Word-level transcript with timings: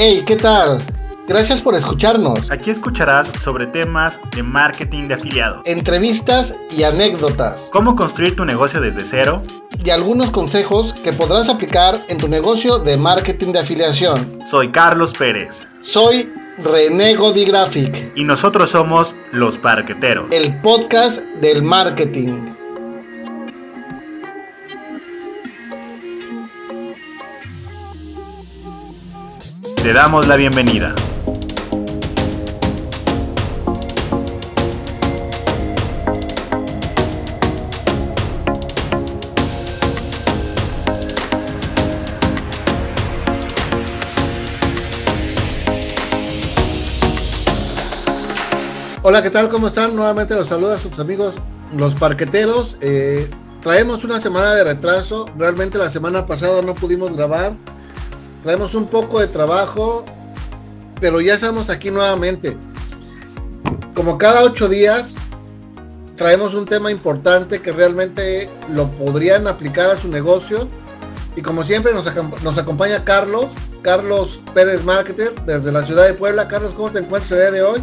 Hey, 0.00 0.22
¿qué 0.24 0.36
tal? 0.36 0.80
Gracias 1.26 1.60
por 1.60 1.74
escucharnos. 1.74 2.52
Aquí 2.52 2.70
escucharás 2.70 3.32
sobre 3.36 3.66
temas 3.66 4.20
de 4.30 4.44
marketing 4.44 5.08
de 5.08 5.14
afiliado, 5.14 5.60
Entrevistas 5.64 6.54
y 6.70 6.84
anécdotas. 6.84 7.68
cómo 7.72 7.96
construir 7.96 8.36
tu 8.36 8.44
negocio 8.44 8.80
desde 8.80 9.04
cero. 9.04 9.42
Y 9.84 9.90
algunos 9.90 10.30
consejos 10.30 10.92
que 10.92 11.12
podrás 11.12 11.48
aplicar 11.48 11.98
en 12.06 12.16
tu 12.16 12.28
negocio 12.28 12.78
de 12.78 12.96
marketing 12.96 13.50
de 13.50 13.58
afiliación. 13.58 14.38
Soy 14.46 14.70
Carlos 14.70 15.12
Pérez 15.14 15.66
Soy 15.80 16.32
René 16.62 17.16
Graphic, 17.16 18.12
y 18.14 18.22
nosotros 18.22 18.70
somos 18.70 19.16
Los 19.32 19.58
Parqueteros. 19.58 20.30
el 20.30 20.60
podcast 20.60 21.22
del 21.40 21.64
marketing. 21.64 22.57
Te 29.88 29.94
damos 29.94 30.28
la 30.28 30.36
bienvenida. 30.36 30.94
Hola, 49.02 49.22
¿qué 49.22 49.30
tal? 49.30 49.48
¿Cómo 49.48 49.68
están? 49.68 49.96
Nuevamente 49.96 50.34
los 50.34 50.48
saluda 50.48 50.74
a 50.74 50.78
sus 50.78 50.98
amigos 50.98 51.34
los 51.74 51.94
parqueteros. 51.94 52.76
Eh, 52.82 53.30
traemos 53.62 54.04
una 54.04 54.20
semana 54.20 54.52
de 54.52 54.64
retraso. 54.64 55.24
Realmente 55.38 55.78
la 55.78 55.88
semana 55.88 56.26
pasada 56.26 56.60
no 56.60 56.74
pudimos 56.74 57.16
grabar. 57.16 57.56
Traemos 58.42 58.74
un 58.74 58.86
poco 58.86 59.20
de 59.20 59.26
trabajo, 59.26 60.04
pero 61.00 61.20
ya 61.20 61.34
estamos 61.34 61.70
aquí 61.70 61.90
nuevamente. 61.90 62.56
Como 63.94 64.16
cada 64.16 64.42
ocho 64.42 64.68
días, 64.68 65.14
traemos 66.16 66.54
un 66.54 66.64
tema 66.64 66.90
importante 66.90 67.60
que 67.60 67.72
realmente 67.72 68.48
lo 68.72 68.86
podrían 68.88 69.46
aplicar 69.48 69.90
a 69.90 69.96
su 69.96 70.08
negocio. 70.08 70.68
Y 71.36 71.42
como 71.42 71.62
siempre 71.62 71.92
nos, 71.92 72.06
acom- 72.06 72.40
nos 72.42 72.58
acompaña 72.58 73.04
Carlos, 73.04 73.52
Carlos 73.82 74.40
Pérez 74.54 74.84
Marketer, 74.84 75.34
desde 75.44 75.70
la 75.70 75.84
ciudad 75.84 76.06
de 76.06 76.14
Puebla. 76.14 76.48
Carlos, 76.48 76.74
¿cómo 76.74 76.90
te 76.90 76.98
encuentras 77.00 77.30
el 77.32 77.38
día 77.38 77.50
de 77.50 77.62
hoy? 77.62 77.82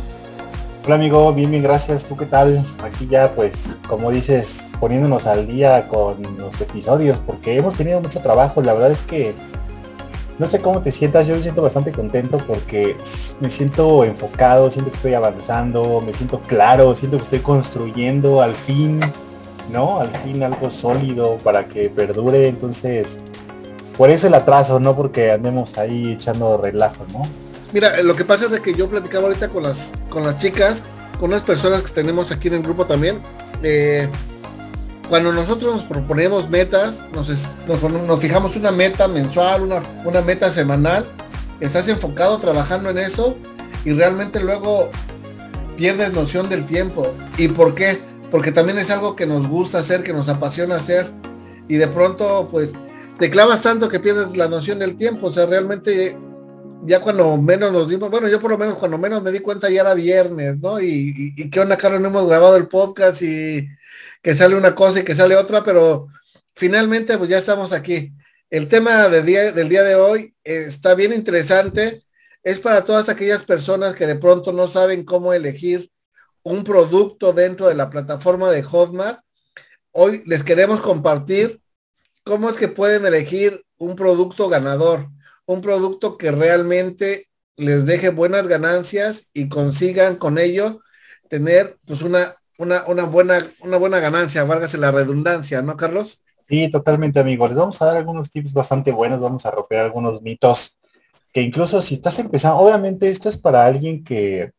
Hola 0.85 0.95
amigo, 0.95 1.33
bien, 1.33 1.51
bien, 1.51 1.63
gracias. 1.63 2.05
¿Tú 2.05 2.15
qué 2.17 2.25
tal? 2.25 2.65
Aquí 2.83 3.07
ya 3.09 3.33
pues, 3.33 3.77
como 3.87 4.11
dices, 4.11 4.65
poniéndonos 4.79 5.25
al 5.25 5.47
día 5.47 5.87
con 5.87 6.21
los 6.37 6.59
episodios, 6.61 7.19
porque 7.25 7.57
hemos 7.57 7.75
tenido 7.75 8.01
mucho 8.01 8.19
trabajo. 8.19 8.61
La 8.61 8.73
verdad 8.73 8.91
es 8.91 8.99
que 8.99 9.33
no 10.37 10.47
sé 10.47 10.59
cómo 10.59 10.81
te 10.81 10.91
sientas, 10.91 11.27
yo 11.27 11.35
me 11.35 11.41
siento 11.41 11.61
bastante 11.61 11.91
contento 11.91 12.37
porque 12.45 12.97
me 13.39 13.49
siento 13.49 14.03
enfocado, 14.03 14.69
siento 14.69 14.91
que 14.91 14.97
estoy 14.97 15.13
avanzando, 15.13 16.01
me 16.05 16.13
siento 16.13 16.41
claro, 16.41 16.95
siento 16.95 17.17
que 17.17 17.23
estoy 17.23 17.39
construyendo 17.39 18.41
al 18.41 18.53
fin, 18.53 18.99
¿no? 19.71 19.99
Al 19.99 20.09
fin 20.23 20.43
algo 20.43 20.69
sólido 20.69 21.37
para 21.37 21.67
que 21.67 21.89
perdure. 21.89 22.47
Entonces, 22.47 23.17
por 23.97 24.09
eso 24.09 24.27
el 24.27 24.33
atraso, 24.33 24.79
no 24.79 24.95
porque 24.95 25.31
andemos 25.31 25.77
ahí 25.77 26.13
echando 26.13 26.57
relajo, 26.57 27.05
¿no? 27.13 27.23
Mira, 27.71 28.01
lo 28.03 28.15
que 28.15 28.25
pasa 28.25 28.47
es 28.53 28.59
que 28.59 28.73
yo 28.73 28.89
platicaba 28.89 29.27
ahorita 29.27 29.49
con 29.49 29.63
las, 29.63 29.91
con 30.09 30.25
las 30.25 30.37
chicas, 30.37 30.83
con 31.19 31.29
unas 31.29 31.43
personas 31.43 31.81
que 31.81 31.91
tenemos 31.91 32.31
aquí 32.31 32.49
en 32.49 32.55
el 32.55 32.63
grupo 32.63 32.85
también. 32.85 33.21
eh, 33.63 34.09
cuando 35.09 35.31
nosotros 35.31 35.75
nos 35.75 35.85
proponemos 35.85 36.49
metas, 36.49 37.01
nos, 37.13 37.29
nos, 37.67 38.19
fijamos 38.19 38.55
una 38.55 38.71
meta 38.71 39.07
mensual, 39.07 39.63
una, 39.63 39.81
una 40.03 40.21
meta 40.21 40.51
semanal, 40.51 41.05
estás 41.59 41.87
enfocado 41.87 42.37
trabajando 42.37 42.89
en 42.89 42.97
eso 42.97 43.37
y 43.83 43.93
realmente 43.93 44.39
luego 44.39 44.89
pierdes 45.77 46.11
noción 46.13 46.49
del 46.49 46.65
tiempo. 46.65 47.13
¿Y 47.37 47.47
por 47.49 47.75
qué? 47.75 47.99
Porque 48.31 48.51
también 48.51 48.77
es 48.77 48.89
algo 48.89 49.15
que 49.15 49.27
nos 49.27 49.47
gusta 49.47 49.79
hacer, 49.79 50.03
que 50.03 50.13
nos 50.13 50.29
apasiona 50.29 50.75
hacer 50.75 51.11
y 51.67 51.75
de 51.75 51.87
pronto 51.87 52.49
pues 52.51 52.73
te 53.19 53.29
clavas 53.29 53.61
tanto 53.61 53.89
que 53.89 53.99
pierdes 53.99 54.35
la 54.35 54.47
noción 54.47 54.79
del 54.79 54.95
tiempo. 54.95 55.27
O 55.27 55.33
sea, 55.33 55.45
realmente 55.45 56.17
ya 56.83 56.99
cuando 56.99 57.37
menos 57.37 57.71
nos 57.71 57.89
dimos, 57.89 58.09
bueno, 58.09 58.27
yo 58.27 58.39
por 58.39 58.51
lo 58.51 58.57
menos 58.57 58.77
cuando 58.77 58.97
menos 58.97 59.21
me 59.21 59.31
di 59.31 59.39
cuenta 59.39 59.69
ya 59.69 59.81
era 59.81 59.93
viernes, 59.93 60.57
¿no? 60.59 60.79
Y 60.81 61.49
qué 61.49 61.59
onda, 61.59 61.77
Carlos, 61.77 62.01
no 62.01 62.07
hemos 62.07 62.27
grabado 62.27 62.57
el 62.57 62.67
podcast 62.67 63.21
y 63.21 63.69
que 64.25 64.35
sale 64.35 64.55
una 64.55 64.73
cosa 64.73 65.01
y 65.01 65.03
que 65.03 65.13
sale 65.13 65.35
otra, 65.35 65.63
pero 65.63 66.07
finalmente 66.55 67.15
pues 67.15 67.29
ya 67.29 67.37
estamos 67.37 67.71
aquí. 67.71 68.11
El 68.49 68.67
tema 68.67 69.07
del 69.07 69.23
día, 69.23 69.51
del 69.51 69.69
día 69.69 69.83
de 69.83 69.93
hoy 69.93 70.33
eh, 70.43 70.65
está 70.67 70.95
bien 70.95 71.13
interesante. 71.13 72.03
Es 72.41 72.59
para 72.59 72.83
todas 72.83 73.07
aquellas 73.07 73.43
personas 73.43 73.93
que 73.93 74.07
de 74.07 74.15
pronto 74.15 74.51
no 74.51 74.67
saben 74.67 75.05
cómo 75.05 75.31
elegir 75.31 75.91
un 76.41 76.63
producto 76.63 77.33
dentro 77.33 77.67
de 77.67 77.75
la 77.75 77.91
plataforma 77.91 78.49
de 78.49 78.63
Hotmart. 78.63 79.19
Hoy 79.91 80.23
les 80.25 80.41
queremos 80.43 80.81
compartir 80.81 81.61
cómo 82.23 82.49
es 82.49 82.57
que 82.57 82.67
pueden 82.67 83.05
elegir 83.05 83.63
un 83.77 83.95
producto 83.95 84.49
ganador 84.49 85.07
un 85.45 85.61
producto 85.61 86.17
que 86.17 86.31
realmente 86.31 87.29
les 87.55 87.85
deje 87.85 88.09
buenas 88.09 88.47
ganancias 88.47 89.29
y 89.33 89.47
consigan 89.47 90.15
con 90.15 90.39
ello 90.39 90.81
tener 91.29 91.77
pues 91.85 92.01
una, 92.01 92.37
una, 92.57 92.85
una 92.87 93.05
buena, 93.05 93.45
una 93.61 93.77
buena 93.77 93.99
ganancia, 93.99 94.43
válgase 94.43 94.77
la 94.77 94.91
redundancia, 94.91 95.61
¿no, 95.61 95.77
Carlos? 95.77 96.21
Sí, 96.47 96.69
totalmente, 96.69 97.19
amigo. 97.19 97.47
Les 97.47 97.57
vamos 97.57 97.81
a 97.81 97.85
dar 97.85 97.97
algunos 97.97 98.29
tips 98.29 98.53
bastante 98.53 98.91
buenos, 98.91 99.19
vamos 99.19 99.45
a 99.45 99.51
romper 99.51 99.79
algunos 99.79 100.21
mitos 100.21 100.77
que 101.35 101.41
incluso 101.41 101.81
si 101.81 101.95
estás 101.95 102.17
empezando, 102.19 102.59
obviamente 102.59 103.09
esto 103.09 103.27
es 103.27 103.37
para 103.37 103.65
alguien 103.65 104.05
que, 104.05 104.53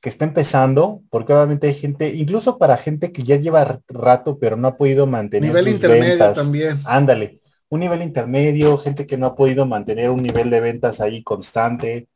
que 0.00 0.08
está 0.08 0.24
empezando, 0.24 1.02
porque 1.10 1.32
obviamente 1.32 1.66
hay 1.66 1.74
gente, 1.74 2.14
incluso 2.14 2.56
para 2.56 2.76
gente 2.76 3.10
que 3.10 3.24
ya 3.24 3.34
lleva 3.34 3.80
rato, 3.88 4.38
pero 4.38 4.56
no 4.56 4.68
ha 4.68 4.76
podido 4.76 5.08
mantener 5.08 5.48
Nivel 5.50 5.64
sus 5.64 5.74
intermedio 5.74 6.08
ventas. 6.10 6.36
también. 6.36 6.80
Ándale, 6.84 7.40
un 7.68 7.80
nivel 7.80 8.02
intermedio, 8.02 8.78
gente 8.78 9.08
que 9.08 9.16
no 9.18 9.26
ha 9.26 9.34
podido 9.34 9.66
mantener 9.66 10.10
un 10.10 10.22
nivel 10.22 10.50
de 10.50 10.60
ventas 10.60 11.00
ahí 11.00 11.22
constante. 11.24 12.06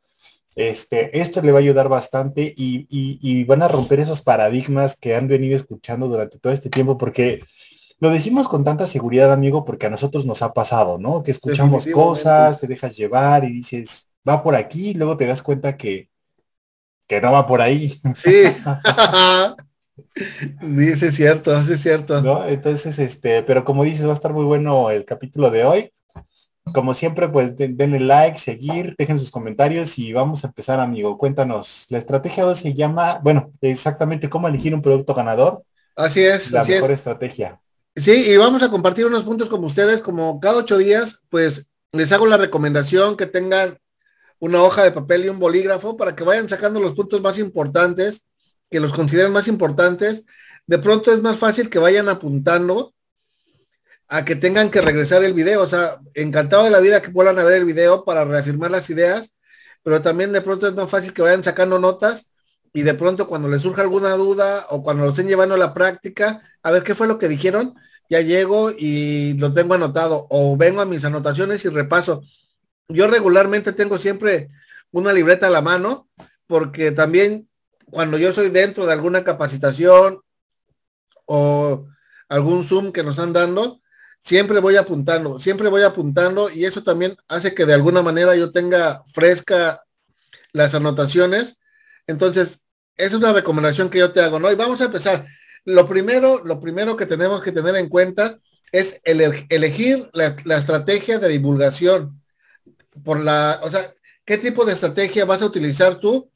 Este, 0.55 1.19
esto 1.19 1.41
le 1.41 1.51
va 1.51 1.59
a 1.59 1.61
ayudar 1.61 1.89
bastante 1.89 2.53
y, 2.55 2.87
y- 2.89 3.19
y 3.21 3.43
van 3.43 3.61
a 3.63 3.67
romper 3.67 3.99
esos 3.99 4.21
paradigmas 4.21 4.95
que 4.95 5.15
han 5.15 5.27
venido 5.27 5.55
escuchando 5.57 6.07
durante 6.07 6.39
todo 6.39 6.53
este 6.53 6.69
tiempo, 6.69 6.97
porque 6.97 7.41
lo 7.99 8.09
decimos 8.11 8.47
con 8.47 8.63
tanta 8.63 8.87
seguridad, 8.87 9.33
amigo, 9.33 9.65
porque 9.65 9.87
a 9.87 9.89
nosotros 9.89 10.25
nos 10.25 10.41
ha 10.41 10.53
pasado, 10.53 10.97
¿no? 10.99 11.23
Que 11.23 11.31
escuchamos 11.31 11.87
cosas, 11.87 12.59
te 12.59 12.67
dejas 12.67 12.95
llevar 12.97 13.45
y 13.45 13.51
dices, 13.53 14.09
va 14.27 14.43
por 14.43 14.55
aquí, 14.55 14.89
y 14.91 14.93
luego 14.95 15.17
te 15.17 15.25
das 15.27 15.41
cuenta 15.43 15.77
que, 15.77 16.09
que 17.07 17.21
no 17.21 17.31
va 17.31 17.47
por 17.47 17.61
ahí, 17.61 17.93
Sí. 18.15 18.31
Sí, 20.35 20.95
sí, 20.97 21.05
es 21.05 21.15
cierto, 21.15 21.57
sí, 21.63 21.73
es 21.73 21.81
cierto. 21.81 22.21
¿no? 22.21 22.45
Entonces, 22.45 22.99
este, 22.99 23.43
pero 23.43 23.63
como 23.63 23.83
dices, 23.83 24.05
va 24.05 24.11
a 24.11 24.13
estar 24.13 24.33
muy 24.33 24.43
bueno 24.43 24.89
el 24.89 25.05
capítulo 25.05 25.49
de 25.49 25.63
hoy. 25.63 25.91
Como 26.73 26.93
siempre, 26.93 27.29
pues 27.29 27.55
den- 27.55 27.77
denle 27.77 27.99
like, 27.99 28.37
seguir, 28.37 28.95
dejen 28.97 29.19
sus 29.19 29.31
comentarios 29.31 29.97
y 29.97 30.11
vamos 30.13 30.43
a 30.43 30.47
empezar, 30.47 30.79
amigo. 30.79 31.17
Cuéntanos, 31.17 31.85
la 31.89 31.97
estrategia 31.99 32.43
2 32.43 32.57
se 32.59 32.73
llama, 32.73 33.19
bueno, 33.23 33.51
exactamente 33.61 34.29
cómo 34.29 34.47
elegir 34.47 34.73
un 34.73 34.81
producto 34.81 35.13
ganador, 35.13 35.63
Así 35.95 36.21
es, 36.25 36.51
la 36.51 36.61
así 36.61 36.73
es. 36.73 36.81
mejor 36.81 36.91
estrategia. 36.91 37.61
Sí, 37.95 38.11
y 38.29 38.35
vamos 38.35 38.61
a 38.61 38.69
compartir 38.69 39.05
unos 39.05 39.23
puntos 39.23 39.47
como 39.47 39.67
ustedes, 39.67 40.01
como 40.01 40.39
cada 40.41 40.57
ocho 40.57 40.77
días, 40.77 41.21
pues 41.29 41.67
les 41.93 42.11
hago 42.11 42.25
la 42.27 42.35
recomendación 42.37 43.15
que 43.15 43.25
tengan 43.25 43.77
una 44.39 44.61
hoja 44.61 44.83
de 44.83 44.91
papel 44.91 45.25
y 45.25 45.29
un 45.29 45.39
bolígrafo 45.39 45.95
para 45.95 46.15
que 46.15 46.25
vayan 46.25 46.49
sacando 46.49 46.79
los 46.81 46.93
puntos 46.93 47.21
más 47.21 47.39
importantes, 47.39 48.25
que 48.69 48.81
los 48.81 48.93
consideren 48.93 49.31
más 49.31 49.47
importantes. 49.47 50.25
De 50.67 50.77
pronto 50.79 51.13
es 51.13 51.21
más 51.21 51.37
fácil 51.37 51.69
que 51.69 51.79
vayan 51.79 52.09
apuntando 52.09 52.93
a 54.07 54.25
que 54.25 54.35
tengan 54.35 54.71
que 54.71 54.81
regresar 54.81 55.23
el 55.23 55.33
video. 55.33 55.61
O 55.61 55.67
sea, 55.67 55.99
encantado 56.13 56.63
de 56.63 56.69
la 56.69 56.79
vida 56.79 57.01
que 57.01 57.11
vuelvan 57.11 57.39
a 57.39 57.43
ver 57.43 57.55
el 57.55 57.65
video 57.65 58.05
para 58.05 58.25
reafirmar 58.25 58.71
las 58.71 58.89
ideas, 58.89 59.33
pero 59.83 60.01
también 60.01 60.31
de 60.31 60.41
pronto 60.41 60.67
es 60.67 60.73
más 60.73 60.89
fácil 60.89 61.13
que 61.13 61.21
vayan 61.21 61.43
sacando 61.43 61.79
notas 61.79 62.29
y 62.73 62.81
de 62.81 62.93
pronto 62.93 63.27
cuando 63.27 63.47
les 63.47 63.61
surja 63.61 63.83
alguna 63.83 64.11
duda 64.15 64.65
o 64.69 64.83
cuando 64.83 65.05
lo 65.05 65.11
estén 65.11 65.27
llevando 65.27 65.55
a 65.55 65.57
la 65.57 65.73
práctica, 65.73 66.41
a 66.61 66.71
ver 66.71 66.83
qué 66.83 66.93
fue 66.93 67.07
lo 67.07 67.17
que 67.17 67.29
dijeron, 67.29 67.75
ya 68.09 68.21
llego 68.21 68.71
y 68.71 69.33
lo 69.35 69.53
tengo 69.53 69.75
anotado 69.75 70.27
o 70.29 70.57
vengo 70.57 70.81
a 70.81 70.85
mis 70.85 71.05
anotaciones 71.05 71.63
y 71.65 71.69
repaso. 71.69 72.23
Yo 72.89 73.07
regularmente 73.07 73.73
tengo 73.73 73.97
siempre 73.97 74.49
una 74.91 75.13
libreta 75.13 75.47
a 75.47 75.51
la 75.51 75.61
mano 75.61 76.09
porque 76.47 76.91
también 76.91 77.47
cuando 77.89 78.17
yo 78.17 78.33
soy 78.33 78.49
dentro 78.49 78.85
de 78.85 78.93
alguna 78.93 79.23
capacitación 79.23 80.21
o 81.25 81.87
algún 82.29 82.63
Zoom 82.63 82.91
que 82.91 83.03
nos 83.03 83.17
están 83.17 83.33
dando, 83.33 83.81
siempre 84.25 84.59
voy 84.59 84.75
apuntando, 84.75 85.39
siempre 85.39 85.69
voy 85.69 85.83
apuntando 85.83 86.49
y 86.49 86.65
eso 86.65 86.81
también 86.81 87.15
hace 87.27 87.53
que 87.53 87.65
de 87.65 87.75
alguna 87.75 88.01
manera 88.01 88.35
yo 88.35 88.51
tenga 88.51 89.03
fresca 89.13 89.83
las 90.51 90.73
anotaciones. 90.73 91.57
Entonces, 92.07 92.59
es 92.97 93.13
una 93.13 93.33
recomendación 93.33 93.89
que 93.89 93.99
yo 93.99 94.11
te 94.11 94.21
hago, 94.21 94.39
¿no? 94.39 94.51
Y 94.51 94.55
vamos 94.55 94.81
a 94.81 94.85
empezar. 94.85 95.27
Lo 95.63 95.87
primero, 95.87 96.43
lo 96.43 96.59
primero 96.59 96.95
que 96.97 97.05
tenemos 97.05 97.41
que 97.43 97.51
tener 97.51 97.75
en 97.75 97.87
cuenta 97.87 98.39
es 98.71 98.99
ele 99.03 99.45
elegir 99.49 100.09
la, 100.13 100.35
la, 100.45 100.57
estrategia 100.57 101.19
de 101.19 101.29
divulgación. 101.29 102.21
Por 103.03 103.19
la, 103.19 103.59
o 103.63 103.69
sea, 103.69 103.93
qué 104.25 104.37
tipo 104.37 104.65
de 104.65 104.73
estrategia 104.73 105.25
vas 105.25 105.43
a 105.43 105.45
utilizar 105.45 105.99
tú 105.99 106.31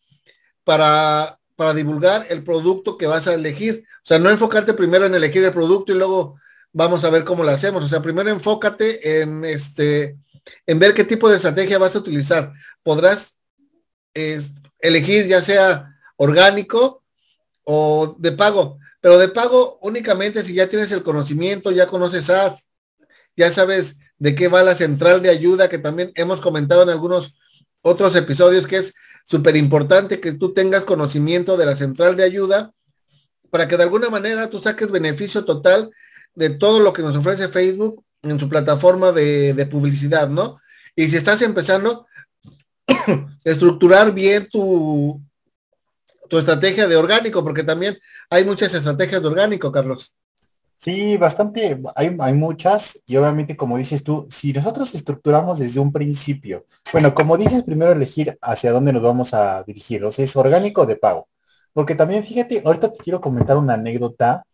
para, 0.64 1.40
para 1.56 1.74
divulgar 1.74 2.28
el 2.30 2.44
producto 2.44 2.98
que 2.98 3.08
vas 3.08 3.28
a 3.28 3.34
elegir. 3.34 3.86
O 4.04 4.08
sea, 4.08 4.20
no 4.20 4.30
enfocarte 4.30 4.74
primero 4.74 5.06
en 5.06 5.16
elegir 5.16 5.44
el 5.44 5.54
producto 5.54 5.92
y 5.92 5.98
luego 5.98 6.40
vamos 6.74 7.04
a 7.04 7.10
ver 7.10 7.24
cómo 7.24 7.44
lo 7.44 7.52
hacemos. 7.52 7.84
O 7.84 7.88
sea, 7.88 8.02
primero 8.02 8.30
enfócate 8.30 9.22
en 9.22 9.46
este, 9.46 10.18
en 10.66 10.80
ver 10.80 10.94
qué 10.94 11.04
tipo 11.04 11.30
de 11.30 11.38
estrategia 11.38 11.78
vas 11.78 11.96
a 11.96 12.00
utilizar. 12.00 12.54
Podrás 12.84 13.36
elegir 14.80 15.28
ya 15.28 15.42
sea 15.42 15.96
orgánico 16.18 17.04
o 17.64 18.16
de 18.18 18.32
pago, 18.32 18.80
pero 19.00 19.18
de 19.18 19.30
pago 19.30 19.80
únicamente 19.82 20.44
si 20.44 20.54
ya 20.54 20.68
tienes 20.68 20.92
el 20.92 21.04
conocimiento, 21.04 21.72
ya 21.72 21.88
conoces 21.88 22.30
ads, 22.30 22.66
ya 23.36 23.52
sabes 23.52 23.98
de 24.18 24.36
qué 24.36 24.48
va 24.48 24.64
la 24.64 24.76
central 24.76 25.22
de 25.22 25.30
ayuda 25.30 25.70
que 25.70 25.78
también 25.78 26.12
hemos 26.16 26.42
comentado 26.42 26.84
en 26.84 26.90
algunos 26.90 27.40
otros 27.82 28.16
episodios 28.16 28.68
que 28.68 28.78
es 28.78 28.94
súper 29.24 29.56
importante 29.56 30.20
que 30.20 30.34
tú 30.34 30.54
tengas 30.54 30.84
conocimiento 30.84 31.56
de 31.56 31.66
la 31.66 31.76
central 31.76 32.18
de 32.18 32.24
ayuda 32.24 32.74
para 33.50 33.68
que 33.68 33.78
de 33.78 33.84
alguna 33.84 34.10
manera 34.10 34.50
tú 34.50 34.62
saques 34.62 34.92
beneficio 34.92 35.46
total 35.46 35.90
de 36.40 36.52
todo 36.52 36.80
lo 36.80 36.94
que 36.94 37.02
nos 37.02 37.18
ofrece 37.18 37.50
Facebook 37.50 38.02
en 38.22 38.40
su 38.40 38.48
plataforma 38.48 39.12
de, 39.12 39.68
publicidad, 39.70 40.30
¿no? 40.30 40.58
Y 40.96 41.10
si 41.10 41.18
estás 41.18 41.42
empezando, 41.42 42.08
estructurar 43.44 44.14
bien 44.14 44.48
tu, 44.50 45.22
tu 46.30 46.38
estrategia 46.38 46.88
de 46.88 46.96
orgánico, 46.96 47.44
porque 47.44 47.64
también 47.64 48.00
hay 48.30 48.46
muchas 48.46 48.74
estrategias 48.74 49.22
de 49.22 49.28
orgánico, 49.28 49.70
Carlos. 49.70 50.16
Sí, 50.78 51.18
bastante, 51.18 51.78
hay, 51.94 52.16
hay, 52.18 52.34
muchas 52.34 53.02
y 53.06 53.18
obviamente 53.18 53.58
como 53.58 53.78
dices 53.78 54.02
tú, 54.02 54.26
si 54.30 54.54
nosotros 54.54 54.96
estructuramos 54.96 55.60
desde 55.60 55.82
un 55.82 55.92
principio, 55.92 56.64
bueno, 56.94 57.14
como 57.14 57.36
dices, 57.36 57.64
primero 57.64 57.92
elegir 57.92 58.38
hacia 58.42 58.72
dónde 58.72 58.94
nos 58.94 59.02
vamos 59.02 59.34
a 59.34 59.62
dirigir, 59.64 60.06
o 60.06 60.12
sea, 60.14 60.24
es 60.24 60.38
orgánico 60.38 60.86
de 60.86 60.96
pago. 60.96 61.28
Porque 61.74 61.96
también 61.96 62.24
fíjate, 62.24 62.62
ahorita 62.64 62.94
te 62.94 63.00
quiero 63.00 63.20
comentar 63.20 63.58
una 63.58 63.74
anécdota. 63.74 64.46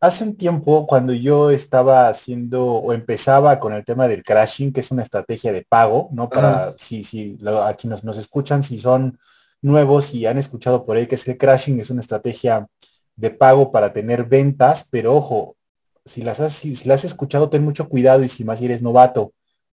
Hace 0.00 0.24
un 0.24 0.36
tiempo, 0.36 0.86
cuando 0.86 1.12
yo 1.12 1.50
estaba 1.50 2.08
haciendo 2.08 2.64
o 2.64 2.92
empezaba 2.92 3.58
con 3.58 3.72
el 3.72 3.84
tema 3.84 4.06
del 4.06 4.22
crashing, 4.22 4.72
que 4.72 4.80
es 4.80 4.90
una 4.92 5.02
estrategia 5.02 5.52
de 5.52 5.64
pago, 5.68 6.08
¿no? 6.12 6.28
Para, 6.28 6.74
si, 6.78 7.02
si 7.02 7.36
aquí 7.64 7.88
nos, 7.88 8.04
nos 8.04 8.16
escuchan, 8.16 8.62
si 8.62 8.78
son 8.78 9.18
nuevos 9.60 10.14
y 10.14 10.26
han 10.26 10.38
escuchado 10.38 10.86
por 10.86 10.96
ahí 10.96 11.06
que 11.06 11.16
es 11.16 11.26
el 11.26 11.36
crashing, 11.36 11.80
es 11.80 11.90
una 11.90 12.00
estrategia 12.00 12.68
de 13.16 13.30
pago 13.30 13.72
para 13.72 13.92
tener 13.92 14.24
ventas, 14.24 14.86
pero 14.88 15.16
ojo, 15.16 15.56
si 16.04 16.22
las 16.22 16.38
has, 16.40 16.52
si, 16.52 16.74
las 16.84 17.00
has 17.00 17.06
escuchado, 17.06 17.50
ten 17.50 17.64
mucho 17.64 17.88
cuidado 17.88 18.22
y 18.22 18.28
si 18.28 18.44
más 18.44 18.62
eres 18.62 18.82
novato, 18.82 19.32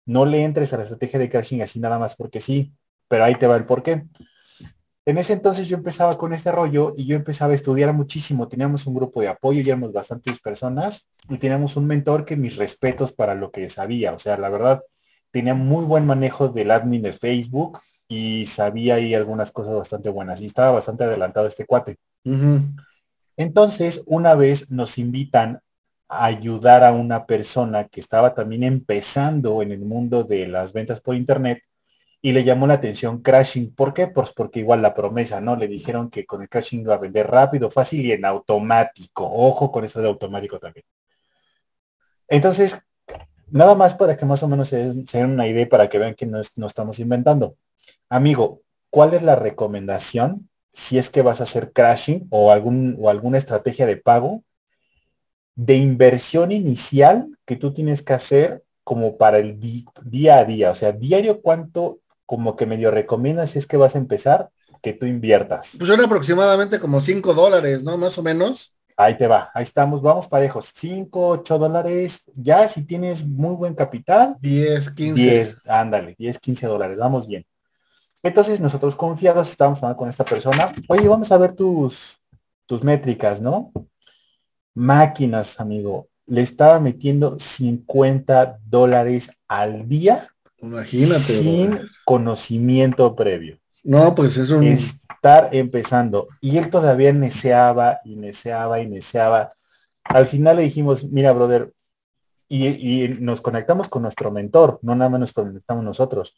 no 0.06 0.24
le 0.24 0.44
entres 0.44 0.72
a 0.72 0.76
la 0.76 0.84
estrategia 0.84 1.18
de 1.18 1.28
crashing 1.28 1.62
así 1.62 1.80
nada 1.80 1.98
más 1.98 2.14
porque 2.14 2.40
sí, 2.40 2.72
pero 3.08 3.24
ahí 3.24 3.34
te 3.34 3.46
va 3.46 3.56
el 3.56 3.66
porqué. 3.66 4.06
En 5.04 5.18
ese 5.18 5.32
entonces 5.32 5.66
yo 5.66 5.76
empezaba 5.76 6.16
con 6.16 6.32
este 6.32 6.52
rollo 6.52 6.94
y 6.96 7.06
yo 7.06 7.16
empezaba 7.16 7.52
a 7.52 7.56
estudiar 7.56 7.92
muchísimo. 7.92 8.46
Teníamos 8.46 8.86
un 8.86 8.94
grupo 8.94 9.20
de 9.20 9.28
apoyo, 9.28 9.60
y 9.60 9.68
éramos 9.68 9.92
bastantes 9.92 10.38
personas 10.38 11.08
y 11.28 11.38
teníamos 11.38 11.76
un 11.76 11.86
mentor 11.86 12.24
que 12.24 12.36
mis 12.36 12.56
respetos 12.56 13.12
para 13.12 13.34
lo 13.34 13.50
que 13.50 13.68
sabía. 13.68 14.12
O 14.12 14.18
sea, 14.20 14.38
la 14.38 14.48
verdad, 14.48 14.82
tenía 15.32 15.54
muy 15.54 15.84
buen 15.84 16.06
manejo 16.06 16.48
del 16.48 16.70
admin 16.70 17.02
de 17.02 17.12
Facebook 17.12 17.80
y 18.06 18.46
sabía 18.46 18.96
ahí 18.96 19.14
algunas 19.14 19.50
cosas 19.50 19.74
bastante 19.74 20.08
buenas 20.08 20.40
y 20.40 20.46
estaba 20.46 20.70
bastante 20.70 21.02
adelantado 21.04 21.48
este 21.48 21.66
cuate. 21.66 21.96
Entonces, 23.36 24.04
una 24.06 24.36
vez 24.36 24.70
nos 24.70 24.98
invitan 24.98 25.60
a 26.08 26.26
ayudar 26.26 26.84
a 26.84 26.92
una 26.92 27.26
persona 27.26 27.88
que 27.88 27.98
estaba 27.98 28.34
también 28.34 28.62
empezando 28.62 29.62
en 29.62 29.72
el 29.72 29.80
mundo 29.80 30.22
de 30.22 30.46
las 30.46 30.72
ventas 30.72 31.00
por 31.00 31.16
internet 31.16 31.62
y 32.24 32.32
le 32.32 32.44
llamó 32.44 32.68
la 32.68 32.74
atención 32.74 33.20
crashing. 33.20 33.74
¿Por 33.74 33.92
qué? 33.92 34.06
Pues 34.06 34.30
porque 34.30 34.60
igual 34.60 34.80
la 34.80 34.94
promesa, 34.94 35.40
¿no? 35.40 35.56
Le 35.56 35.66
dijeron 35.66 36.08
que 36.08 36.24
con 36.24 36.40
el 36.40 36.48
crashing 36.48 36.82
iba 36.82 36.94
a 36.94 36.98
vender 36.98 37.26
rápido, 37.28 37.68
fácil 37.68 38.06
y 38.06 38.12
en 38.12 38.24
automático. 38.24 39.28
Ojo 39.28 39.72
con 39.72 39.84
eso 39.84 40.00
de 40.00 40.06
automático 40.06 40.60
también. 40.60 40.86
Entonces, 42.28 42.80
nada 43.50 43.74
más 43.74 43.94
para 43.94 44.16
que 44.16 44.24
más 44.24 44.42
o 44.44 44.48
menos 44.48 44.68
se, 44.68 44.94
den 44.94 45.30
una 45.30 45.48
idea 45.48 45.68
para 45.68 45.88
que 45.88 45.98
vean 45.98 46.14
que 46.14 46.26
no, 46.26 46.40
no 46.56 46.66
estamos 46.66 47.00
inventando. 47.00 47.56
Amigo, 48.08 48.62
¿cuál 48.88 49.14
es 49.14 49.22
la 49.22 49.34
recomendación 49.34 50.48
si 50.70 50.98
es 50.98 51.10
que 51.10 51.22
vas 51.22 51.40
a 51.40 51.44
hacer 51.44 51.72
crashing 51.72 52.28
o, 52.30 52.52
algún, 52.52 52.96
o 53.00 53.10
alguna 53.10 53.38
estrategia 53.38 53.84
de 53.84 53.96
pago 53.96 54.44
de 55.56 55.74
inversión 55.74 56.52
inicial 56.52 57.36
que 57.44 57.56
tú 57.56 57.74
tienes 57.74 58.00
que 58.00 58.12
hacer 58.12 58.64
como 58.84 59.16
para 59.16 59.38
el 59.38 59.58
día 59.60 60.38
a 60.38 60.44
día. 60.44 60.70
O 60.70 60.74
sea, 60.74 60.92
diario 60.92 61.42
cuánto 61.42 61.98
como 62.32 62.56
que 62.56 62.64
medio 62.64 62.90
recomiendas 62.90 63.50
si 63.50 63.58
es 63.58 63.66
que 63.66 63.76
vas 63.76 63.94
a 63.94 63.98
empezar 63.98 64.48
que 64.80 64.94
tú 64.94 65.04
inviertas. 65.04 65.72
Pues 65.76 65.86
son 65.86 66.00
aproximadamente 66.00 66.80
como 66.80 67.02
5 67.02 67.34
dólares, 67.34 67.82
¿no? 67.82 67.98
Más 67.98 68.16
o 68.16 68.22
menos. 68.22 68.74
Ahí 68.96 69.18
te 69.18 69.26
va, 69.26 69.50
ahí 69.52 69.64
estamos, 69.64 70.00
vamos 70.00 70.28
parejos. 70.28 70.72
5, 70.74 71.28
8 71.28 71.58
dólares, 71.58 72.22
ya 72.32 72.66
si 72.68 72.84
tienes 72.84 73.22
muy 73.22 73.54
buen 73.54 73.74
capital. 73.74 74.38
10, 74.40 74.92
15. 74.92 75.22
10, 75.22 75.56
ándale, 75.66 76.16
10, 76.18 76.38
15 76.38 76.66
dólares, 76.68 76.96
vamos 76.96 77.26
bien. 77.28 77.44
Entonces 78.22 78.60
nosotros 78.60 78.96
confiados 78.96 79.50
estábamos 79.50 79.82
hablando 79.82 79.98
con 79.98 80.08
esta 80.08 80.24
persona, 80.24 80.72
oye, 80.88 81.06
vamos 81.06 81.30
a 81.32 81.36
ver 81.36 81.52
tus, 81.52 82.18
tus 82.64 82.82
métricas, 82.82 83.42
¿no? 83.42 83.72
Máquinas, 84.72 85.60
amigo, 85.60 86.08
le 86.24 86.40
estaba 86.40 86.80
metiendo 86.80 87.38
50 87.38 88.58
dólares 88.64 89.30
al 89.48 89.86
día. 89.86 90.31
Imagínate. 90.62 91.20
Sin 91.20 91.80
conocimiento 92.04 93.14
previo. 93.14 93.58
No, 93.84 94.14
pues 94.14 94.36
es 94.36 94.50
un... 94.50 94.64
Estar 94.64 95.50
empezando. 95.52 96.28
Y 96.40 96.56
él 96.56 96.70
todavía 96.70 97.12
neceaba 97.12 97.98
y 98.04 98.16
neceaba 98.16 98.80
y 98.80 98.88
neceaba. 98.88 99.52
Al 100.04 100.26
final 100.26 100.56
le 100.56 100.62
dijimos, 100.62 101.04
mira, 101.04 101.32
brother, 101.32 101.72
y, 102.48 102.66
y 103.04 103.08
nos 103.20 103.40
conectamos 103.40 103.88
con 103.88 104.02
nuestro 104.02 104.30
mentor, 104.30 104.78
no 104.82 104.94
nada 104.94 105.10
más 105.10 105.20
nos 105.20 105.32
conectamos 105.32 105.84
nosotros 105.84 106.34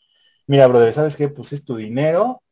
mira, 0.46 0.66
brother, 0.66 0.92
¿sabes 0.92 1.16
qué? 1.16 1.28
Pues 1.28 1.52
es 1.52 1.64
tu 1.64 1.76
dinero, 1.76 2.42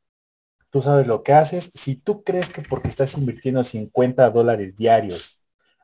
tú 0.70 0.82
sabes 0.82 1.06
lo 1.06 1.22
que 1.22 1.32
haces. 1.32 1.70
Si 1.74 1.96
tú 1.96 2.22
crees 2.22 2.48
que 2.50 2.62
porque 2.62 2.88
estás 2.88 3.16
invirtiendo 3.16 3.64
50 3.64 4.30
dólares 4.30 4.76
diarios, 4.76 5.38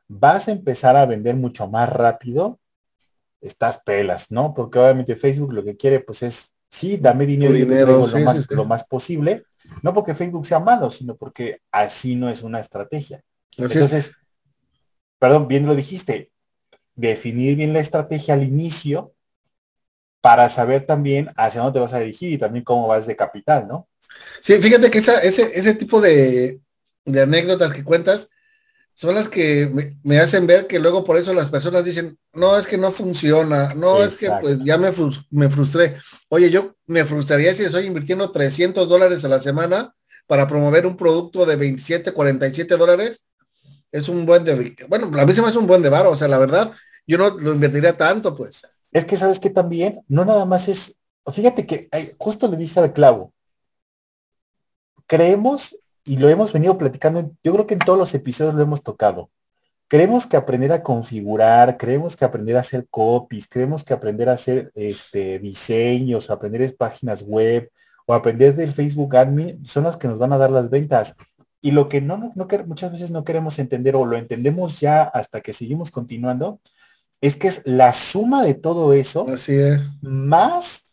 vas 0.07 0.47
a 0.47 0.51
empezar 0.51 0.95
a 0.95 1.05
vender 1.05 1.35
mucho 1.35 1.67
más 1.67 1.89
rápido, 1.89 2.59
estás 3.41 3.81
pelas, 3.83 4.31
¿no? 4.31 4.53
Porque 4.53 4.79
obviamente 4.79 5.15
Facebook 5.15 5.53
lo 5.53 5.63
que 5.63 5.77
quiere, 5.77 5.99
pues 5.99 6.23
es, 6.23 6.53
sí, 6.69 6.97
dame 6.97 7.25
dinero, 7.25 7.55
y 7.55 7.65
lo, 7.65 8.07
más, 8.19 8.45
lo 8.49 8.65
más 8.65 8.83
posible. 8.83 9.43
No 9.83 9.93
porque 9.93 10.15
Facebook 10.15 10.45
sea 10.45 10.59
malo, 10.59 10.89
sino 10.89 11.15
porque 11.15 11.61
así 11.71 12.15
no 12.15 12.29
es 12.29 12.41
una 12.41 12.59
estrategia. 12.59 13.21
Entonces, 13.57 14.13
perdón, 15.19 15.47
bien 15.47 15.65
lo 15.65 15.75
dijiste, 15.75 16.31
definir 16.95 17.55
bien 17.55 17.73
la 17.73 17.79
estrategia 17.79 18.33
al 18.33 18.43
inicio 18.43 19.13
para 20.21 20.49
saber 20.49 20.85
también 20.85 21.29
hacia 21.37 21.61
dónde 21.61 21.77
te 21.77 21.81
vas 21.81 21.93
a 21.93 21.99
dirigir 21.99 22.33
y 22.33 22.37
también 22.37 22.65
cómo 22.65 22.87
vas 22.87 23.07
de 23.07 23.15
capital, 23.15 23.67
¿no? 23.67 23.87
Sí, 24.41 24.55
fíjate 24.55 24.91
que 24.91 24.97
esa, 24.97 25.19
ese, 25.19 25.51
ese 25.57 25.75
tipo 25.75 26.01
de, 26.01 26.59
anécdotas 27.05 27.73
que 27.73 27.83
cuentas 27.83 28.29
son 28.99 29.15
las 29.15 29.29
que 29.29 29.95
me, 30.03 30.19
hacen 30.19 30.45
ver 30.45 30.67
que 30.67 30.77
luego 30.77 31.05
por 31.05 31.15
eso 31.15 31.33
las 31.33 31.49
personas 31.49 31.85
dicen, 31.85 32.19
no, 32.33 32.57
es 32.57 32.67
que 32.67 32.77
no 32.77 32.91
funciona, 32.91 33.73
no, 33.73 34.03
es 34.03 34.17
que 34.17 34.29
pues 34.41 34.61
ya 34.61 34.77
me, 34.77 34.91
me 35.29 35.49
frustré. 35.49 35.95
Oye, 36.27 36.49
yo 36.49 36.75
me 36.85 37.05
frustraría 37.05 37.53
si 37.53 37.63
estoy 37.63 37.85
invirtiendo 37.85 38.29
300 38.29 38.89
dólares 38.89 39.23
a 39.23 39.29
la 39.29 39.41
semana 39.41 39.95
para 40.27 40.49
promover 40.49 40.85
un 40.85 40.97
producto 40.97 41.45
de 41.45 41.55
27, 41.55 42.11
47 42.11 42.75
dólares. 42.75 43.21
Es 43.89 44.09
un 44.09 44.25
buen 44.25 44.43
de, 44.43 44.75
bueno, 44.89 45.09
a 45.17 45.25
mí 45.25 45.31
se 45.31 45.41
me 45.41 45.47
hace 45.47 45.59
un 45.59 45.67
buen 45.67 45.81
de 45.81 45.87
varo, 45.87 46.11
o 46.11 46.17
sea, 46.17 46.27
la 46.27 46.37
verdad, 46.37 46.73
yo 47.07 47.17
no 47.17 47.29
lo 47.29 47.53
invertiría 47.53 47.95
tanto, 47.95 48.35
pues. 48.35 48.67
Es 48.91 49.05
que 49.05 49.15
sabes 49.15 49.39
que 49.39 49.49
también, 49.49 50.01
no 50.09 50.25
nada 50.25 50.43
más 50.43 50.67
es, 50.67 50.97
fíjate 51.31 51.65
que 51.65 51.87
justo 52.17 52.49
le 52.49 52.57
dice 52.57 52.81
al 52.81 52.91
clavo. 52.91 53.31
Creemos, 55.07 55.77
y 56.09 56.17
lo 56.17 56.27
hemos 56.27 56.51
venido 56.51 56.75
platicando, 56.75 57.31
yo 57.43 57.53
creo 57.53 57.67
que 57.67 57.75
en 57.75 57.81
todos 57.81 57.99
los 57.99 58.15
episodios 58.15 58.55
lo 58.55 58.63
hemos 58.63 58.81
tocado. 58.81 59.29
Creemos 59.87 60.25
que 60.25 60.37
aprender 60.37 60.71
a 60.71 60.81
configurar, 60.81 61.77
creemos 61.77 62.15
que 62.15 62.25
aprender 62.25 62.57
a 62.57 62.61
hacer 62.61 62.87
copies, 62.89 63.47
creemos 63.47 63.83
que 63.83 63.93
aprender 63.93 64.27
a 64.27 64.33
hacer 64.33 64.71
este, 64.73 65.37
diseños, 65.37 66.31
aprender 66.31 66.75
páginas 66.75 67.21
web 67.21 67.69
o 68.07 68.15
aprender 68.15 68.55
del 68.55 68.73
Facebook 68.73 69.15
Admin 69.15 69.63
son 69.63 69.83
los 69.83 69.97
que 69.97 70.07
nos 70.07 70.17
van 70.17 70.33
a 70.33 70.39
dar 70.39 70.49
las 70.49 70.71
ventas. 70.71 71.15
Y 71.61 71.69
lo 71.69 71.87
que 71.87 72.01
no, 72.01 72.17
no, 72.17 72.31
no 72.33 72.47
muchas 72.65 72.91
veces 72.91 73.11
no 73.11 73.23
queremos 73.23 73.59
entender 73.59 73.95
o 73.95 74.03
lo 74.03 74.17
entendemos 74.17 74.79
ya 74.79 75.03
hasta 75.03 75.41
que 75.41 75.53
seguimos 75.53 75.91
continuando, 75.91 76.59
es 77.21 77.37
que 77.37 77.49
es 77.49 77.61
la 77.65 77.93
suma 77.93 78.41
de 78.41 78.55
todo 78.55 78.93
eso, 78.93 79.27
Así 79.29 79.53
es. 79.53 79.79
más 80.01 80.85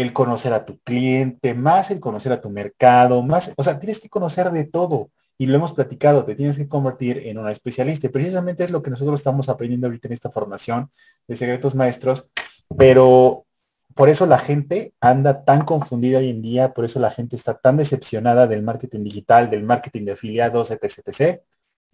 el 0.00 0.12
conocer 0.12 0.52
a 0.52 0.64
tu 0.64 0.78
cliente, 0.80 1.54
más 1.54 1.90
el 1.90 2.00
conocer 2.00 2.32
a 2.32 2.40
tu 2.40 2.50
mercado, 2.50 3.22
más, 3.22 3.52
o 3.56 3.62
sea, 3.62 3.78
tienes 3.78 4.00
que 4.00 4.08
conocer 4.08 4.50
de 4.50 4.64
todo. 4.64 5.10
Y 5.38 5.46
lo 5.46 5.56
hemos 5.56 5.72
platicado, 5.72 6.24
te 6.24 6.34
tienes 6.34 6.58
que 6.58 6.68
convertir 6.68 7.26
en 7.26 7.38
una 7.38 7.50
especialista. 7.50 8.06
Y 8.06 8.10
precisamente 8.10 8.62
es 8.64 8.70
lo 8.70 8.82
que 8.82 8.90
nosotros 8.90 9.20
estamos 9.20 9.48
aprendiendo 9.48 9.86
ahorita 9.86 10.08
en 10.08 10.12
esta 10.12 10.30
formación 10.30 10.90
de 11.26 11.36
secretos 11.36 11.74
maestros. 11.74 12.28
Pero 12.76 13.46
por 13.94 14.08
eso 14.08 14.26
la 14.26 14.38
gente 14.38 14.94
anda 15.00 15.44
tan 15.44 15.64
confundida 15.64 16.18
hoy 16.18 16.30
en 16.30 16.42
día, 16.42 16.72
por 16.72 16.84
eso 16.84 17.00
la 17.00 17.10
gente 17.10 17.36
está 17.36 17.54
tan 17.54 17.76
decepcionada 17.76 18.46
del 18.46 18.62
marketing 18.62 19.02
digital, 19.04 19.50
del 19.50 19.64
marketing 19.64 20.04
de 20.04 20.12
afiliados, 20.12 20.70
etc, 20.70 20.84
etc, 21.06 21.40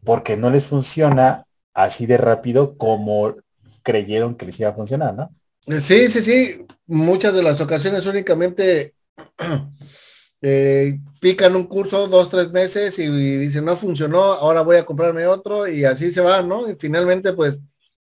porque 0.04 0.36
no 0.36 0.50
les 0.50 0.66
funciona 0.66 1.46
así 1.72 2.06
de 2.06 2.18
rápido 2.18 2.76
como 2.76 3.36
creyeron 3.82 4.34
que 4.34 4.46
les 4.46 4.60
iba 4.60 4.70
a 4.70 4.74
funcionar, 4.74 5.14
¿no? 5.14 5.30
Sí, 5.66 6.08
sí, 6.10 6.22
sí. 6.22 6.66
Muchas 6.86 7.34
de 7.34 7.42
las 7.42 7.60
ocasiones 7.60 8.06
únicamente 8.06 8.94
eh, 10.42 11.00
pican 11.20 11.56
un 11.56 11.66
curso 11.66 12.06
dos, 12.06 12.30
tres 12.30 12.52
meses 12.52 12.98
y, 13.00 13.08
dicen 13.08 13.64
no 13.64 13.74
funcionó, 13.76 14.20
ahora 14.20 14.60
voy 14.60 14.76
a 14.76 14.86
comprarme 14.86 15.26
otro 15.26 15.66
y 15.66 15.84
así 15.84 16.12
se 16.12 16.20
va, 16.20 16.42
¿no? 16.42 16.70
Y 16.70 16.76
finalmente 16.76 17.32
pues 17.32 17.60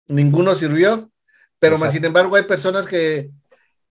ninguno 0.09 0.55
sirvió. 0.57 1.09
Pero 1.61 1.79
más 1.79 1.93
sin 1.93 2.05
embargo 2.05 2.35
hay 2.35 2.43
personas 2.43 2.89
que, 2.89 3.31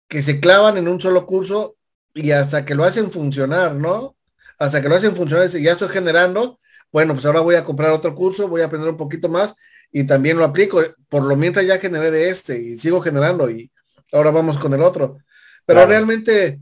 que 0.07 0.21
se 0.21 0.39
clavan 0.39 0.77
en 0.77 0.87
un 0.87 1.01
solo 1.01 1.25
curso 1.25 1.75
y 2.13 2.31
hasta 2.31 2.63
que 2.63 2.75
lo 2.75 2.85
hacen 2.85 3.11
funcionar, 3.11 3.75
¿no? 3.75 4.15
Hasta 4.57 4.81
que 4.81 4.87
lo 4.87 4.95
hacen 4.95 5.15
funcionar 5.15 5.49
y 5.53 5.63
ya 5.63 5.73
estoy 5.73 5.89
generando, 5.89 6.61
bueno, 6.93 7.13
pues 7.13 7.25
ahora 7.25 7.41
voy 7.41 7.55
a 7.55 7.65
comprar 7.65 7.91
otro 7.91 8.15
curso, 8.15 8.47
voy 8.47 8.61
a 8.61 8.65
aprender 8.65 8.89
un 8.89 8.97
poquito 8.97 9.27
más 9.27 9.53
y 9.91 10.05
también 10.05 10.37
lo 10.37 10.45
aplico. 10.45 10.81
Por 11.09 11.23
lo 11.23 11.35
mientras 11.35 11.65
ya 11.65 11.79
generé 11.79 12.11
de 12.11 12.29
este 12.29 12.59
y 12.59 12.77
sigo 12.77 13.01
generando 13.01 13.49
y 13.49 13.71
ahora 14.11 14.31
vamos 14.31 14.57
con 14.57 14.73
el 14.73 14.81
otro. 14.81 15.17
Pero 15.65 15.85
realmente 15.85 16.59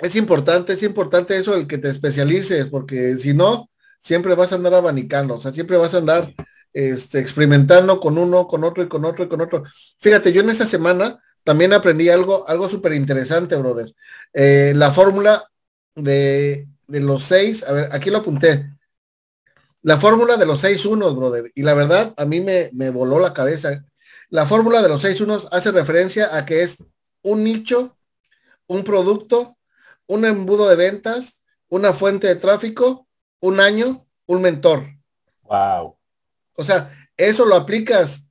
es 0.00 0.16
importante, 0.16 0.74
es 0.74 0.82
importante 0.82 1.36
eso 1.36 1.54
el 1.54 1.66
que 1.66 1.78
te 1.78 1.88
especialices, 1.88 2.66
porque 2.66 3.16
si 3.16 3.34
no, 3.34 3.70
siempre 3.98 4.34
vas 4.34 4.52
a 4.52 4.56
andar 4.56 4.74
abanicando, 4.74 5.34
o 5.34 5.40
sea, 5.40 5.52
siempre 5.52 5.76
vas 5.76 5.94
a 5.94 5.98
andar 5.98 6.34
este, 6.72 7.20
experimentando 7.20 8.00
con 8.00 8.18
uno, 8.18 8.46
con 8.46 8.64
otro 8.64 8.82
y 8.82 8.88
con 8.88 9.04
otro 9.04 9.24
y 9.24 9.28
con 9.28 9.40
otro. 9.40 9.64
Fíjate, 9.98 10.32
yo 10.32 10.40
en 10.40 10.50
esta 10.50 10.66
semana 10.66 11.20
también 11.44 11.72
aprendí 11.72 12.08
algo, 12.08 12.48
algo 12.48 12.68
súper 12.68 12.92
interesante, 12.94 13.56
brother. 13.56 13.94
Eh, 14.32 14.72
la 14.74 14.90
fórmula 14.90 15.44
de, 15.94 16.68
de, 16.86 17.00
los 17.00 17.24
seis, 17.24 17.64
a 17.64 17.72
ver, 17.72 17.88
aquí 17.92 18.10
lo 18.10 18.18
apunté. 18.18 18.70
La 19.82 19.98
fórmula 19.98 20.36
de 20.36 20.46
los 20.46 20.60
seis 20.60 20.84
unos, 20.84 21.16
brother. 21.16 21.50
Y 21.54 21.62
la 21.62 21.74
verdad, 21.74 22.14
a 22.16 22.24
mí 22.24 22.40
me, 22.40 22.70
me 22.72 22.90
voló 22.90 23.18
la 23.18 23.32
cabeza. 23.32 23.84
La 24.28 24.46
fórmula 24.46 24.82
de 24.82 24.88
los 24.88 25.02
seis 25.02 25.20
unos 25.20 25.48
hace 25.50 25.70
referencia 25.70 26.36
a 26.36 26.44
que 26.44 26.62
es 26.62 26.84
un 27.22 27.44
nicho, 27.44 27.96
un 28.66 28.84
producto, 28.84 29.56
un 30.06 30.24
embudo 30.24 30.68
de 30.68 30.76
ventas, 30.76 31.40
una 31.68 31.92
fuente 31.92 32.26
de 32.26 32.36
tráfico, 32.36 33.06
un 33.40 33.60
año, 33.60 34.06
un 34.26 34.42
mentor. 34.42 34.86
Wow. 35.42 35.96
O 36.54 36.64
sea, 36.64 36.94
eso 37.16 37.44
lo 37.46 37.56
aplicas 37.56 38.24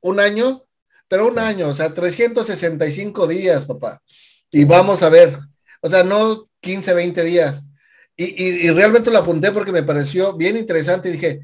un 0.00 0.20
año 0.20 0.66
pero 1.08 1.28
un 1.28 1.38
año, 1.38 1.68
o 1.68 1.74
sea, 1.74 1.92
365 1.92 3.26
días, 3.26 3.64
papá. 3.64 4.02
Y 4.50 4.64
vamos 4.64 5.02
a 5.02 5.08
ver, 5.08 5.38
o 5.80 5.90
sea, 5.90 6.02
no 6.02 6.48
15, 6.60 6.94
20 6.94 7.22
días. 7.22 7.62
Y, 8.16 8.70
realmente 8.70 9.10
lo 9.10 9.18
apunté 9.18 9.52
porque 9.52 9.72
me 9.72 9.82
pareció 9.82 10.34
bien 10.34 10.56
interesante 10.56 11.08
y 11.08 11.12
dije, 11.12 11.40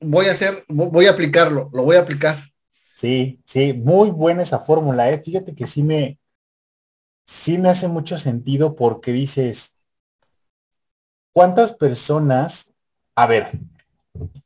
voy 0.00 0.26
a 0.26 0.32
hacer, 0.32 0.64
voy 0.68 1.06
a 1.06 1.12
aplicarlo, 1.12 1.70
lo 1.72 1.84
voy 1.84 1.96
a 1.96 2.00
aplicar. 2.00 2.38
Sí, 2.94 3.40
sí, 3.46 3.72
muy 3.72 4.10
buena 4.10 4.42
esa 4.42 4.58
fórmula, 4.58 5.10
¿eh? 5.10 5.22
Fíjate 5.24 5.54
que 5.54 5.66
sí 5.66 5.82
me, 5.82 6.18
sí 7.24 7.56
me 7.56 7.68
hace 7.68 7.88
mucho 7.88 8.18
sentido 8.18 8.74
porque 8.74 9.12
dices, 9.12 9.76
¿cuántas 11.32 11.72
personas, 11.72 12.72
a 13.14 13.26
ver, 13.26 13.48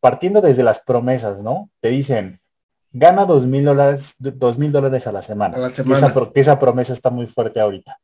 partiendo 0.00 0.40
desde 0.40 0.62
las 0.62 0.80
promesas, 0.80 1.42
¿no? 1.42 1.70
Te 1.80 1.88
dicen, 1.88 2.40
gana 2.92 3.24
dos 3.24 3.46
mil 3.46 3.64
dólares, 3.64 4.14
dos 4.18 4.58
mil 4.58 4.70
dólares 4.70 5.06
a 5.06 5.12
la 5.12 5.22
semana. 5.22 5.56
esa, 6.34 6.58
promesa 6.58 6.92
está 6.92 7.10
muy 7.10 7.26
fuerte 7.26 7.60
ahorita. 7.60 7.98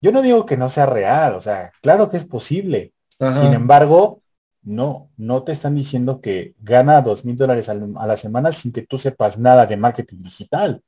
Yo 0.00 0.12
no 0.12 0.22
digo 0.22 0.46
que 0.46 0.56
no 0.56 0.68
sea 0.68 0.86
real, 0.86 1.34
o 1.34 1.40
sea, 1.40 1.72
claro 1.82 2.08
que 2.08 2.16
es 2.16 2.24
posible. 2.24 2.92
Sin 3.18 3.52
embargo, 3.52 4.22
no, 4.62 5.10
no 5.16 5.42
te 5.42 5.50
están 5.50 5.74
diciendo 5.74 6.20
que 6.20 6.54
gana 6.60 7.00
dos 7.00 7.24
mil 7.24 7.36
dólares 7.36 7.68
a 7.68 7.74
la 7.74 8.16
semana 8.16 8.52
sin 8.52 8.72
que 8.72 8.82
tú 8.82 8.98
sepas 8.98 9.38
nada 9.38 9.66
de 9.66 9.76
marketing 9.76 10.22
digital. 10.22 10.82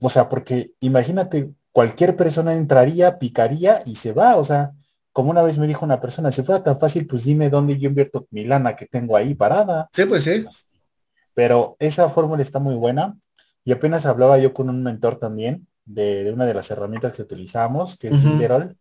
O 0.00 0.10
sea, 0.10 0.28
porque 0.28 0.72
imagínate, 0.80 1.52
cualquier 1.70 2.16
persona 2.16 2.54
entraría, 2.54 3.18
picaría 3.18 3.80
y 3.86 3.96
se 3.96 4.12
va. 4.12 4.36
O 4.36 4.44
sea, 4.44 4.72
como 5.12 5.30
una 5.30 5.42
vez 5.42 5.58
me 5.58 5.68
dijo 5.68 5.84
una 5.84 6.00
persona, 6.00 6.32
si 6.32 6.42
fuera 6.42 6.64
tan 6.64 6.78
fácil, 6.80 7.06
pues 7.06 7.24
dime 7.24 7.50
dónde 7.50 7.78
yo 7.78 7.88
invierto 7.88 8.26
mi 8.30 8.44
lana 8.44 8.74
que 8.74 8.86
tengo 8.86 9.16
ahí 9.16 9.34
parada. 9.34 9.88
Sí, 9.92 10.06
pues 10.06 10.24
sí. 10.24 10.44
Pero 11.34 11.76
esa 11.78 12.08
fórmula 12.08 12.42
está 12.42 12.58
muy 12.58 12.74
buena 12.74 13.16
y 13.64 13.72
apenas 13.72 14.06
hablaba 14.06 14.38
yo 14.38 14.52
con 14.52 14.70
un 14.70 14.82
mentor 14.82 15.16
también 15.16 15.68
de, 15.84 16.30
una 16.32 16.46
de 16.46 16.54
las 16.54 16.70
herramientas 16.70 17.12
que 17.12 17.22
utilizamos, 17.22 17.96
que 17.96 18.08
es 18.08 18.14
uh 18.14 18.74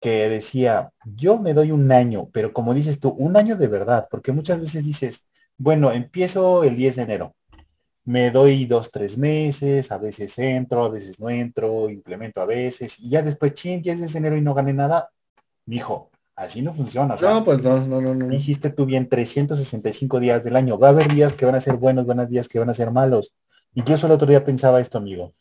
que 0.00 0.28
decía, 0.28 0.90
yo 1.04 1.38
me 1.38 1.54
doy 1.54 1.70
un 1.70 1.92
año, 1.92 2.28
pero 2.32 2.52
como 2.52 2.74
dices 2.74 2.98
tú, 2.98 3.10
un 3.10 3.36
año 3.36 3.54
de 3.54 3.68
verdad, 3.68 4.08
porque 4.10 4.32
muchas 4.32 4.58
veces 4.58 4.84
dices, 4.84 5.26
bueno, 5.56 5.92
empiezo 5.92 6.64
el 6.64 6.74
10 6.74 6.96
de 6.96 7.02
enero, 7.02 7.36
me 8.04 8.32
doy 8.32 8.64
dos, 8.64 8.90
tres 8.90 9.16
meses, 9.16 9.92
a 9.92 9.98
veces 9.98 10.36
entro, 10.40 10.86
a 10.86 10.88
veces 10.88 11.20
no 11.20 11.30
entro, 11.30 11.88
implemento 11.88 12.40
a 12.40 12.46
veces, 12.46 12.98
y 12.98 13.10
ya 13.10 13.22
después, 13.22 13.54
ching, 13.54 13.80
10 13.80 14.12
de 14.12 14.18
enero 14.18 14.36
y 14.36 14.40
no 14.40 14.54
gané 14.54 14.72
nada, 14.72 15.08
dijo, 15.64 16.10
Así 16.34 16.62
no 16.62 16.72
funciona. 16.72 17.14
no, 17.20 17.44
pues 17.44 17.62
no, 17.62 17.84
no, 17.86 18.00
no, 18.00 18.14
no. 18.14 18.28
Dijiste 18.28 18.70
tú 18.70 18.86
bien 18.86 19.08
365 19.08 20.18
días 20.18 20.42
del 20.42 20.56
año. 20.56 20.78
Va 20.78 20.88
a 20.88 20.90
haber 20.90 21.06
días 21.08 21.34
que 21.34 21.44
van 21.44 21.54
a 21.54 21.60
ser 21.60 21.76
buenos, 21.76 22.06
van 22.06 22.20
a 22.20 22.26
días 22.26 22.48
que 22.48 22.58
van 22.58 22.70
a 22.70 22.74
ser 22.74 22.90
malos. 22.90 23.34
Y 23.74 23.84
yo 23.84 23.96
solo 23.96 24.14
otro 24.14 24.26
día 24.26 24.44
pensaba 24.44 24.80
esto, 24.80 24.98
amigo. 24.98 25.34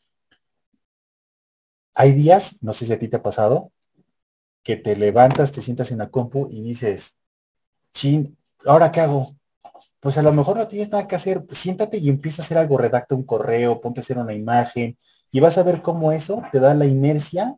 Hay 2.02 2.14
días, 2.14 2.56
no 2.62 2.74
sé 2.74 2.88
si 2.88 2.94
a 2.94 2.98
ti 2.98 3.08
te 3.08 3.18
ha 3.18 3.22
pasado, 3.22 3.72
que 4.64 4.76
te 4.76 4.96
levantas, 4.96 5.52
te 5.52 5.62
sientas 5.62 5.92
en 5.92 6.00
la 6.00 6.10
compu 6.10 6.48
y 6.50 6.64
dices, 6.64 7.20
chin, 7.94 8.36
¿ahora 8.66 8.92
qué 8.92 9.02
hago? 9.02 9.36
Pues 10.00 10.18
a 10.18 10.24
lo 10.24 10.34
mejor 10.34 10.58
no 10.58 10.68
tienes 10.68 10.90
nada 10.90 11.08
que 11.08 11.16
hacer. 11.16 11.46
Siéntate 11.52 12.00
y 12.00 12.10
empieza 12.10 12.42
a 12.42 12.46
hacer 12.46 12.58
algo, 12.58 12.80
redacta 12.80 13.14
un 13.14 13.22
correo, 13.22 13.80
ponte 13.82 14.00
a 14.00 14.02
hacer 14.02 14.18
una 14.18 14.34
imagen 14.34 14.98
y 15.32 15.40
vas 15.42 15.60
a 15.60 15.64
ver 15.64 15.84
cómo 15.84 16.12
eso 16.12 16.42
te 16.52 16.60
da 16.60 16.74
la 16.74 16.88
inercia 16.88 17.56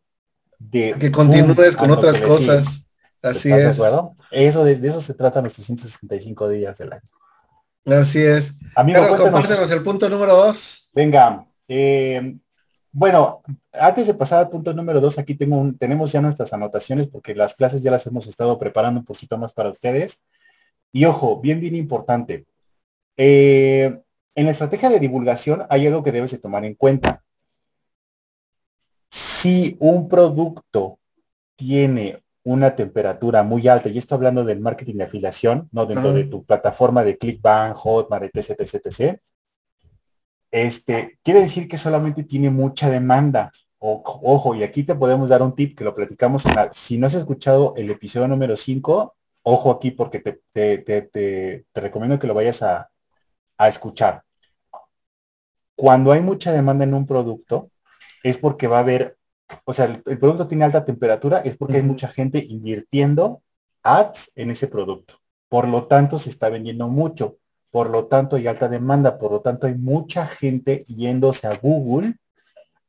de... 0.59 0.93
Que 0.99 1.09
continúes 1.09 1.77
con 1.77 1.91
otras 1.91 2.19
cosas. 2.19 2.89
Así 3.21 3.49
es. 3.49 3.59
De 3.59 3.67
acuerdo? 3.67 4.13
Eso, 4.29 4.65
de, 4.65 4.73
eso 4.73 4.99
se 4.99 5.13
trata 5.13 5.41
los 5.41 5.53
365 5.53 6.49
días 6.49 6.77
del 6.77 6.91
año. 6.91 7.09
Así 7.85 8.21
es. 8.21 8.55
Amigo, 8.75 8.99
Pero 9.09 9.73
el 9.73 9.83
punto 9.83 10.09
número 10.09 10.35
dos. 10.35 10.89
Venga. 10.91 11.47
Eh, 11.65 12.35
bueno, 12.93 13.41
antes 13.73 14.05
de 14.05 14.13
pasar 14.13 14.39
al 14.39 14.49
punto 14.49 14.71
número 14.71 15.01
dos, 15.01 15.17
aquí 15.17 15.33
tengo 15.33 15.57
un, 15.57 15.77
tenemos 15.77 16.11
ya 16.11 16.21
nuestras 16.21 16.53
anotaciones 16.53 17.07
porque 17.07 17.33
las 17.33 17.55
clases 17.55 17.81
ya 17.81 17.89
las 17.89 18.05
hemos 18.05 18.27
estado 18.27 18.59
preparando 18.59 18.99
un 18.99 19.05
poquito 19.05 19.35
más 19.37 19.51
para 19.51 19.69
ustedes. 19.71 20.21
Y 20.91 21.05
ojo, 21.05 21.41
bien, 21.41 21.59
bien 21.59 21.75
importante. 21.75 22.45
Eh, 23.17 23.99
en 24.35 24.45
la 24.45 24.51
estrategia 24.51 24.89
de 24.89 24.99
divulgación 24.99 25.65
hay 25.69 25.87
algo 25.87 26.03
que 26.03 26.11
debes 26.11 26.31
de 26.31 26.37
tomar 26.37 26.65
en 26.65 26.75
cuenta. 26.75 27.23
Si 29.09 29.75
un 29.79 30.07
producto 30.07 30.99
tiene 31.55 32.23
una 32.43 32.75
temperatura 32.75 33.41
muy 33.41 33.67
alta, 33.67 33.89
y 33.89 33.97
esto 33.97 34.13
hablando 34.13 34.43
del 34.43 34.59
marketing 34.59 34.97
de 34.97 35.05
afiliación, 35.05 35.67
¿no? 35.71 35.87
Dentro 35.87 36.13
de 36.13 36.25
tu 36.25 36.43
plataforma 36.43 37.03
de 37.03 37.17
ClickBank, 37.17 37.75
Hotmart, 37.75 38.25
etc, 38.35 38.59
etc, 38.59 38.85
etc. 38.85 39.19
Este, 40.53 41.19
quiere 41.23 41.41
decir 41.41 41.67
que 41.67 41.77
solamente 41.77 42.23
tiene 42.23 42.49
mucha 42.49 42.89
demanda. 42.89 43.51
ojo, 43.79 44.55
y 44.55 44.63
aquí 44.63 44.83
te 44.83 44.95
podemos 44.95 45.29
dar 45.29 45.41
un 45.41 45.55
tip 45.55 45.77
que 45.77 45.83
lo 45.83 45.93
platicamos 45.93 46.45
en 46.45 46.55
la, 46.55 46.71
si 46.71 46.97
no 46.97 47.07
has 47.07 47.15
escuchado 47.15 47.73
el 47.75 47.89
episodio 47.89 48.27
número 48.27 48.55
5, 48.55 49.15
ojo 49.43 49.71
aquí 49.71 49.91
porque 49.91 50.19
te, 50.19 50.41
te, 50.53 50.77
te, 50.79 51.65
recomiendo 51.73 52.19
que 52.19 52.27
lo 52.27 52.33
vayas 52.33 52.61
a, 52.63 52.89
a 53.57 53.67
escuchar. 53.67 54.23
Cuando 55.75 56.11
hay 56.11 56.21
mucha 56.21 56.51
demanda 56.51 56.83
en 56.85 56.93
un 56.93 57.05
producto, 57.07 57.71
es 58.23 58.37
porque 58.37 58.67
va 58.67 58.77
a 58.77 58.81
haber 58.81 59.17
o 59.65 59.73
sea, 59.73 59.85
el, 59.85 60.01
producto 60.01 60.47
tiene 60.47 60.65
alta 60.65 60.85
temperatura, 60.85 61.39
es 61.39 61.57
porque 61.57 61.77
hay 61.77 61.83
mucha 61.83 62.07
gente 62.07 62.43
invirtiendo 62.43 63.43
ads 63.83 64.31
en 64.35 64.51
ese 64.51 64.67
producto. 64.67 65.15
Por 65.49 65.67
lo 65.67 65.87
tanto, 65.87 66.19
se 66.19 66.29
está 66.29 66.49
vendiendo 66.49 66.87
mucho. 66.87 67.37
Por 67.73 67.89
lo 67.89 68.05
tanto, 68.05 68.35
hay 68.35 68.45
alta 68.45 68.67
demanda. 68.67 69.17
Por 69.17 69.31
lo 69.31 69.41
tanto, 69.41 69.65
hay 69.65 69.73
mucha 69.73 70.27
gente 70.27 70.83
yéndose 70.87 71.47
a 71.47 71.57
Google 71.57 72.17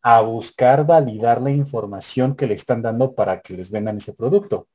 a 0.02 0.20
buscar 0.20 0.84
validar 0.84 1.40
la 1.40 1.50
información 1.50 2.34
que 2.36 2.46
le 2.46 2.52
están 2.52 2.82
dando 2.82 3.14
para 3.14 3.40
que 3.40 3.54
les 3.54 3.70
vendan 3.70 3.96
ese 3.96 4.12
producto. 4.12 4.68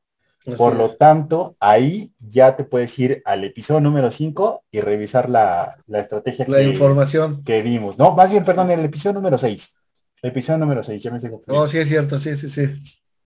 Por 0.58 0.76
lo 0.76 0.96
tanto, 0.96 1.56
ahí 1.60 2.12
ya 2.18 2.56
te 2.56 2.64
puedes 2.64 2.98
ir 2.98 3.22
al 3.24 3.44
episodio 3.44 3.82
número 3.82 4.10
5 4.10 4.64
y 4.72 4.82
revisar 4.82 5.30
la, 5.30 5.78
estrategia 5.88 6.48
la 6.48 6.64
información 6.64 7.44
que 7.44 7.62
vimos. 7.62 8.00
No, 8.00 8.16
más 8.16 8.32
bien, 8.32 8.44
perdón, 8.44 8.72
el 8.72 8.84
episodio 8.84 9.14
número 9.14 9.38
6. 9.38 9.76
Episodio 10.24 10.58
número 10.58 10.82
6, 10.82 11.04
ya 11.04 11.12
me 11.12 11.20
sigo. 11.20 11.44
Oh, 11.50 11.68
sí, 11.68 11.78
es 11.78 11.88
cierto, 11.88 12.18
sí, 12.18 12.36
sí, 12.36 12.50
sí. 12.50 12.64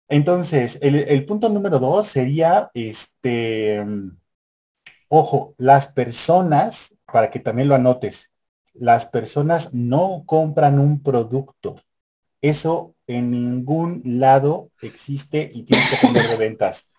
Entonces, 0.10 0.80
el, 0.82 1.24
punto 1.24 1.48
número 1.48 1.80
dos 1.80 2.08
sería, 2.08 2.70
este, 2.74 3.86
ojo, 5.15 5.55
las 5.58 5.88
personas, 5.88 6.96
para 7.12 7.29
que 7.32 7.39
también 7.39 7.67
lo 7.70 7.75
anotes, 7.75 8.32
las 8.74 9.05
personas 9.05 9.74
no 9.74 10.24
compran 10.25 10.79
un 10.79 11.01
producto, 11.03 11.75
Eso 12.41 12.96
en 13.08 13.32
ningún 13.32 14.01
lado 14.05 14.72
existe 14.82 15.50
y 15.53 15.63
tienes 15.63 15.89
que 15.89 15.98
tener 16.08 16.24
de 16.29 16.38
ventas. 16.38 16.91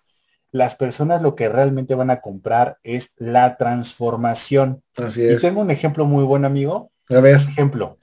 Las 0.52 0.76
personas 0.76 1.23
lo 1.23 1.35
que 1.37 1.49
realmente 1.49 1.94
van 1.94 2.11
a 2.11 2.21
comprar 2.21 2.78
es 2.85 3.12
la 3.16 3.56
transformación. 3.56 4.83
Así 4.97 5.23
Y 5.23 5.26
es. 5.35 5.42
tengo 5.42 5.61
un 5.62 5.71
ejemplo 5.71 6.06
muy 6.06 6.25
buen 6.25 6.44
amigo. 6.44 6.92
A 7.11 7.21
ver, 7.21 7.40
Ejemplo, 7.49 7.99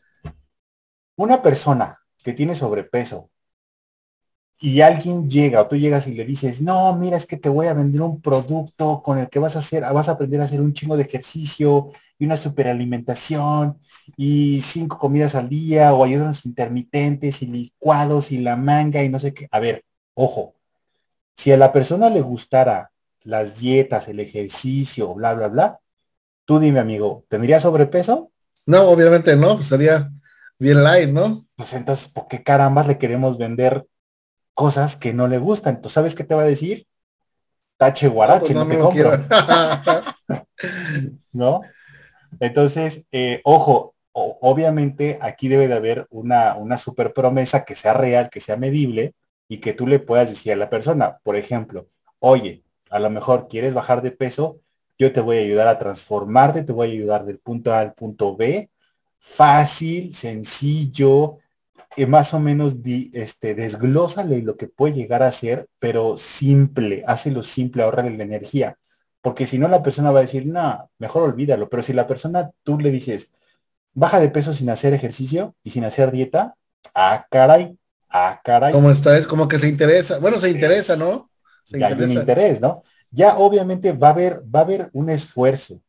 una 1.16 1.42
persona 1.42 2.00
que 2.24 2.34
tiene 2.34 2.56
sobrepeso 2.56 3.30
y 4.64 4.82
alguien 4.82 5.28
llega 5.28 5.60
o 5.60 5.68
tú 5.68 5.76
llegas 5.76 6.06
y 6.08 6.14
le 6.14 6.24
dices, 6.24 6.62
no, 6.62 6.96
mira, 6.96 7.18
es 7.18 7.26
que 7.26 7.36
te 7.36 7.50
voy 7.50 7.66
a 7.66 7.74
vender 7.74 8.04
un 8.04 8.22
producto 8.22 9.02
con 9.02 9.18
el 9.18 9.28
que 9.28 9.40
vas 9.40 9.56
a 9.56 9.60
hacer, 9.60 9.82
vas 9.82 10.08
a 10.08 10.12
aprender 10.12 10.40
a 10.40 10.44
hacer 10.44 10.62
un 10.62 10.74
chingo 10.74 10.96
de 10.96 11.02
ejercicio 11.02 11.90
y 12.20 12.26
una 12.26 12.38
superalimentación 12.38 13.80
y 14.16 14.62
cinco 14.62 15.00
comidas 15.00 15.34
al 15.34 15.50
día 15.50 15.94
o 15.96 16.04
ayudas 16.04 16.46
intermitentes 16.46 17.42
y 17.42 17.48
licuados 17.48 18.32
y 18.32 18.38
la 18.38 18.56
manga 18.56 19.04
y 19.04 19.10
no 19.10 19.18
sé 19.18 19.34
qué. 19.34 19.48
A 19.50 19.60
ver, 19.60 19.84
ojo, 20.14 20.54
si 21.36 21.52
a 21.52 21.58
la 21.58 21.72
persona 21.72 22.12
le 22.12 22.22
gustara 22.22 22.92
las 23.24 23.58
dietas, 23.58 24.10
el 24.10 24.20
ejercicio, 24.20 25.16
bla, 25.16 25.34
bla, 25.34 25.48
bla, 25.48 25.80
tú 26.46 26.60
dime, 26.60 26.80
amigo, 26.80 27.26
¿tendría 27.30 27.60
sobrepeso? 27.60 28.32
no, 28.68 28.90
obviamente 28.90 29.36
no, 29.36 29.56
pues 29.56 29.68
sería 29.68 30.12
bien 30.60 30.84
light, 30.84 31.10
¿no? 31.10 31.44
pues 31.56 31.74
entonces, 31.74 32.08
¿por 32.08 32.28
qué 32.28 32.44
carambas 32.44 32.88
le 32.88 33.00
queremos 33.00 33.40
vender 33.40 33.88
cosas 34.54 34.96
que 34.96 35.14
no 35.14 35.28
le 35.28 35.38
gustan? 35.40 35.76
Entonces, 35.76 35.94
¿sabes 35.94 36.16
qué 36.16 36.24
te 36.24 36.36
va 36.36 36.44
a 36.44 36.46
decir? 36.46 36.86
Tache 37.78 38.08
guarache, 38.08 38.54
No, 38.54 38.68
pues 38.68 38.70
te 38.70 38.78
no, 38.78 38.84
no 38.84 38.90
compro. 38.90 39.12
¿no? 41.32 41.62
Entonces, 42.40 43.06
eh, 43.12 43.42
ojo, 43.44 43.96
o- 44.14 44.38
obviamente 44.42 45.20
aquí 45.22 45.48
debe 45.48 45.68
de 45.68 45.76
haber 45.76 46.08
una, 46.10 46.56
una 46.56 46.78
super 46.78 47.14
promesa 47.14 47.66
que 47.66 47.76
sea 47.76 47.94
real, 47.94 48.30
que 48.30 48.42
sea 48.42 48.58
medible 48.58 49.14
y 49.48 49.58
que 49.60 49.74
tú 49.74 49.88
le 49.88 50.00
puedas 50.00 50.30
decir 50.30 50.54
a 50.54 50.56
la 50.56 50.70
persona, 50.70 51.20
por 51.24 51.36
ejemplo, 51.36 51.88
oye, 52.20 52.64
a 52.90 53.00
lo 53.00 53.10
mejor 53.10 53.48
quieres 53.48 53.74
bajar 53.74 54.02
de 54.02 54.12
peso, 54.12 54.60
yo 54.98 55.14
te 55.14 55.22
voy 55.22 55.38
a 55.38 55.42
ayudar 55.42 55.68
a 55.68 55.80
transformarte, 55.80 56.64
te 56.64 56.74
voy 56.74 56.90
a 56.90 56.94
ayudar 56.94 57.26
del 57.26 57.40
punto 57.40 57.74
A 57.74 57.80
al 57.80 57.94
punto 57.94 58.36
B, 58.36 58.70
fácil, 59.20 60.14
sencillo, 60.16 61.38
eh, 61.98 62.06
más 62.08 62.34
o 62.34 62.40
menos 62.40 62.82
di- 62.84 63.12
este, 63.14 63.56
desglósale 63.56 64.42
lo 64.42 64.58
que 64.58 64.68
puede 64.68 64.94
llegar 64.94 65.24
a 65.24 65.32
ser, 65.32 65.68
pero 65.80 66.18
simple, 66.18 67.04
hazlo 67.08 67.44
simple, 67.44 67.84
ahorrarle 67.84 68.18
la 68.18 68.24
energía. 68.24 68.78
Porque 69.22 69.46
si 69.48 69.60
no, 69.60 69.68
la 69.68 69.84
persona 69.84 70.12
va 70.12 70.20
a 70.20 70.24
decir, 70.24 70.46
no, 70.48 70.90
mejor 71.00 71.24
olvídalo. 71.24 71.70
Pero 71.70 71.84
si 71.84 71.94
la 71.94 72.08
persona, 72.08 72.52
tú 72.64 72.80
le 72.80 72.92
dices, 72.92 73.30
baja 73.94 74.20
de 74.20 74.30
peso 74.30 74.54
sin 74.54 74.70
hacer 74.70 74.94
ejercicio 74.94 75.56
y 75.64 75.72
sin 75.72 75.84
hacer 75.86 76.12
dieta, 76.12 76.56
ah, 76.96 77.28
caray, 77.30 77.78
ah, 78.10 78.42
caray, 78.44 78.74
¿Cómo 78.74 78.92
está? 78.92 79.18
Es 79.18 79.28
como 79.28 79.48
que 79.48 79.60
se 79.60 79.68
interesa. 79.70 80.20
Bueno, 80.20 80.40
se 80.40 80.50
interesa, 80.50 80.96
¿no? 80.96 81.30
Se 81.64 81.78
ya 81.80 81.88
hay 81.88 81.94
un 81.94 82.00
interesa. 82.02 82.20
interés, 82.22 82.62
¿no? 82.62 82.82
Ya 83.12 83.38
obviamente 83.38 83.92
va 83.94 84.08
a 84.10 84.12
haber, 84.12 84.42
va 84.44 84.60
a 84.62 84.64
haber 84.64 84.90
un 84.94 85.10
esfuerzo, 85.10 85.82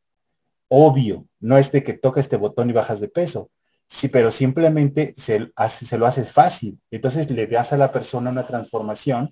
obvio, 0.69 1.27
no 1.41 1.59
es 1.59 1.71
de 1.73 1.83
que 1.83 1.95
toca 1.95 2.21
este 2.21 2.37
botón 2.37 2.71
y 2.71 2.73
bajas 2.73 3.01
de 3.01 3.09
peso, 3.09 3.51
sí, 3.93 4.09
pero 4.09 4.31
simplemente 4.31 5.15
se, 5.17 5.51
hace- 5.57 5.87
se 5.87 5.99
lo 5.99 6.07
haces 6.07 6.33
fácil. 6.33 6.81
Entonces 6.91 7.31
le 7.31 7.47
das 7.47 7.73
a 7.73 7.77
la 7.77 7.93
persona 7.93 8.31
una 8.31 8.47
transformación 8.47 9.31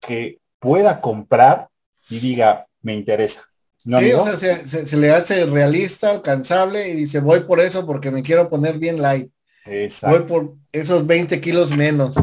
que 0.00 0.40
pueda 0.60 1.00
comprar 1.00 1.68
y 2.08 2.20
diga, 2.20 2.66
me 2.82 2.94
interesa. 2.94 3.42
¿No, 3.84 4.00
sí, 4.00 4.12
o 4.12 4.24
sea, 4.24 4.36
se, 4.38 4.66
se- 4.66 4.86
se 4.86 4.96
le 4.96 5.10
hace 5.10 5.44
realista, 5.46 6.10
alcanzable 6.10 6.88
y 6.88 6.94
dice, 6.94 7.20
voy 7.20 7.40
por 7.40 7.60
eso 7.60 7.86
porque 7.86 8.10
me 8.10 8.22
quiero 8.22 8.48
poner 8.48 8.78
bien 8.78 9.00
light. 9.02 9.30
Voy 9.64 9.84
Exacto. 9.84 10.26
por 10.28 10.56
esos 10.72 11.06
20 11.06 11.40
kilos 11.40 11.76
menos. 11.76 12.16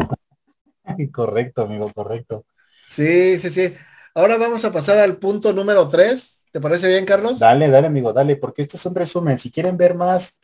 Correcto, 1.14 1.64
amigo, 1.64 1.92
correcto. 1.94 2.46
Sí, 2.90 3.40
sí, 3.40 3.50
sí. 3.50 3.74
Ahora 4.16 4.38
vamos 4.38 4.66
a 4.66 4.72
pasar 4.72 4.98
al 4.98 5.18
punto 5.18 5.54
número 5.54 5.88
3. 5.88 6.46
¿Te 6.52 6.60
parece 6.60 6.88
bien, 6.88 7.06
Carlos? 7.06 7.40
Dale, 7.40 7.70
dale, 7.70 7.88
amigo, 7.88 8.12
dale, 8.12 8.36
porque 8.38 8.64
esto 8.64 8.76
es 8.78 8.86
un 8.86 8.96
resumen. 8.96 9.38
Si 9.38 9.52
quieren 9.52 9.78
ver 9.78 9.96
más 9.96 10.38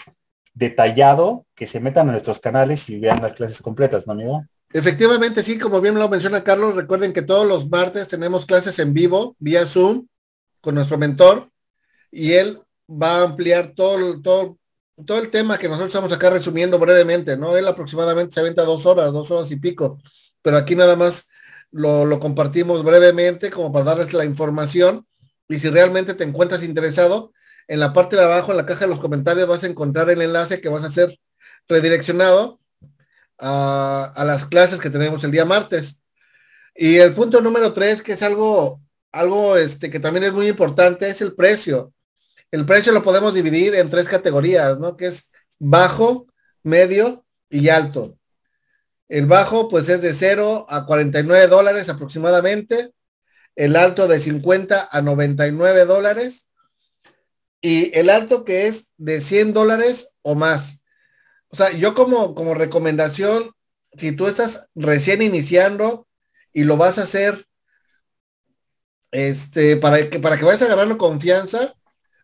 detallado, 0.55 1.45
que 1.53 1.67
se 1.67 1.79
metan 1.79 2.09
a 2.09 2.13
nuestros 2.13 2.39
canales 2.39 2.89
y 2.89 2.97
vean 2.97 3.21
las 3.21 3.33
clases 3.33 3.61
completas, 3.61 4.07
¿no, 4.07 4.13
amigo? 4.13 4.45
Efectivamente, 4.73 5.43
sí, 5.43 5.59
como 5.59 5.79
bien 5.79 5.95
lo 5.95 6.09
menciona 6.09 6.43
Carlos, 6.43 6.75
recuerden 6.75 7.13
que 7.13 7.21
todos 7.21 7.47
los 7.47 7.69
martes 7.69 8.07
tenemos 8.07 8.45
clases 8.45 8.79
en 8.79 8.93
vivo, 8.93 9.35
vía 9.37 9.65
Zoom, 9.65 10.07
con 10.61 10.75
nuestro 10.75 10.97
mentor, 10.97 11.49
y 12.09 12.33
él 12.33 12.59
va 12.89 13.17
a 13.17 13.23
ampliar 13.23 13.73
todo, 13.75 14.21
todo, 14.21 14.57
todo 15.05 15.19
el 15.19 15.29
tema 15.29 15.57
que 15.57 15.67
nosotros 15.67 15.89
estamos 15.89 16.11
acá 16.11 16.29
resumiendo 16.29 16.79
brevemente, 16.79 17.37
¿no? 17.37 17.55
Él 17.55 17.67
aproximadamente 17.67 18.33
se 18.33 18.39
aventa 18.39 18.63
dos 18.63 18.85
horas, 18.85 19.11
dos 19.11 19.29
horas 19.31 19.51
y 19.51 19.57
pico, 19.57 19.99
pero 20.41 20.57
aquí 20.57 20.75
nada 20.75 20.95
más 20.95 21.27
lo 21.71 22.19
compartimos 22.21 22.83
brevemente 22.83 23.51
como 23.51 23.71
para 23.71 23.85
darles 23.85 24.13
la 24.13 24.23
información, 24.23 25.05
y 25.49 25.59
si 25.59 25.69
realmente 25.69 26.13
te 26.13 26.23
encuentras 26.23 26.63
interesado, 26.63 27.33
en 27.67 27.79
la 27.79 27.93
parte 27.93 28.15
de 28.15 28.23
abajo, 28.23 28.51
en 28.51 28.57
la 28.57 28.65
caja 28.65 28.81
de 28.81 28.89
los 28.89 28.99
comentarios, 28.99 29.47
vas 29.47 29.63
a 29.63 29.67
encontrar 29.67 30.09
el 30.09 30.21
enlace 30.21 30.61
que 30.61 30.69
vas 30.69 30.83
a 30.83 30.91
ser 30.91 31.17
redireccionado 31.67 32.59
a, 33.39 34.23
las 34.25 34.45
clases 34.45 34.79
que 34.79 34.89
tenemos 34.89 35.23
el 35.23 35.31
día 35.31 35.45
martes. 35.45 36.01
Y 36.75 36.97
el 36.97 37.13
punto 37.13 37.41
número 37.41 37.73
tres, 37.73 38.01
que 38.01 38.13
es 38.13 38.23
algo, 38.23 38.81
algo 39.11 39.57
este, 39.57 39.89
que 39.89 39.99
también 39.99 40.25
es 40.25 40.33
muy 40.33 40.47
importante, 40.47 41.09
es 41.09 41.21
el 41.21 41.35
precio. 41.35 41.93
El 42.51 42.65
precio 42.65 42.91
lo 42.91 43.03
podemos 43.03 43.33
dividir 43.33 43.75
en 43.75 43.89
tres 43.89 44.07
categorías, 44.07 44.79
¿no? 44.79 44.95
Que 44.97 45.07
es 45.07 45.31
bajo, 45.59 46.27
medio 46.63 47.25
y 47.49 47.69
alto. 47.69 48.17
El 49.07 49.25
bajo, 49.27 49.69
pues 49.69 49.87
es 49.89 50.01
de 50.01 50.13
0 50.13 50.65
a 50.69 50.85
49 50.85 51.47
dólares 51.47 51.89
aproximadamente. 51.89 52.91
El 53.55 53.75
alto 53.75 54.07
de 54.07 54.19
50 54.19 54.89
a 54.91 55.01
99 55.01 55.85
dólares. 55.85 56.44
Y 57.65 57.89
el 57.97 58.11
alto 58.11 58.45
que 58.45 58.67
es 58.67 58.91
de 58.97 59.21
100 59.21 59.53
dólares 59.53 60.13
o 60.21 60.35
más. 60.35 60.83
O 61.47 61.55
sea, 61.55 61.71
yo 61.71 61.95
como, 61.95 62.35
como 62.35 62.53
recomendación, 62.53 63.53
si 63.97 64.11
tú 64.11 64.27
estás 64.27 64.67
recién 64.75 65.23
iniciando 65.23 66.07
y 66.53 66.63
lo 66.63 66.77
vas 66.77 66.99
a 66.99 67.03
hacer, 67.05 67.47
este, 69.09 69.77
para 69.77 70.11
que, 70.11 70.19
para 70.19 70.37
que 70.37 70.45
vayas 70.45 70.61
agarrando 70.61 70.99
confianza, 70.99 71.73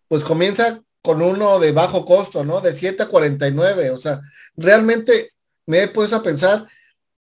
pues 0.07 0.23
comienza 0.23 0.83
con 1.01 1.23
uno 1.23 1.57
de 1.57 1.71
bajo 1.71 2.05
costo, 2.05 2.45
¿no? 2.45 2.61
De 2.61 2.75
7 2.75 3.01
a 3.01 3.07
49. 3.07 3.89
O 3.89 3.99
sea, 3.99 4.21
realmente 4.55 5.31
me 5.65 5.81
he 5.81 5.87
puesto 5.87 6.17
a 6.17 6.21
pensar 6.21 6.67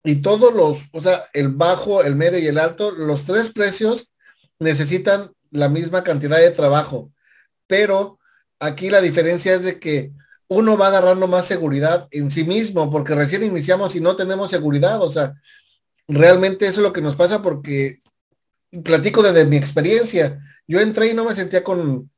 y 0.04 0.16
todos 0.16 0.52
los, 0.52 0.90
o 0.92 1.00
sea, 1.00 1.30
el 1.32 1.48
bajo, 1.48 2.02
el 2.02 2.16
medio 2.16 2.38
y 2.38 2.48
el 2.48 2.58
alto, 2.58 2.90
los 2.90 3.24
tres 3.24 3.48
precios 3.48 4.12
necesitan 4.58 5.32
la 5.50 5.70
misma 5.70 6.04
cantidad 6.04 6.36
de 6.36 6.50
trabajo. 6.50 7.10
Pero 7.70 8.18
aquí 8.58 8.90
la 8.90 9.00
diferencia 9.00 9.54
es 9.54 9.62
de 9.62 9.78
que 9.78 10.10
uno 10.48 10.76
va 10.76 10.88
agarrando 10.88 11.28
más 11.28 11.46
seguridad 11.46 12.08
en 12.10 12.32
sí 12.32 12.42
mismo, 12.42 12.90
porque 12.90 13.14
recién 13.14 13.44
iniciamos 13.44 13.94
y 13.94 14.00
no 14.00 14.16
tenemos 14.16 14.50
seguridad. 14.50 15.00
O 15.00 15.12
sea, 15.12 15.34
realmente 16.08 16.66
eso 16.66 16.80
es 16.80 16.82
lo 16.82 16.92
que 16.92 17.00
nos 17.00 17.14
pasa 17.14 17.42
porque 17.42 18.00
platico 18.82 19.22
desde 19.22 19.44
mi 19.44 19.56
experiencia. 19.56 20.42
Yo 20.66 20.80
entré 20.80 21.10
y 21.10 21.14
no 21.14 21.24
me 21.24 21.36
sentía 21.36 21.62
con, 21.62 22.10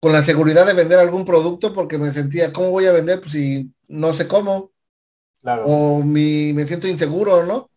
con 0.00 0.12
la 0.12 0.22
seguridad 0.22 0.66
de 0.66 0.74
vender 0.74 0.98
algún 0.98 1.24
producto 1.24 1.72
porque 1.72 1.96
me 1.96 2.12
sentía, 2.12 2.52
¿cómo 2.52 2.70
voy 2.70 2.84
a 2.84 2.92
vender? 2.92 3.20
Pues 3.20 3.32
si 3.32 3.72
no 3.88 4.12
sé 4.12 4.28
cómo. 4.28 4.70
Claro. 5.40 5.64
O 5.64 6.02
mi, 6.02 6.52
me 6.52 6.66
siento 6.66 6.86
inseguro, 6.88 7.46
¿no? 7.46 7.70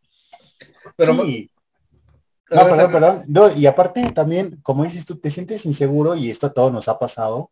Pero 0.97 1.23
sí. 1.23 1.49
No, 2.49 2.63
perdón, 2.63 2.91
perdón. 2.91 3.23
No, 3.27 3.51
y 3.51 3.65
aparte 3.65 4.11
también, 4.11 4.59
como 4.63 4.83
dices 4.83 5.05
tú, 5.05 5.17
te 5.17 5.29
sientes 5.29 5.65
inseguro 5.65 6.15
y 6.15 6.29
esto 6.29 6.47
a 6.47 6.53
todos 6.53 6.71
nos 6.71 6.87
ha 6.87 6.97
pasado 6.97 7.51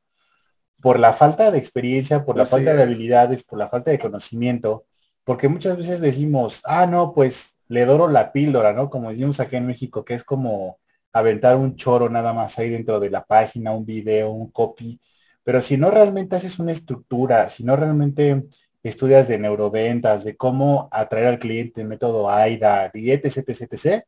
por 0.81 0.99
la 0.99 1.13
falta 1.13 1.51
de 1.51 1.57
experiencia, 1.57 2.25
por 2.25 2.37
la 2.37 2.45
falta 2.45 2.71
sí. 2.71 2.77
de 2.77 2.83
habilidades, 2.83 3.43
por 3.43 3.59
la 3.59 3.67
falta 3.67 3.91
de 3.91 3.99
conocimiento, 3.99 4.85
porque 5.23 5.49
muchas 5.49 5.75
veces 5.77 5.99
decimos, 5.99 6.61
ah, 6.65 6.85
no, 6.85 7.13
pues 7.13 7.57
le 7.67 7.85
doro 7.85 8.07
la 8.07 8.31
píldora, 8.31 8.73
¿no? 8.73 8.89
Como 8.89 9.09
decimos 9.09 9.39
aquí 9.39 9.55
en 9.55 9.67
México, 9.67 10.05
que 10.05 10.13
es 10.13 10.23
como 10.23 10.79
aventar 11.11 11.55
un 11.55 11.75
choro 11.75 12.09
nada 12.09 12.33
más 12.33 12.59
ahí 12.59 12.69
dentro 12.69 12.99
de 12.99 13.09
la 13.09 13.25
página, 13.25 13.71
un 13.71 13.85
video, 13.85 14.31
un 14.31 14.51
copy, 14.51 14.99
pero 15.43 15.61
si 15.61 15.77
no 15.77 15.91
realmente 15.91 16.35
haces 16.35 16.59
una 16.59 16.71
estructura, 16.71 17.49
si 17.49 17.63
no 17.63 17.75
realmente 17.75 18.45
estudias 18.83 19.27
de 19.27 19.39
neuroventas, 19.39 20.23
de 20.23 20.35
cómo 20.35 20.89
atraer 20.91 21.27
al 21.27 21.39
cliente, 21.39 21.83
método 21.83 22.29
AIDA, 22.29 22.91
y 22.93 23.11
etc, 23.11 23.25
etc, 23.47 23.61
etc, 23.71 24.03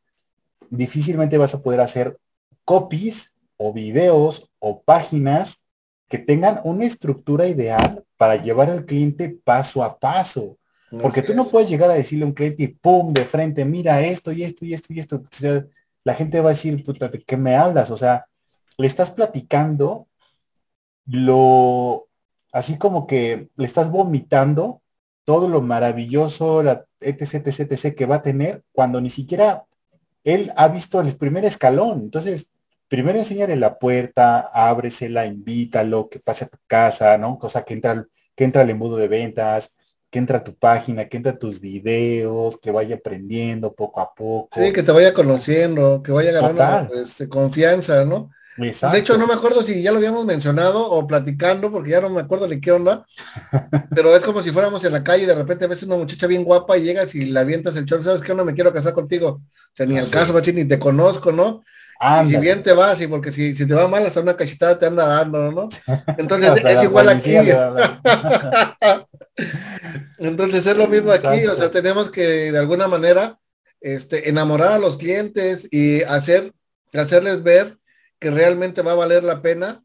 difícilmente 0.70 1.38
vas 1.38 1.54
a 1.54 1.60
poder 1.60 1.80
hacer 1.80 2.18
copies 2.64 3.34
o 3.56 3.72
videos 3.72 4.50
o 4.58 4.82
páginas 4.82 5.64
que 6.08 6.18
tengan 6.18 6.60
una 6.64 6.84
estructura 6.84 7.46
ideal 7.46 8.04
para 8.16 8.36
llevar 8.36 8.70
al 8.70 8.84
cliente 8.84 9.28
paso 9.44 9.82
a 9.82 9.98
paso. 9.98 10.58
Porque 11.02 11.20
tú 11.20 11.34
no 11.34 11.42
es. 11.42 11.48
puedes 11.48 11.68
llegar 11.68 11.90
a 11.90 11.94
decirle 11.94 12.24
a 12.24 12.28
un 12.28 12.32
cliente 12.32 12.62
y 12.62 12.68
pum, 12.68 13.12
de 13.12 13.24
frente, 13.24 13.64
mira 13.64 14.00
esto 14.00 14.32
y 14.32 14.42
esto 14.42 14.64
y 14.64 14.72
esto 14.72 14.92
y 14.92 15.00
esto. 15.00 15.16
O 15.16 15.22
sea, 15.30 15.66
la 16.02 16.14
gente 16.14 16.40
va 16.40 16.50
a 16.50 16.52
decir, 16.52 16.82
puta, 16.82 17.08
¿de 17.08 17.22
qué 17.22 17.36
me 17.36 17.56
hablas? 17.56 17.90
O 17.90 17.96
sea, 17.96 18.26
le 18.78 18.86
estás 18.86 19.10
platicando 19.10 20.08
lo, 21.04 22.08
así 22.52 22.78
como 22.78 23.06
que 23.06 23.50
le 23.56 23.66
estás 23.66 23.90
vomitando 23.90 24.80
todo 25.24 25.48
lo 25.48 25.60
maravilloso, 25.60 26.62
la 26.62 26.86
etc, 27.00 27.46
etc, 27.46 27.72
etc 27.72 27.94
que 27.94 28.06
va 28.06 28.16
a 28.16 28.22
tener 28.22 28.64
cuando 28.72 29.00
ni 29.00 29.10
siquiera 29.10 29.66
él 30.24 30.52
ha 30.56 30.68
visto 30.68 31.00
el 31.00 31.16
primer 31.16 31.44
escalón. 31.44 32.00
Entonces, 32.00 32.50
primero 32.88 33.18
enseñarle 33.18 33.56
la 33.56 33.78
puerta, 33.78 34.50
ábresela, 34.52 35.26
invítalo, 35.26 36.08
que 36.08 36.18
pase 36.18 36.44
a 36.44 36.48
tu 36.48 36.58
casa, 36.66 37.16
¿no? 37.18 37.38
Cosa 37.38 37.64
que 37.64 37.74
entra, 37.74 38.06
que 38.34 38.44
entra 38.44 38.62
al 38.62 38.70
embudo 38.70 38.96
de 38.96 39.08
ventas, 39.08 39.72
que 40.10 40.18
entra 40.18 40.38
a 40.38 40.44
tu 40.44 40.54
página, 40.56 41.06
que 41.06 41.18
entra 41.18 41.32
a 41.32 41.38
tus 41.38 41.60
videos, 41.60 42.58
que 42.58 42.70
vaya 42.70 42.96
aprendiendo 42.96 43.74
poco 43.74 44.00
a 44.00 44.14
poco. 44.14 44.60
Sí, 44.60 44.72
que 44.72 44.82
te 44.82 44.92
vaya 44.92 45.12
conociendo, 45.12 46.02
que 46.02 46.12
vaya 46.12 46.32
ganando 46.32 46.94
este, 46.94 47.28
confianza, 47.28 48.04
¿no? 48.04 48.30
De 48.58 48.98
hecho, 48.98 49.16
no 49.16 49.28
me 49.28 49.34
acuerdo 49.34 49.62
si 49.62 49.80
ya 49.82 49.92
lo 49.92 49.98
habíamos 49.98 50.24
mencionado 50.24 50.84
o 50.90 51.06
platicando, 51.06 51.70
porque 51.70 51.90
ya 51.90 52.00
no 52.00 52.10
me 52.10 52.20
acuerdo 52.20 52.48
ni 52.48 52.60
qué 52.60 52.72
onda, 52.72 53.06
pero 53.94 54.16
es 54.16 54.24
como 54.24 54.42
si 54.42 54.50
fuéramos 54.50 54.82
en 54.84 54.92
la 54.92 55.04
calle 55.04 55.22
y 55.22 55.26
de 55.26 55.34
repente 55.36 55.68
ves 55.68 55.84
una 55.84 55.96
muchacha 55.96 56.26
bien 56.26 56.42
guapa 56.42 56.76
y 56.76 56.82
llegas 56.82 57.14
y 57.14 57.26
la 57.26 57.40
avientas 57.40 57.76
el 57.76 57.86
chorro, 57.86 58.02
¿sabes 58.02 58.20
qué? 58.20 58.34
No 58.34 58.44
me 58.44 58.54
quiero 58.54 58.72
casar 58.72 58.94
contigo. 58.94 59.28
O 59.28 59.42
sea, 59.74 59.86
ni 59.86 59.96
al 59.96 60.10
caso, 60.10 60.34
ni 60.52 60.64
te 60.64 60.78
conozco, 60.78 61.30
¿no? 61.30 61.62
Y 62.26 62.36
bien 62.36 62.62
te 62.62 62.72
vas, 62.72 63.00
y 63.00 63.06
porque 63.06 63.30
si, 63.32 63.54
si 63.54 63.64
te 63.66 63.74
va 63.74 63.86
mal, 63.86 64.04
hasta 64.06 64.20
una 64.20 64.36
cachetada 64.36 64.76
te 64.78 64.86
anda 64.86 65.06
dando, 65.06 65.52
¿no? 65.52 65.68
Entonces 66.18 66.64
es 66.64 66.82
igual 66.82 67.08
aquí. 67.08 67.34
Entonces 70.18 70.66
es 70.66 70.76
lo 70.76 70.88
mismo 70.88 71.12
aquí, 71.12 71.46
o 71.46 71.54
sea, 71.56 71.70
tenemos 71.70 72.10
que 72.10 72.50
de 72.50 72.58
alguna 72.58 72.88
manera 72.88 73.38
este, 73.80 74.28
enamorar 74.28 74.72
a 74.72 74.78
los 74.78 74.96
clientes 74.96 75.68
y 75.70 76.02
hacer, 76.02 76.52
hacerles 76.92 77.44
ver 77.44 77.78
que 78.18 78.30
realmente 78.30 78.82
va 78.82 78.92
a 78.92 78.96
valer 78.96 79.24
la 79.24 79.42
pena 79.42 79.82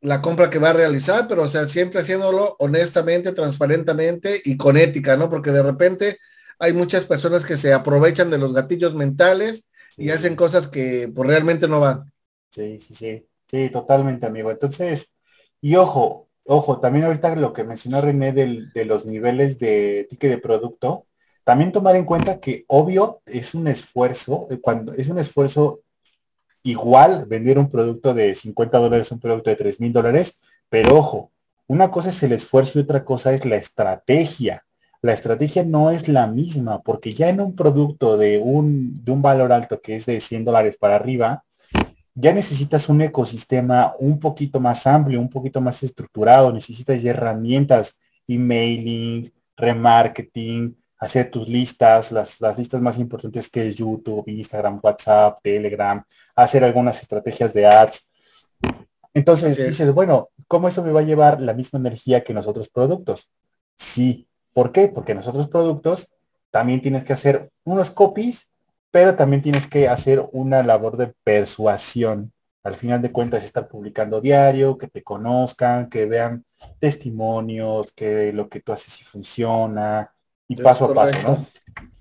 la 0.00 0.22
compra 0.22 0.48
que 0.48 0.58
va 0.58 0.70
a 0.70 0.74
realizar, 0.74 1.28
pero 1.28 1.42
o 1.42 1.48
sea, 1.48 1.68
siempre 1.68 2.00
haciéndolo 2.00 2.56
honestamente, 2.58 3.32
transparentemente 3.32 4.40
y 4.44 4.56
con 4.56 4.76
ética, 4.76 5.16
¿no? 5.16 5.28
Porque 5.28 5.50
de 5.50 5.62
repente 5.62 6.18
hay 6.58 6.72
muchas 6.72 7.04
personas 7.04 7.44
que 7.44 7.56
se 7.56 7.72
aprovechan 7.72 8.30
de 8.30 8.38
los 8.38 8.54
gatillos 8.54 8.94
mentales 8.94 9.64
y 9.96 10.10
hacen 10.10 10.36
cosas 10.36 10.68
que 10.68 11.10
pues, 11.14 11.28
realmente 11.28 11.68
no 11.68 11.80
van. 11.80 12.12
Sí, 12.48 12.78
sí, 12.78 12.94
sí, 12.94 13.26
sí, 13.46 13.70
totalmente, 13.70 14.26
amigo. 14.26 14.50
Entonces, 14.50 15.12
y 15.60 15.76
ojo, 15.76 16.28
ojo, 16.44 16.80
también 16.80 17.04
ahorita 17.04 17.36
lo 17.36 17.52
que 17.52 17.64
mencionó 17.64 18.00
René 18.00 18.32
de 18.32 18.84
los 18.86 19.04
niveles 19.04 19.58
de 19.58 20.06
ticket 20.08 20.30
de 20.30 20.38
producto, 20.38 21.06
también 21.44 21.72
tomar 21.72 21.96
en 21.96 22.04
cuenta 22.04 22.40
que 22.40 22.64
obvio 22.68 23.22
es 23.26 23.54
un 23.54 23.68
esfuerzo, 23.68 24.46
eh, 24.50 24.60
cuando 24.60 24.94
es 24.94 25.08
un 25.08 25.18
esfuerzo 25.18 25.80
igual 26.62 27.26
vender 27.26 27.58
un 27.58 27.68
producto 27.68 28.14
de 28.14 28.34
50 28.34 28.78
dólares, 28.78 29.12
un 29.12 29.20
producto 29.20 29.50
de 29.50 29.56
3 29.56 29.80
mil 29.80 29.92
dólares, 29.92 30.40
pero 30.68 30.98
ojo, 30.98 31.32
una 31.66 31.90
cosa 31.90 32.10
es 32.10 32.22
el 32.22 32.32
esfuerzo 32.32 32.78
y 32.78 32.82
otra 32.82 33.04
cosa 33.04 33.32
es 33.32 33.44
la 33.44 33.56
estrategia. 33.56 34.64
La 35.02 35.12
estrategia 35.12 35.64
no 35.64 35.90
es 35.90 36.08
la 36.08 36.26
misma, 36.26 36.82
porque 36.82 37.14
ya 37.14 37.28
en 37.28 37.40
un 37.40 37.54
producto 37.54 38.18
de 38.18 38.38
un, 38.38 39.02
de 39.04 39.12
un 39.12 39.22
valor 39.22 39.52
alto 39.52 39.80
que 39.80 39.94
es 39.94 40.06
de 40.06 40.20
100 40.20 40.44
dólares 40.44 40.76
para 40.76 40.96
arriba, 40.96 41.44
ya 42.14 42.32
necesitas 42.32 42.88
un 42.88 43.00
ecosistema 43.02 43.94
un 43.98 44.18
poquito 44.18 44.60
más 44.60 44.86
amplio, 44.86 45.20
un 45.20 45.30
poquito 45.30 45.60
más 45.60 45.82
estructurado, 45.82 46.52
necesitas 46.52 47.00
ya 47.02 47.12
herramientas, 47.12 47.98
emailing, 48.26 49.32
remarketing, 49.56 50.76
hacer 51.00 51.30
tus 51.30 51.48
listas, 51.48 52.12
las, 52.12 52.40
las, 52.40 52.58
listas 52.58 52.80
más 52.82 52.98
importantes 52.98 53.48
que 53.48 53.66
es 53.66 53.76
YouTube, 53.76 54.28
Instagram, 54.28 54.80
WhatsApp, 54.82 55.40
Telegram, 55.42 56.04
hacer 56.36 56.62
algunas 56.62 57.02
estrategias 57.02 57.54
de 57.54 57.66
ads. 57.66 58.06
Entonces 59.14 59.56
dices, 59.56 59.92
bueno, 59.92 60.28
¿cómo 60.46 60.68
eso 60.68 60.84
me 60.84 60.92
va 60.92 61.00
a 61.00 61.04
llevar 61.04 61.40
la 61.40 61.54
misma 61.54 61.78
energía 61.78 62.22
que 62.22 62.34
los 62.34 62.46
otros 62.46 62.68
productos? 62.68 63.30
Sí. 63.76 64.28
¿Por 64.52 64.72
qué? 64.72 64.88
Porque 64.88 65.12
en 65.12 65.18
los 65.18 65.26
otros 65.26 65.48
productos 65.48 66.12
también 66.50 66.82
tienes 66.82 67.02
que 67.02 67.14
hacer 67.14 67.50
unos 67.64 67.90
copies, 67.90 68.50
pero 68.90 69.14
también 69.14 69.40
tienes 69.40 69.66
que 69.66 69.88
hacer 69.88 70.28
una 70.32 70.62
labor 70.62 70.96
de 70.98 71.14
persuasión. 71.24 72.32
Al 72.62 72.74
final 72.74 73.00
de 73.00 73.10
cuentas, 73.10 73.42
estar 73.42 73.68
publicando 73.68 74.20
diario, 74.20 74.76
que 74.76 74.86
te 74.86 75.02
conozcan, 75.02 75.88
que 75.88 76.04
vean 76.04 76.44
testimonios, 76.78 77.90
que 77.92 78.34
lo 78.34 78.50
que 78.50 78.60
tú 78.60 78.72
haces 78.72 78.92
sí 78.92 79.04
funciona, 79.04 80.12
y 80.50 80.56
paso 80.56 80.86
a 80.86 80.94
paso, 80.94 81.22
¿no? 81.22 81.46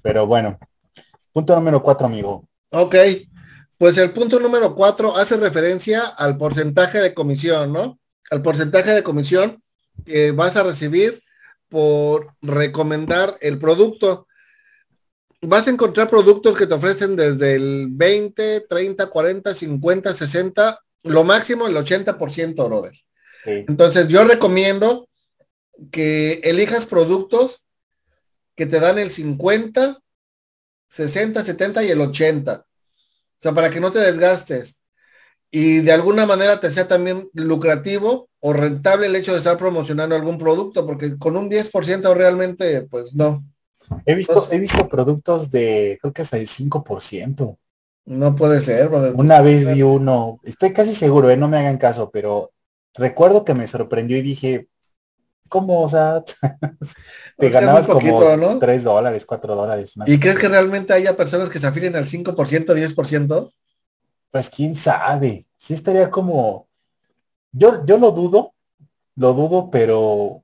Pero 0.02 0.26
bueno, 0.26 0.58
punto 1.32 1.56
número 1.56 1.84
cuatro, 1.84 2.08
amigo. 2.08 2.48
Ok, 2.72 2.96
pues 3.78 3.98
el 4.00 4.12
punto 4.12 4.40
número 4.40 4.74
cuatro 4.74 5.16
hace 5.16 5.38
referencia 5.38 6.02
al 6.02 6.36
porcentaje 6.36 7.00
de 7.00 7.14
comisión, 7.14 7.72
¿no? 7.72 8.00
Al 8.32 8.42
porcentaje 8.42 8.92
de 8.92 9.04
comisión 9.04 9.62
que 10.04 10.32
vas 10.32 10.56
a 10.56 10.64
recibir 10.64 11.22
por 11.68 12.34
recomendar 12.42 13.38
el 13.40 13.60
producto. 13.60 14.26
Vas 15.42 15.68
a 15.68 15.72
encontrar 15.72 16.10
productos 16.10 16.58
que 16.58 16.66
te 16.66 16.74
ofrecen 16.74 17.16
desde 17.16 17.54
el 17.54 17.88
20, 17.92 18.62
30, 18.62 19.06
40, 19.08 19.54
50, 19.54 20.16
60, 20.16 20.80
lo 21.04 21.24
máximo 21.24 21.68
el 21.68 21.76
80%, 21.76 22.68
brother. 22.68 22.94
Entonces 23.46 24.08
yo 24.08 24.24
recomiendo 24.24 25.08
que 25.92 26.42
elijas 26.44 26.86
productos 26.86 27.64
que 28.60 28.66
te 28.66 28.82
dan 28.82 29.00
el 29.00 29.10
50, 29.10 30.02
60, 30.90 31.46
70 31.46 31.82
y 31.82 31.92
el 31.92 32.02
80. 32.02 32.56
O 32.58 32.66
sea, 33.40 33.54
para 33.54 33.70
que 33.70 33.80
no 33.80 33.90
te 33.90 34.00
desgastes. 34.00 34.82
Y 35.50 35.80
de 35.80 35.94
alguna 35.94 36.26
manera 36.26 36.60
te 36.60 36.70
sea 36.70 36.86
también 36.86 37.30
lucrativo 37.32 38.28
o 38.42 38.52
rentable 38.52 39.06
el 39.06 39.16
hecho 39.16 39.32
de 39.32 39.38
estar 39.38 39.58
promocionando 39.58 40.14
algún 40.14 40.38
producto, 40.38 40.86
porque 40.86 41.18
con 41.18 41.38
un 41.38 41.50
10% 41.50 42.14
realmente, 42.14 42.82
pues 42.82 43.16
no. 43.16 43.46
He 44.06 44.14
visto, 44.14 44.50
he 44.52 44.60
visto 44.60 44.90
productos 44.90 45.50
de, 45.50 45.98
creo 46.02 46.12
que 46.12 46.24
hasta 46.24 46.36
el 46.36 46.50
5%. 46.50 47.58
No 48.08 48.36
puede 48.36 48.60
ser, 48.60 48.90
Una 48.90 49.40
vez 49.40 49.74
vi 49.74 49.84
uno, 49.84 50.42
estoy 50.44 50.74
casi 50.74 50.94
seguro, 50.94 51.30
¿eh? 51.30 51.38
no 51.38 51.48
me 51.48 51.60
hagan 51.60 51.78
caso, 51.78 52.12
pero 52.12 52.52
recuerdo 52.94 53.46
que 53.46 53.54
me 53.54 53.68
sorprendió 53.68 54.18
y 54.18 54.22
dije, 54.22 54.68
¿Cómo? 55.50 55.82
O 55.82 55.90
sea, 55.90 56.24
te 57.38 57.50
ganabas 57.50 57.88
como 57.88 58.38
¿no? 58.38 58.60
3 58.60 58.84
dólares, 58.84 59.26
4 59.26 59.56
dólares. 59.56 59.94
¿Y 60.06 60.20
crees 60.20 60.38
que 60.38 60.48
realmente 60.48 60.94
haya 60.94 61.18
personas 61.18 61.50
que 61.50 61.60
se 61.60 61.68
afilen 61.68 61.96
al 61.96 62.08
5%, 62.08 62.34
10%? 62.34 63.52
Pues 64.32 64.50
quién 64.50 64.76
sabe. 64.76 65.48
Sí 65.58 65.74
estaría 65.74 66.10
como... 66.10 66.68
Yo, 67.52 67.84
yo 67.86 67.98
lo 67.98 68.12
dudo, 68.12 68.54
lo 69.16 69.34
dudo, 69.34 69.72
pero 69.72 70.44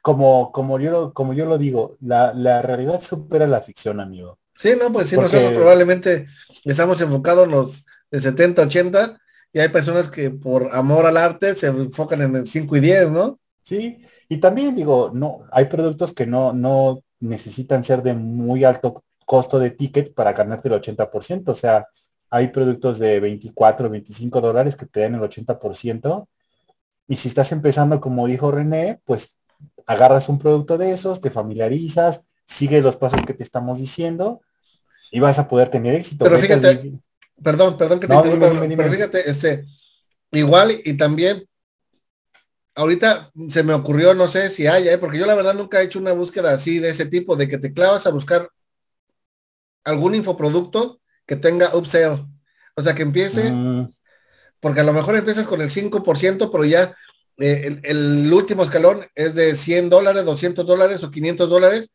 como, 0.00 0.50
como, 0.52 0.80
yo, 0.80 1.12
como 1.12 1.34
yo 1.34 1.44
lo 1.44 1.58
digo, 1.58 1.96
la, 2.00 2.32
la 2.32 2.62
realidad 2.62 3.02
supera 3.02 3.46
la 3.46 3.60
ficción, 3.60 4.00
amigo. 4.00 4.38
Sí, 4.56 4.72
no, 4.80 4.90
pues 4.90 5.08
sí, 5.08 5.16
nosotros 5.16 5.52
probablemente 5.52 6.26
estamos 6.64 7.00
enfocados 7.00 7.44
en 7.44 7.50
los 7.50 7.84
de 8.10 8.20
70, 8.20 8.62
80 8.62 9.18
y 9.52 9.60
hay 9.60 9.68
personas 9.68 10.08
que 10.08 10.30
por 10.30 10.74
amor 10.74 11.06
al 11.06 11.16
arte 11.16 11.54
se 11.54 11.68
enfocan 11.68 12.22
en 12.22 12.36
el 12.36 12.46
5 12.46 12.76
y 12.76 12.80
10, 12.80 13.10
¿no? 13.10 13.38
Sí, 13.68 13.98
y 14.30 14.38
también 14.38 14.74
digo, 14.74 15.10
no, 15.12 15.42
hay 15.52 15.66
productos 15.66 16.14
que 16.14 16.26
no, 16.26 16.54
no 16.54 17.02
necesitan 17.20 17.84
ser 17.84 18.02
de 18.02 18.14
muy 18.14 18.64
alto 18.64 19.04
costo 19.26 19.58
de 19.58 19.68
ticket 19.68 20.14
para 20.14 20.32
ganarte 20.32 20.68
el 20.68 20.74
80%. 20.80 21.50
O 21.50 21.54
sea, 21.54 21.86
hay 22.30 22.48
productos 22.48 22.98
de 22.98 23.20
24, 23.20 23.90
25 23.90 24.40
dólares 24.40 24.74
que 24.74 24.86
te 24.86 25.00
dan 25.00 25.16
el 25.16 25.20
80%. 25.20 26.26
Y 27.08 27.16
si 27.16 27.28
estás 27.28 27.52
empezando, 27.52 28.00
como 28.00 28.26
dijo 28.26 28.50
René, 28.50 29.02
pues 29.04 29.36
agarras 29.84 30.30
un 30.30 30.38
producto 30.38 30.78
de 30.78 30.92
esos, 30.92 31.20
te 31.20 31.28
familiarizas, 31.28 32.22
sigues 32.46 32.82
los 32.82 32.96
pasos 32.96 33.20
que 33.26 33.34
te 33.34 33.42
estamos 33.42 33.80
diciendo 33.80 34.40
y 35.10 35.20
vas 35.20 35.38
a 35.38 35.46
poder 35.46 35.68
tener 35.68 35.94
éxito. 35.94 36.24
Pero 36.24 36.38
fíjate, 36.38 36.94
perdón, 37.42 37.76
perdón 37.76 38.00
que 38.00 38.06
te 38.06 38.14
pero 38.14 38.90
fíjate, 38.90 39.28
este, 39.28 39.66
igual 40.32 40.74
y 40.82 40.96
también 40.96 41.47
ahorita 42.78 43.32
se 43.48 43.64
me 43.64 43.74
ocurrió, 43.74 44.14
no 44.14 44.28
sé 44.28 44.50
si 44.50 44.68
haya, 44.68 44.92
¿eh? 44.92 44.98
porque 44.98 45.18
yo 45.18 45.26
la 45.26 45.34
verdad 45.34 45.54
nunca 45.54 45.80
he 45.80 45.84
hecho 45.84 45.98
una 45.98 46.12
búsqueda 46.12 46.52
así 46.52 46.78
de 46.78 46.90
ese 46.90 47.06
tipo, 47.06 47.34
de 47.34 47.48
que 47.48 47.58
te 47.58 47.72
clavas 47.72 48.06
a 48.06 48.10
buscar 48.10 48.50
algún 49.82 50.14
infoproducto 50.14 51.00
que 51.26 51.34
tenga 51.34 51.74
upsell. 51.74 52.24
O 52.76 52.82
sea, 52.82 52.94
que 52.94 53.02
empiece, 53.02 53.50
mm. 53.50 53.92
porque 54.60 54.80
a 54.80 54.84
lo 54.84 54.92
mejor 54.92 55.16
empiezas 55.16 55.48
con 55.48 55.60
el 55.60 55.70
5%, 55.70 56.50
pero 56.52 56.64
ya 56.64 56.94
eh, 57.38 57.80
el, 57.82 58.32
último 58.32 58.62
escalón 58.62 59.04
es 59.16 59.34
de 59.34 59.56
100 59.56 59.90
dólares, 59.90 60.24
200 60.24 60.64
dólares 60.64 61.02
o 61.02 61.10
500 61.10 61.50
dólares, 61.50 61.90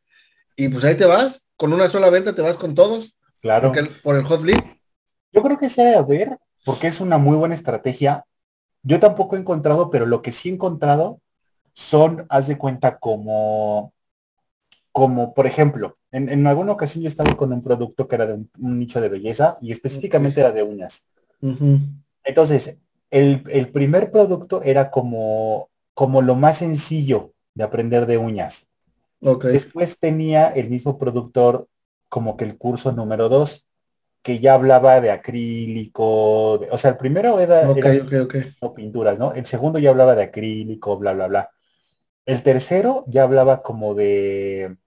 y 0.58 0.68
pues 0.68 0.84
ahí 0.84 0.96
te 0.96 1.06
vas, 1.06 1.46
con 1.56 1.72
una 1.72 1.88
sola 1.88 2.10
venta 2.10 2.36
te 2.36 2.42
vas 2.42 2.58
con 2.58 2.76
todos. 2.76 3.16
Claro. 3.42 3.72
por 4.04 4.16
el 4.16 4.24
hot 4.24 4.44
lead. 4.44 4.62
Yo 5.32 5.42
creo 5.44 5.58
que 5.58 5.70
sea 5.70 6.00
a 6.00 6.04
ver, 6.04 6.38
porque 6.66 6.88
es 6.88 7.00
una 7.00 7.18
muy 7.18 7.38
buena 7.38 7.56
estrategia 7.56 8.26
yo 8.84 9.00
tampoco 9.00 9.36
he 9.36 9.40
encontrado, 9.40 9.90
pero 9.90 10.06
lo 10.06 10.22
que 10.22 10.32
sí 10.32 10.50
he 10.50 10.54
encontrado 10.54 11.20
son, 11.74 12.26
haz 12.30 12.48
de 12.48 12.58
cuenta, 12.58 13.00
como, 13.00 13.94
como 14.92 15.34
por 15.34 15.48
ejemplo, 15.48 15.98
en, 16.12 16.46
alguna 16.46 16.74
ocasión 16.74 17.04
yo 17.04 17.08
estaba 17.08 17.36
con 17.36 17.52
un 17.52 17.64
producto 17.64 18.08
que 18.08 18.16
era 18.16 18.28
de 18.28 18.34
un, 18.34 18.80
nicho 18.80 19.02
de 19.02 19.10
belleza 19.10 19.58
y 19.62 19.72
específicamente 19.72 20.42
era 20.42 20.52
de 20.52 20.62
uñas. 20.62 21.06
Entonces, 22.24 22.78
el, 23.10 23.70
primer 23.72 24.12
producto 24.12 24.62
era 24.62 24.92
como, 24.92 25.70
como 25.94 26.22
lo 26.22 26.36
más 26.36 26.60
sencillo 26.60 27.34
de 27.56 27.64
aprender 27.64 28.06
de 28.06 28.18
uñas. 28.18 28.68
Después 29.20 29.98
tenía 30.00 30.50
el 30.50 30.70
mismo 30.70 30.98
productor 30.98 31.68
como 32.10 32.38
que 32.38 32.46
el 32.46 32.58
curso 32.58 32.92
número 32.92 33.30
dos, 33.30 33.66
que 34.24 34.40
ya 34.40 34.54
hablaba 34.54 35.02
de 35.02 35.12
acrílico, 35.12 36.54
o 36.54 36.78
sea, 36.78 36.92
el 36.92 36.98
primero 36.98 37.42
era, 37.42 37.68
pinturas, 38.74 39.20
¿no? 39.20 39.34
El 39.34 39.46
segundo 39.46 39.80
ya 39.80 39.90
hablaba 39.90 40.16
de 40.16 40.24
acrílico, 40.24 40.98
bla, 40.98 41.12
bla, 41.12 41.28
bla. 41.28 41.50
El 42.26 42.42
tercero 42.42 43.04
ya 43.08 43.24
hablaba 43.24 43.62
como 43.62 43.94
de 43.94 44.78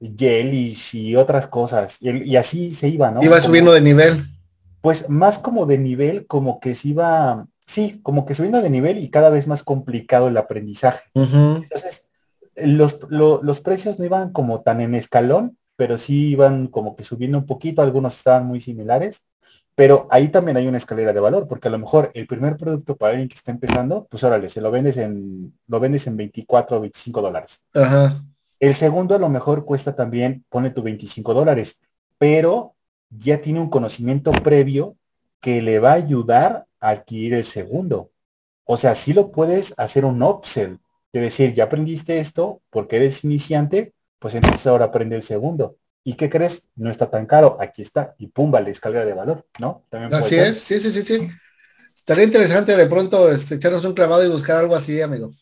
gelish 0.00 0.94
y 0.94 1.14
otras 1.14 1.46
cosas, 1.46 1.98
y, 2.00 2.36
así 2.36 2.70
se 2.70 2.88
iba, 2.88 3.10
¿no? 3.10 3.22
Iba 3.22 3.42
subiendo 3.42 3.72
de 3.72 3.82
nivel. 3.82 4.24
Pues 4.80 5.10
más 5.10 5.38
como 5.38 5.66
de 5.66 5.76
nivel, 5.76 6.26
como 6.26 6.58
que 6.58 6.74
se 6.74 6.88
iba, 6.88 7.46
sí, 7.66 8.00
como 8.02 8.24
que 8.24 8.32
subiendo 8.32 8.62
de 8.62 8.70
nivel 8.70 8.96
y 8.96 9.10
cada 9.10 9.28
vez 9.28 9.46
más 9.46 9.62
complicado 9.62 10.28
el 10.28 10.38
aprendizaje. 10.38 11.02
Entonces, 11.14 12.08
los, 12.56 12.98
los 13.10 13.60
precios 13.60 13.98
no 13.98 14.06
iban 14.06 14.32
como 14.32 14.62
tan 14.62 14.80
en 14.80 14.94
escalón, 14.94 15.58
pero 15.80 15.96
sí 15.96 16.28
iban 16.32 16.66
como 16.66 16.94
que 16.94 17.04
subiendo 17.04 17.38
un 17.38 17.46
poquito, 17.46 17.80
algunos 17.80 18.14
estaban 18.14 18.46
muy 18.46 18.60
similares, 18.60 19.24
pero 19.74 20.06
ahí 20.10 20.28
también 20.28 20.58
hay 20.58 20.66
una 20.66 20.76
escalera 20.76 21.14
de 21.14 21.20
valor, 21.20 21.48
porque 21.48 21.68
a 21.68 21.70
lo 21.70 21.78
mejor 21.78 22.10
el 22.12 22.26
primer 22.26 22.58
producto 22.58 22.98
para 22.98 23.12
alguien 23.12 23.30
que 23.30 23.36
está 23.36 23.50
empezando, 23.50 24.06
pues 24.10 24.22
órale, 24.22 24.50
se 24.50 24.60
lo 24.60 24.70
vendes 24.70 24.98
en, 24.98 25.58
lo 25.68 25.80
vendes 25.80 26.06
en 26.06 26.18
24 26.18 26.76
o 26.76 26.80
25 26.80 27.22
dólares. 27.22 27.64
El 28.58 28.74
segundo 28.74 29.14
a 29.14 29.18
lo 29.18 29.30
mejor 29.30 29.64
cuesta 29.64 29.96
también, 29.96 30.44
pone 30.50 30.68
tu 30.68 30.82
25 30.82 31.32
dólares, 31.32 31.80
pero 32.18 32.74
ya 33.08 33.40
tiene 33.40 33.60
un 33.60 33.70
conocimiento 33.70 34.32
previo 34.32 34.98
que 35.40 35.62
le 35.62 35.78
va 35.78 35.92
a 35.92 35.94
ayudar 35.94 36.66
a 36.78 36.90
adquirir 36.90 37.32
el 37.32 37.44
segundo. 37.44 38.10
O 38.64 38.76
sea, 38.76 38.94
sí 38.94 39.14
lo 39.14 39.32
puedes 39.32 39.72
hacer 39.78 40.04
un 40.04 40.22
upsell, 40.22 40.76
de 41.14 41.20
decir, 41.20 41.54
ya 41.54 41.64
aprendiste 41.64 42.20
esto 42.20 42.60
porque 42.68 42.96
eres 42.96 43.24
iniciante, 43.24 43.94
pues 44.20 44.36
entonces 44.36 44.64
ahora 44.68 44.84
aprende 44.84 45.16
el 45.16 45.24
segundo. 45.24 45.76
¿Y 46.04 46.14
qué 46.14 46.30
crees? 46.30 46.68
No 46.76 46.90
está 46.90 47.10
tan 47.10 47.26
caro, 47.26 47.56
aquí 47.60 47.82
está, 47.82 48.14
y 48.18 48.28
pumba, 48.28 48.60
la 48.60 48.70
escalera 48.70 49.04
de 49.04 49.14
valor, 49.14 49.46
¿no? 49.58 49.84
También 49.88 50.14
así 50.14 50.36
es, 50.36 50.60
sí, 50.60 50.78
sí, 50.78 50.92
sí, 50.92 51.02
sí. 51.02 51.28
Estaría 51.96 52.24
interesante 52.24 52.76
de 52.76 52.86
pronto 52.86 53.30
este, 53.30 53.56
echarnos 53.56 53.84
un 53.84 53.92
clavado 53.92 54.24
y 54.24 54.28
buscar 54.28 54.56
algo 54.56 54.76
así, 54.76 55.00
amigo. 55.02 55.32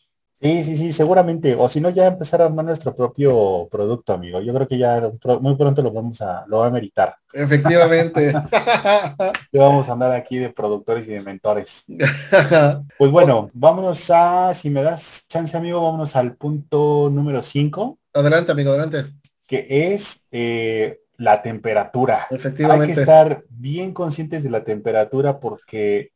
Sí, 0.41 0.63
sí, 0.63 0.77
sí, 0.77 0.93
seguramente. 0.93 1.53
O 1.55 1.67
si 1.67 1.81
no, 1.81 1.89
ya 1.89 2.07
empezar 2.07 2.41
a 2.41 2.45
armar 2.45 2.63
nuestro 2.63 2.95
propio 2.95 3.67
producto, 3.69 4.13
amigo. 4.13 4.39
Yo 4.39 4.53
creo 4.53 4.67
que 4.67 4.77
ya 4.77 5.11
muy 5.41 5.55
pronto 5.55 5.81
lo 5.81 5.91
vamos 5.91 6.21
a, 6.21 6.45
lo 6.47 6.59
va 6.59 6.67
a 6.67 6.71
meritar. 6.71 7.15
Efectivamente. 7.33 8.31
ya 9.51 9.59
vamos 9.59 9.89
a 9.89 9.91
andar 9.91 10.13
aquí 10.13 10.37
de 10.37 10.49
productores 10.49 11.05
y 11.07 11.09
de 11.09 11.21
mentores. 11.21 11.83
pues 12.97 13.11
bueno, 13.11 13.49
vámonos 13.53 14.09
a, 14.11 14.53
si 14.53 14.69
me 14.69 14.81
das 14.81 15.25
chance, 15.27 15.57
amigo, 15.57 15.81
vámonos 15.81 16.15
al 16.15 16.35
punto 16.37 17.09
número 17.11 17.41
5. 17.41 17.98
Adelante, 18.13 18.51
amigo, 18.51 18.71
adelante. 18.71 19.05
Que 19.45 19.93
es 19.93 20.23
eh, 20.31 20.99
la 21.17 21.41
temperatura. 21.41 22.27
Efectivamente. 22.29 22.83
Hay 22.83 22.93
que 22.93 23.01
estar 23.01 23.43
bien 23.49 23.93
conscientes 23.93 24.43
de 24.43 24.49
la 24.49 24.63
temperatura 24.63 25.39
porque 25.39 26.11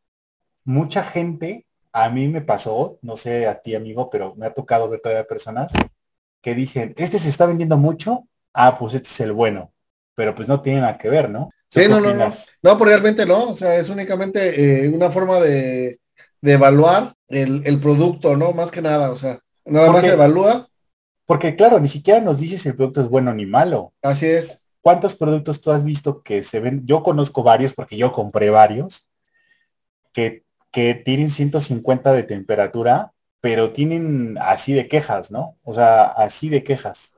mucha 0.63 1.03
gente 1.03 1.65
a 1.91 2.09
mí 2.09 2.27
me 2.27 2.41
pasó, 2.41 2.97
no 3.01 3.15
sé 3.15 3.47
a 3.47 3.61
ti 3.61 3.75
amigo, 3.75 4.09
pero 4.09 4.33
me 4.35 4.47
ha 4.47 4.53
tocado 4.53 4.89
ver 4.89 4.99
todavía 4.99 5.25
personas 5.25 5.71
que 6.41 6.55
dicen, 6.55 6.93
este 6.97 7.19
se 7.19 7.29
está 7.29 7.45
vendiendo 7.45 7.77
mucho, 7.77 8.27
ah, 8.53 8.77
pues 8.77 8.95
este 8.95 9.07
es 9.07 9.19
el 9.21 9.31
bueno, 9.31 9.71
pero 10.15 10.33
pues 10.33 10.47
no 10.47 10.61
tiene 10.61 10.81
nada 10.81 10.97
que 10.97 11.09
ver, 11.09 11.29
¿no? 11.29 11.51
Sí, 11.69 11.87
no, 11.87 11.99
no, 11.99 12.13
no, 12.13 12.29
no, 12.61 12.77
pues 12.77 12.89
realmente 12.89 13.25
no, 13.25 13.49
o 13.49 13.55
sea, 13.55 13.77
es 13.77 13.89
únicamente 13.89 14.85
eh, 14.85 14.89
una 14.89 15.09
forma 15.09 15.39
de, 15.39 15.99
evaluar 16.41 17.15
el, 17.29 17.79
producto, 17.79 18.35
¿no? 18.35 18.51
Más 18.51 18.69
que 18.69 18.81
nada, 18.81 19.11
o 19.11 19.15
sea, 19.15 19.39
nada 19.65 19.91
más 19.91 20.01
se 20.01 20.13
evalúa. 20.13 20.67
Porque 21.25 21.55
claro, 21.55 21.79
ni 21.79 21.87
siquiera 21.87 22.19
nos 22.19 22.39
dices 22.39 22.61
si 22.61 22.69
el 22.69 22.75
producto 22.75 23.01
es 23.01 23.09
bueno 23.09 23.33
ni 23.33 23.45
malo. 23.45 23.93
Así 24.01 24.25
es. 24.25 24.61
¿Cuántos 24.81 25.15
productos 25.15 25.61
tú 25.61 25.71
has 25.71 25.83
visto 25.83 26.21
que 26.21 26.43
se 26.43 26.59
ven? 26.59 26.85
Yo 26.85 27.03
conozco 27.03 27.43
varios 27.43 27.73
porque 27.73 27.97
yo 27.97 28.11
compré 28.11 28.49
varios 28.49 29.07
que 30.11 30.43
que 30.73 30.95
tienen 30.95 31.29
150 31.29 32.11
de 32.11 32.23
temperatura, 32.23 33.13
pero 33.39 33.71
tienen 33.71 34.37
así 34.41 34.73
de 34.73 34.87
quejas, 34.87 35.29
¿no? 35.29 35.55
O 35.63 35.73
sea, 35.73 36.05
así 36.05 36.49
de 36.49 36.63
quejas. 36.63 37.13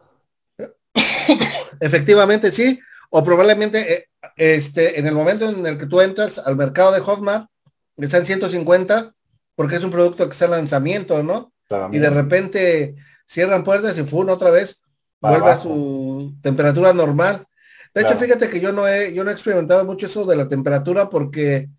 Efectivamente, 1.79 2.51
sí. 2.51 2.79
O 3.09 3.23
probablemente 3.23 3.93
eh, 3.93 4.09
este, 4.35 4.99
en 4.99 5.07
el 5.07 5.13
momento 5.13 5.47
en 5.47 5.65
el 5.65 5.77
que 5.77 5.85
tú 5.85 6.01
entras 6.01 6.37
al 6.37 6.57
mercado 6.57 6.91
de 6.91 6.99
Hotmart, 6.99 7.47
están 7.95 8.25
150, 8.25 9.13
porque 9.55 9.77
es 9.77 9.83
un 9.85 9.91
producto 9.91 10.25
que 10.25 10.33
está 10.33 10.45
en 10.45 10.51
lanzamiento, 10.51 11.23
¿no? 11.23 11.53
Y 11.93 11.99
de 11.99 12.09
repente 12.09 12.95
cierran 13.27 13.63
puertas 13.63 13.97
y 13.97 14.03
fue 14.03 14.29
otra 14.31 14.51
vez 14.51 14.81
vuelve 15.21 15.51
a 15.51 15.59
su 15.59 16.35
temperatura 16.41 16.93
normal. 16.93 17.47
De 17.93 18.01
hecho, 18.01 18.15
fíjate 18.15 18.49
que 18.49 18.59
yo 18.59 18.71
no 18.71 18.88
he, 18.88 19.13
yo 19.13 19.23
no 19.23 19.29
he 19.29 19.33
experimentado 19.33 19.85
mucho 19.85 20.07
eso 20.07 20.25
de 20.25 20.35
la 20.35 20.47
temperatura 20.47 21.09
porque 21.09 21.69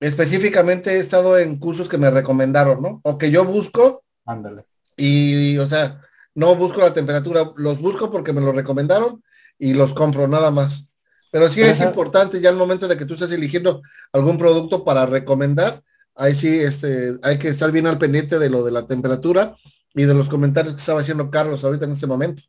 específicamente 0.00 0.96
he 0.96 0.98
estado 0.98 1.38
en 1.38 1.58
cursos 1.58 1.88
que 1.88 1.98
me 1.98 2.10
recomendaron, 2.10 2.82
¿no? 2.82 3.00
O 3.04 3.18
que 3.18 3.30
yo 3.30 3.44
busco. 3.44 4.04
Ándale. 4.26 4.64
Y, 4.96 5.56
o 5.58 5.68
sea, 5.68 6.00
no 6.34 6.54
busco 6.56 6.80
la 6.80 6.92
temperatura, 6.92 7.52
los 7.56 7.80
busco 7.80 8.10
porque 8.10 8.32
me 8.32 8.40
lo 8.40 8.52
recomendaron 8.52 9.22
y 9.58 9.74
los 9.74 9.92
compro 9.92 10.26
nada 10.26 10.50
más. 10.50 10.88
Pero 11.30 11.50
sí 11.50 11.60
es 11.60 11.80
importante 11.80 12.40
ya 12.40 12.50
el 12.50 12.56
momento 12.56 12.88
de 12.88 12.96
que 12.96 13.04
tú 13.04 13.14
estés 13.14 13.30
eligiendo 13.32 13.82
algún 14.12 14.38
producto 14.38 14.82
para 14.82 15.06
recomendar, 15.06 15.82
ahí 16.16 16.34
sí 16.34 16.48
este, 16.58 17.16
hay 17.22 17.38
que 17.38 17.48
estar 17.48 17.70
bien 17.70 17.86
al 17.86 17.98
pendiente 17.98 18.38
de 18.38 18.50
lo 18.50 18.64
de 18.64 18.72
la 18.72 18.86
temperatura 18.86 19.56
y 19.94 20.04
de 20.04 20.14
los 20.14 20.28
comentarios 20.28 20.74
que 20.74 20.80
estaba 20.80 21.00
haciendo 21.00 21.30
Carlos 21.30 21.64
ahorita 21.64 21.84
en 21.84 21.92
este 21.92 22.06
momento. 22.06 22.42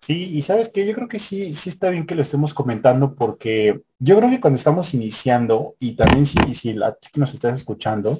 Sí, 0.00 0.36
y 0.36 0.42
sabes 0.42 0.68
que 0.68 0.86
yo 0.86 0.94
creo 0.94 1.08
que 1.08 1.18
sí, 1.18 1.52
sí 1.54 1.68
está 1.68 1.90
bien 1.90 2.06
que 2.06 2.14
lo 2.14 2.22
estemos 2.22 2.54
comentando 2.54 3.14
porque 3.14 3.82
yo 3.98 4.16
creo 4.16 4.30
que 4.30 4.40
cuando 4.40 4.56
estamos 4.56 4.94
iniciando 4.94 5.74
y 5.78 5.96
también 5.96 6.24
si, 6.24 6.38
si 6.54 6.72
la 6.72 6.96
que 6.96 7.20
nos 7.20 7.34
estás 7.34 7.58
escuchando, 7.58 8.18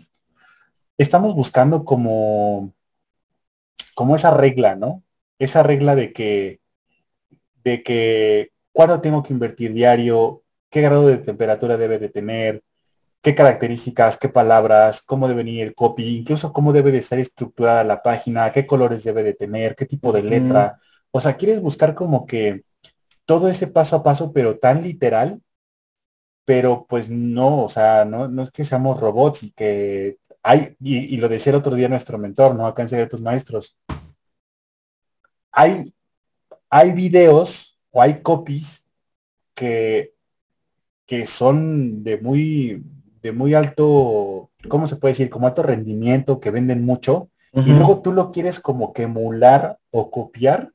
estamos 0.98 1.34
buscando 1.34 1.84
como, 1.84 2.74
como 3.94 4.16
esa 4.16 4.32
regla, 4.32 4.74
¿no? 4.74 5.04
Esa 5.38 5.62
regla 5.62 5.94
de 5.94 6.12
que, 6.12 6.60
de 7.62 7.82
que 7.82 8.52
cuándo 8.72 9.00
tengo 9.00 9.22
que 9.22 9.32
invertir 9.32 9.72
diario, 9.72 10.42
qué 10.70 10.82
grado 10.82 11.06
de 11.06 11.18
temperatura 11.18 11.76
debe 11.76 11.98
de 11.98 12.08
tener, 12.08 12.62
qué 13.22 13.34
características, 13.34 14.16
qué 14.16 14.28
palabras, 14.28 15.02
cómo 15.02 15.28
debe 15.28 15.44
venir 15.44 15.62
el 15.62 15.74
copy, 15.74 16.16
incluso 16.18 16.52
cómo 16.52 16.72
debe 16.72 16.92
de 16.92 16.98
estar 16.98 17.18
estructurada 17.18 17.84
la 17.84 18.02
página, 18.02 18.52
qué 18.52 18.66
colores 18.66 19.04
debe 19.04 19.22
de 19.22 19.34
tener, 19.34 19.74
qué 19.76 19.86
tipo 19.86 20.12
de 20.12 20.22
letra. 20.22 20.80
O 21.10 21.20
sea, 21.20 21.36
quieres 21.36 21.60
buscar 21.60 21.94
como 21.94 22.26
que 22.26 22.64
todo 23.26 23.48
ese 23.48 23.66
paso 23.66 23.96
a 23.96 24.02
paso, 24.02 24.32
pero 24.32 24.58
tan 24.58 24.82
literal, 24.82 25.42
pero 26.44 26.86
pues 26.88 27.10
no, 27.10 27.64
o 27.64 27.68
sea, 27.68 28.04
no, 28.04 28.28
no 28.28 28.42
es 28.42 28.50
que 28.50 28.64
seamos 28.64 29.00
robots 29.00 29.42
y 29.42 29.50
que 29.52 30.18
hay, 30.42 30.76
y, 30.80 31.16
lo 31.18 31.28
decía 31.28 31.50
el 31.50 31.58
otro 31.58 31.74
día 31.74 31.88
nuestro 31.88 32.16
mentor, 32.18 32.54
¿no? 32.54 32.66
Acá 32.66 32.86
en 32.90 33.08
tus 33.08 33.20
Maestros. 33.20 33.76
Hay, 35.52 35.92
hay 36.70 36.92
videos 36.92 37.78
o 37.90 38.00
hay 38.00 38.22
copies 38.22 38.84
que, 39.54 40.14
que 41.04 41.26
son 41.26 42.02
de 42.02 42.18
muy, 42.18 42.82
de 43.22 43.32
muy 43.32 43.54
alto, 43.54 44.50
¿cómo 44.68 44.86
se 44.86 44.96
puede 44.96 45.12
decir? 45.12 45.30
Como 45.30 45.46
alto 45.46 45.62
rendimiento, 45.62 46.40
que 46.40 46.50
venden 46.50 46.84
mucho, 46.84 47.30
y 47.52 47.70
luego 47.70 48.02
tú 48.02 48.12
lo 48.12 48.30
quieres 48.30 48.60
como 48.60 48.92
que 48.92 49.04
emular 49.04 49.78
o 49.90 50.10
copiar 50.10 50.72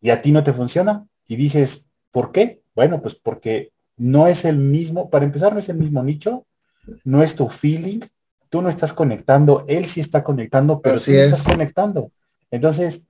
y 0.00 0.10
a 0.10 0.22
ti 0.22 0.32
no 0.32 0.44
te 0.44 0.52
funciona. 0.52 1.06
Y 1.26 1.36
dices, 1.36 1.84
¿por 2.10 2.32
qué? 2.32 2.62
Bueno, 2.74 3.02
pues 3.02 3.14
porque 3.14 3.72
no 3.96 4.26
es 4.28 4.44
el 4.44 4.56
mismo, 4.56 5.10
para 5.10 5.24
empezar 5.24 5.52
no 5.52 5.58
es 5.58 5.68
el 5.68 5.76
mismo 5.76 6.02
nicho, 6.02 6.46
no 7.04 7.22
es 7.22 7.34
tu 7.34 7.48
feeling, 7.48 8.00
tú 8.48 8.62
no 8.62 8.68
estás 8.68 8.92
conectando, 8.92 9.64
él 9.68 9.84
sí 9.86 10.00
está 10.00 10.22
conectando, 10.24 10.80
pero 10.80 11.00
tú 11.00 11.10
no 11.10 11.18
estás 11.18 11.42
conectando. 11.42 12.12
Entonces, 12.50 13.02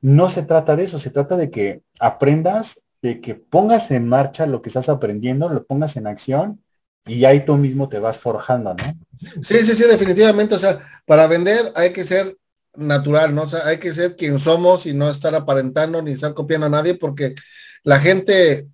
no 0.00 0.28
se 0.28 0.42
trata 0.42 0.76
de 0.76 0.84
eso, 0.84 0.98
se 0.98 1.10
trata 1.10 1.36
de 1.36 1.50
que 1.50 1.82
aprendas, 1.98 2.82
de 3.02 3.20
que 3.20 3.34
pongas 3.34 3.90
en 3.90 4.08
marcha 4.08 4.46
lo 4.46 4.62
que 4.62 4.68
estás 4.68 4.88
aprendiendo, 4.88 5.48
lo 5.48 5.64
pongas 5.64 5.96
en 5.96 6.06
acción 6.06 6.62
y 7.08 7.24
ahí 7.24 7.44
tú 7.44 7.56
mismo 7.56 7.88
te 7.88 7.98
vas 7.98 8.18
forjando, 8.18 8.74
¿no? 8.74 8.98
Sí, 9.42 9.64
sí, 9.64 9.74
sí, 9.74 9.84
definitivamente. 9.84 10.54
O 10.54 10.58
sea, 10.58 10.86
para 11.06 11.26
vender 11.26 11.72
hay 11.74 11.92
que 11.92 12.04
ser 12.04 12.36
natural, 12.76 13.34
¿no? 13.34 13.42
O 13.42 13.48
sea, 13.48 13.66
hay 13.66 13.78
que 13.78 13.92
ser 13.92 14.14
quien 14.14 14.38
somos 14.38 14.86
y 14.86 14.94
no 14.94 15.10
estar 15.10 15.34
aparentando 15.34 16.00
ni 16.00 16.12
estar 16.12 16.34
copiando 16.34 16.66
a 16.66 16.70
nadie 16.70 16.94
porque 16.94 17.34
la 17.82 17.98
gente, 17.98 18.68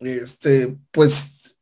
este, 0.00 0.76
pues, 0.90 1.56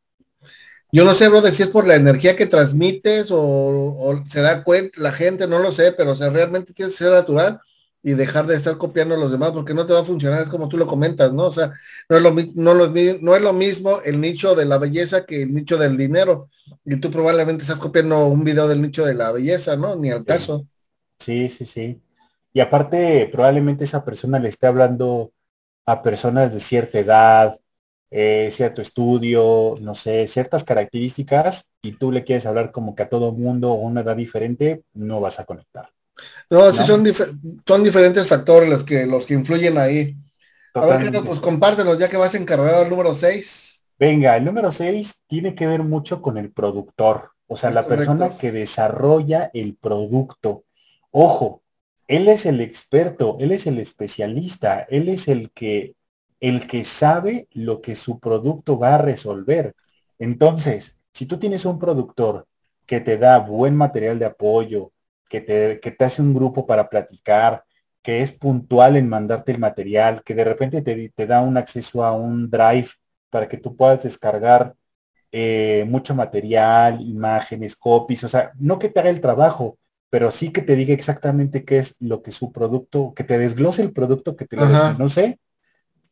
yo 0.91 1.05
no 1.05 1.15
sé, 1.15 1.29
brother, 1.29 1.55
si 1.55 1.63
es 1.63 1.69
por 1.69 1.87
la 1.87 1.97
energía 1.97 2.37
que 2.37 2.47
transmites 2.47 3.29
o, 3.31 4.23
se 4.31 4.41
da 4.41 4.63
cuenta 4.63 5.01
la 5.01 5.13
gente, 5.13 5.47
no 5.47 5.59
lo 5.59 5.73
sé, 5.73 5.93
pero 5.93 6.13
o 6.13 6.17
sea, 6.17 6.31
realmente 6.31 6.73
tienes 6.73 6.95
que 6.97 7.05
ser 7.05 7.13
natural 7.13 7.61
y 8.03 8.13
dejar 8.13 8.47
de 8.47 8.57
estar 8.57 8.77
copiando 8.79 9.15
a 9.15 9.19
los 9.19 9.31
demás 9.31 9.53
porque 9.53 9.75
no 9.75 9.87
te 9.87 9.93
va 9.93 10.01
a 10.01 10.05
funcionar, 10.05 10.43
es 10.43 10.49
como 10.49 10.69
tú 10.69 10.77
lo 10.77 10.87
comentas, 10.87 11.33
¿no? 11.33 11.47
O 11.47 11.53
sea, 11.53 11.73
no 12.09 12.17
es 12.17 12.23
lo, 12.23 12.33
no, 12.33 12.75
no 12.75 13.37
es 13.37 13.43
lo 13.43 13.53
mismo 13.53 14.01
el 14.05 14.21
nicho 14.21 14.55
de 14.55 14.65
la 14.65 14.79
belleza 14.79 15.25
que 15.25 15.43
el 15.43 15.55
nicho 15.55 15.79
del 15.79 15.97
dinero. 15.97 16.49
Y 16.85 16.97
tú 16.97 17.11
probablemente 17.11 17.63
estás 17.63 17.79
copiando 17.79 18.27
un 18.27 18.43
video 18.43 18.67
del 18.67 18.83
nicho 18.83 19.05
de 19.05 19.15
la 19.15 19.31
belleza, 19.31 19.77
¿no? 19.77 19.95
Ni 19.95 20.11
al 20.11 20.25
caso. 20.25 20.67
Sí, 21.21 21.49
sí, 21.49 21.65
sí. 21.65 22.01
Y 22.53 22.61
aparte, 22.61 23.29
probablemente 23.31 23.85
esa 23.85 24.05
persona 24.05 24.39
le 24.39 24.49
esté 24.49 24.67
hablando 24.67 25.33
a 25.87 26.03
personas 26.03 26.53
de 26.53 26.61
cierta 26.61 26.99
edad, 26.99 27.57
eh, 28.11 28.49
cierto 28.51 28.83
estudio, 28.83 29.75
no 29.81 29.95
sé, 29.95 30.27
ciertas 30.27 30.65
características, 30.65 31.71
y 31.81 31.93
tú 31.93 32.13
le 32.13 32.25
quieres 32.25 32.47
hablar 32.47 32.73
como 32.73 32.95
que 32.95 33.05
a 33.05 33.09
todo 33.09 33.33
mundo 33.33 33.73
o 33.73 33.77
una 33.77 34.03
edad 34.03 34.17
diferente, 34.17 34.83
no 34.93 35.21
vas 35.21 35.41
a 35.41 35.45
conectar. 35.45 35.91
No, 36.51 36.73
sí 36.73 36.85
son, 36.85 37.05
son 37.67 37.83
diferentes 37.83 38.27
factores 38.27 38.69
los 38.69 38.85
que, 38.85 39.07
los 39.07 39.27
que 39.27 39.35
influyen 39.35 39.79
ahí. 39.79 40.17
A 40.75 40.87
ver, 40.87 41.23
pues 41.25 41.41
compártenos 41.41 41.99
ya 41.99 42.09
que 42.09 42.17
vas 42.17 42.35
encargado 42.35 42.83
al 42.83 42.91
número 42.91 43.15
6. 43.15 43.83
Venga, 43.99 44.37
el 44.37 44.45
número 44.45 44.71
6 44.71 45.23
tiene 45.27 45.55
que 45.55 45.67
ver 45.67 45.83
mucho 45.83 46.23
con 46.23 46.39
el 46.39 46.51
productor, 46.51 47.31
o 47.47 47.57
sea, 47.57 47.71
la 47.71 47.87
persona 47.87 48.37
que 48.37 48.51
desarrolla 48.51 49.51
el 49.55 49.77
producto. 49.77 50.65
Ojo, 51.11 51.63
él 52.09 52.29
es 52.29 52.47
el 52.47 52.61
experto, 52.61 53.37
él 53.39 53.53
es 53.53 53.67
el 53.67 53.79
especialista, 53.79 54.87
él 54.91 55.09
es 55.09 55.29
el 55.29 55.51
que 55.53 55.95
el 56.41 56.67
que 56.67 56.85
sabe 56.85 57.47
lo 57.53 57.81
que 57.81 57.95
su 57.95 58.19
producto 58.19 58.77
va 58.77 58.97
a 58.97 58.99
resolver. 58.99 59.77
Entonces, 60.19 60.97
si 61.13 61.27
tú 61.27 61.39
tienes 61.39 61.65
un 61.65 61.79
productor 61.79 62.49
que 62.85 63.01
te 63.01 63.17
da 63.17 63.39
buen 63.39 63.77
material 63.77 64.19
de 64.19 64.27
apoyo, 64.27 64.91
que 65.33 65.41
te, 65.41 65.81
que 65.81 65.91
te 65.91 66.05
hace 66.05 66.21
un 66.21 66.35
grupo 66.35 66.67
para 66.67 66.91
platicar, 66.91 67.65
que 68.03 68.21
es 68.21 68.33
puntual 68.33 68.97
en 68.97 69.09
mandarte 69.09 69.51
el 69.51 69.59
material, 69.59 70.23
que 70.23 70.35
de 70.35 70.45
repente 70.45 70.83
te, 70.83 71.09
te 71.09 71.27
da 71.27 71.41
un 71.41 71.57
acceso 71.57 72.05
a 72.05 72.13
un 72.13 72.51
drive 72.51 72.89
para 73.31 73.49
que 73.49 73.57
tú 73.57 73.75
puedas 73.75 74.03
descargar 74.03 74.75
eh, 75.31 75.87
mucho 75.89 76.15
material, 76.15 77.01
imágenes, 77.01 77.75
copies, 77.75 78.25
o 78.25 78.29
sea, 78.29 78.53
no 78.59 78.79
que 78.79 78.91
te 78.91 79.01
haga 79.01 79.09
el 79.09 79.23
trabajo, 79.23 79.79
pero 80.11 80.31
sí 80.31 80.51
que 80.51 80.61
te 80.61 80.77
diga 80.77 80.93
exactamente 80.93 81.65
qué 81.65 81.79
es 81.79 81.97
lo 81.99 82.23
que 82.23 82.31
su 82.31 82.53
producto, 82.53 83.15
que 83.17 83.25
te 83.25 83.39
desglose 83.39 83.81
el 83.81 83.95
producto, 83.95 84.37
que 84.37 84.45
te 84.45 84.57
lo 84.57 84.67
no 84.67 85.09
sé, 85.09 85.41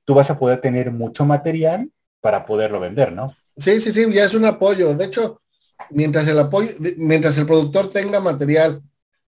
tú 0.06 0.14
vas 0.14 0.30
a 0.30 0.38
poder 0.38 0.62
tener 0.62 0.92
mucho 0.92 1.26
material 1.26 1.90
para 2.22 2.46
poderlo 2.46 2.80
vender, 2.80 3.12
¿no? 3.12 3.37
Sí, 3.59 3.83
sí, 3.83 3.92
sí, 3.92 4.11
ya 4.14 4.24
es 4.24 4.33
un 4.33 4.46
apoyo. 4.46 4.94
De 4.94 5.04
hecho, 5.04 5.42
mientras 5.90 6.26
el 6.26 6.38
apoyo, 6.38 6.70
mientras 6.96 7.37
el 7.37 7.44
productor 7.44 7.90
tenga 7.90 8.18
material, 8.20 8.83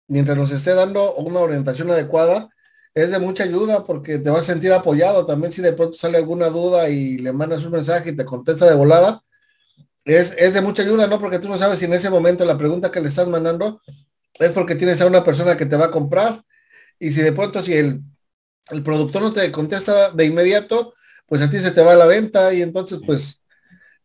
mientras 0.09 0.37
nos 0.37 0.53
esté 0.53 0.75
dando 0.75 1.14
una 1.14 1.40
orientación 1.40 1.90
adecuada, 1.90 2.49
es 2.94 3.11
de 3.11 3.18
mucha 3.21 3.44
ayuda 3.44 3.85
porque 3.87 4.18
te 4.18 4.31
vas 4.31 4.40
a 4.40 4.44
sentir 4.44 4.73
apoyado. 4.73 5.27
También 5.27 5.53
si 5.53 5.62
de 5.62 5.73
pronto 5.73 5.97
sale 5.97 6.18
alguna 6.18 6.49
duda 6.49 6.88
y 6.90 7.18
le 7.18 7.33
mandas 7.33 7.64
un 7.64 7.73
mensaje 7.73 8.11
y 8.11 8.16
te 8.16 8.25
contesta 8.25 8.66
de 8.66 8.75
volada, 8.75 9.23
es, 10.05 10.35
es 10.38 10.55
de 10.55 10.62
mucha 10.62 10.83
ayuda, 10.83 11.07
¿no? 11.07 11.21
Porque 11.21 11.38
tú 11.38 11.49
no 11.49 11.59
sabes 11.59 11.79
si 11.79 11.85
en 11.85 11.94
ese 11.94 12.11
momento 12.11 12.44
la 12.44 12.59
pregunta 12.59 12.90
que 12.90 13.01
le 13.01 13.09
estás 13.09 13.29
mandando 13.29 13.81
es 14.38 14.53
porque 14.53 14.75
tienes 14.75 15.01
a 15.01 15.07
una 15.07 15.25
persona 15.25 15.57
que 15.57 15.66
te 15.66 15.77
va 15.77 15.87
a 15.87 15.90
comprar 15.90 16.42
y 16.99 17.12
si 17.12 17.23
de 17.23 17.33
pronto 17.33 17.62
si 17.62 17.75
el 17.75 18.03
el 18.71 18.83
productor 18.83 19.23
no 19.23 19.33
te 19.33 19.51
contesta 19.51 20.11
de 20.11 20.27
inmediato, 20.27 20.94
pues 21.27 21.42
a 21.42 21.51
ti 21.51 21.59
se 21.59 21.71
te 21.71 21.83
va 21.83 21.94
la 21.94 22.07
venta 22.07 22.53
y 22.53 22.62
entonces 22.62 23.01
pues 23.05 23.42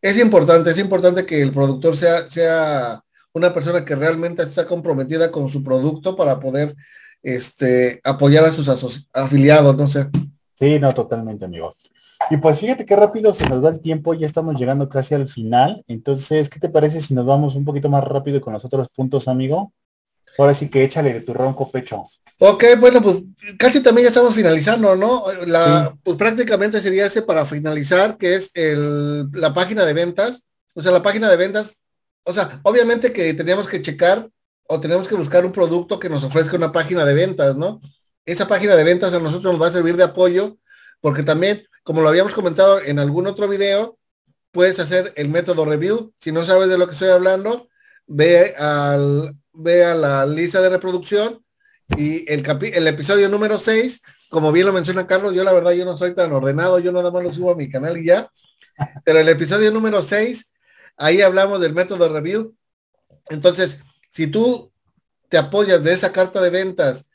es 0.00 0.18
importante, 0.18 0.70
es 0.70 0.78
importante 0.78 1.24
que 1.26 1.40
el 1.40 1.52
productor 1.52 1.96
sea, 1.96 2.28
sea 2.28 3.02
una 3.34 3.52
persona 3.52 3.84
que 3.84 3.94
realmente 3.94 4.42
está 4.42 4.64
comprometida 4.64 5.30
con 5.30 5.48
su 5.48 5.62
producto 5.62 6.16
para 6.16 6.40
poder 6.40 6.74
este, 7.22 8.00
apoyar 8.04 8.44
a 8.44 8.52
sus 8.52 8.68
afiliados, 9.12 9.76
no 9.76 9.88
sé. 9.88 10.08
Sí, 10.54 10.78
no, 10.78 10.94
totalmente, 10.94 11.44
amigo. 11.44 11.74
Y 12.30 12.36
pues 12.38 12.58
fíjate 12.58 12.86
qué 12.86 12.96
rápido 12.96 13.34
se 13.34 13.46
nos 13.48 13.62
va 13.62 13.70
el 13.70 13.80
tiempo, 13.80 14.14
ya 14.14 14.26
estamos 14.26 14.58
llegando 14.58 14.88
casi 14.88 15.14
al 15.14 15.28
final. 15.28 15.84
Entonces, 15.88 16.48
¿qué 16.48 16.58
te 16.58 16.68
parece 16.68 17.00
si 17.00 17.12
nos 17.12 17.26
vamos 17.26 17.54
un 17.54 17.64
poquito 17.64 17.90
más 17.90 18.04
rápido 18.04 18.40
con 18.40 18.52
los 18.52 18.64
otros 18.64 18.88
puntos, 18.88 19.28
amigo? 19.28 19.72
Ahora 20.38 20.54
sí 20.54 20.68
que 20.68 20.84
échale 20.84 21.12
de 21.12 21.20
tu 21.20 21.34
ronco 21.34 21.70
pecho. 21.70 22.04
Ok, 22.38 22.64
bueno, 22.80 23.02
pues 23.02 23.18
casi 23.58 23.80
también 23.82 24.04
ya 24.04 24.08
estamos 24.08 24.34
finalizando, 24.34 24.96
¿no? 24.96 25.24
La, 25.46 25.94
Pues 26.02 26.16
prácticamente 26.16 26.80
sería 26.80 27.06
ese 27.06 27.22
para 27.22 27.44
finalizar, 27.44 28.16
que 28.16 28.36
es 28.36 28.50
el, 28.54 29.30
la 29.32 29.52
página 29.54 29.84
de 29.84 29.92
ventas. 29.92 30.44
O 30.74 30.82
sea, 30.82 30.90
la 30.92 31.02
página 31.02 31.30
de 31.30 31.36
ventas, 31.36 31.80
o 32.24 32.34
sea, 32.34 32.60
obviamente 32.62 33.12
que 33.12 33.34
teníamos 33.34 33.68
que 33.68 33.82
checar 33.82 34.28
o 34.66 34.80
tenemos 34.80 35.06
que 35.06 35.14
buscar 35.14 35.44
un 35.44 35.52
producto 35.52 35.98
que 35.98 36.08
nos 36.08 36.24
ofrezca 36.24 36.56
una 36.56 36.72
página 36.72 37.04
de 37.04 37.14
ventas, 37.14 37.56
¿no? 37.56 37.80
Esa 38.24 38.48
página 38.48 38.76
de 38.76 38.84
ventas 38.84 39.12
a 39.12 39.20
nosotros 39.20 39.52
nos 39.52 39.62
va 39.62 39.66
a 39.66 39.72
servir 39.72 39.96
de 39.96 40.04
apoyo, 40.04 40.56
porque 41.00 41.22
también, 41.22 41.66
como 41.82 42.00
lo 42.00 42.08
habíamos 42.08 42.32
comentado 42.32 42.80
en 42.80 42.98
algún 42.98 43.26
otro 43.26 43.46
video, 43.46 43.98
puedes 44.50 44.78
hacer 44.78 45.12
el 45.16 45.28
método 45.28 45.66
review. 45.66 46.14
Si 46.18 46.32
no 46.32 46.44
sabes 46.46 46.70
de 46.70 46.78
lo 46.78 46.86
que 46.86 46.92
estoy 46.92 47.10
hablando, 47.10 47.68
ve 48.06 48.54
al, 48.56 49.36
ve 49.52 49.84
a 49.84 49.94
la 49.94 50.24
lista 50.24 50.62
de 50.62 50.70
reproducción 50.70 51.44
y 51.98 52.30
el, 52.32 52.42
el 52.72 52.86
episodio 52.86 53.28
número 53.28 53.58
6, 53.58 54.00
como 54.30 54.50
bien 54.50 54.66
lo 54.66 54.72
menciona 54.72 55.06
Carlos, 55.06 55.34
yo 55.34 55.44
la 55.44 55.52
verdad 55.52 55.72
yo 55.72 55.84
no 55.84 55.98
soy 55.98 56.14
tan 56.14 56.32
ordenado, 56.32 56.78
yo 56.78 56.90
nada 56.92 57.10
más 57.10 57.22
lo 57.22 57.32
subo 57.32 57.50
a 57.50 57.56
mi 57.56 57.70
canal 57.70 57.98
y 57.98 58.06
ya. 58.06 58.30
Pero 59.04 59.18
el 59.18 59.28
episodio 59.28 59.70
número 59.70 60.00
6, 60.00 60.52
ahí 60.96 61.22
hablamos 61.22 61.60
del 61.60 61.74
método 61.74 62.08
review. 62.08 62.56
Entonces, 63.28 63.80
si 64.10 64.26
tú 64.26 64.72
te 65.28 65.38
apoyas 65.38 65.82
de 65.82 65.92
esa 65.92 66.12
carta 66.12 66.40
de 66.40 66.50
ventas 66.50 67.06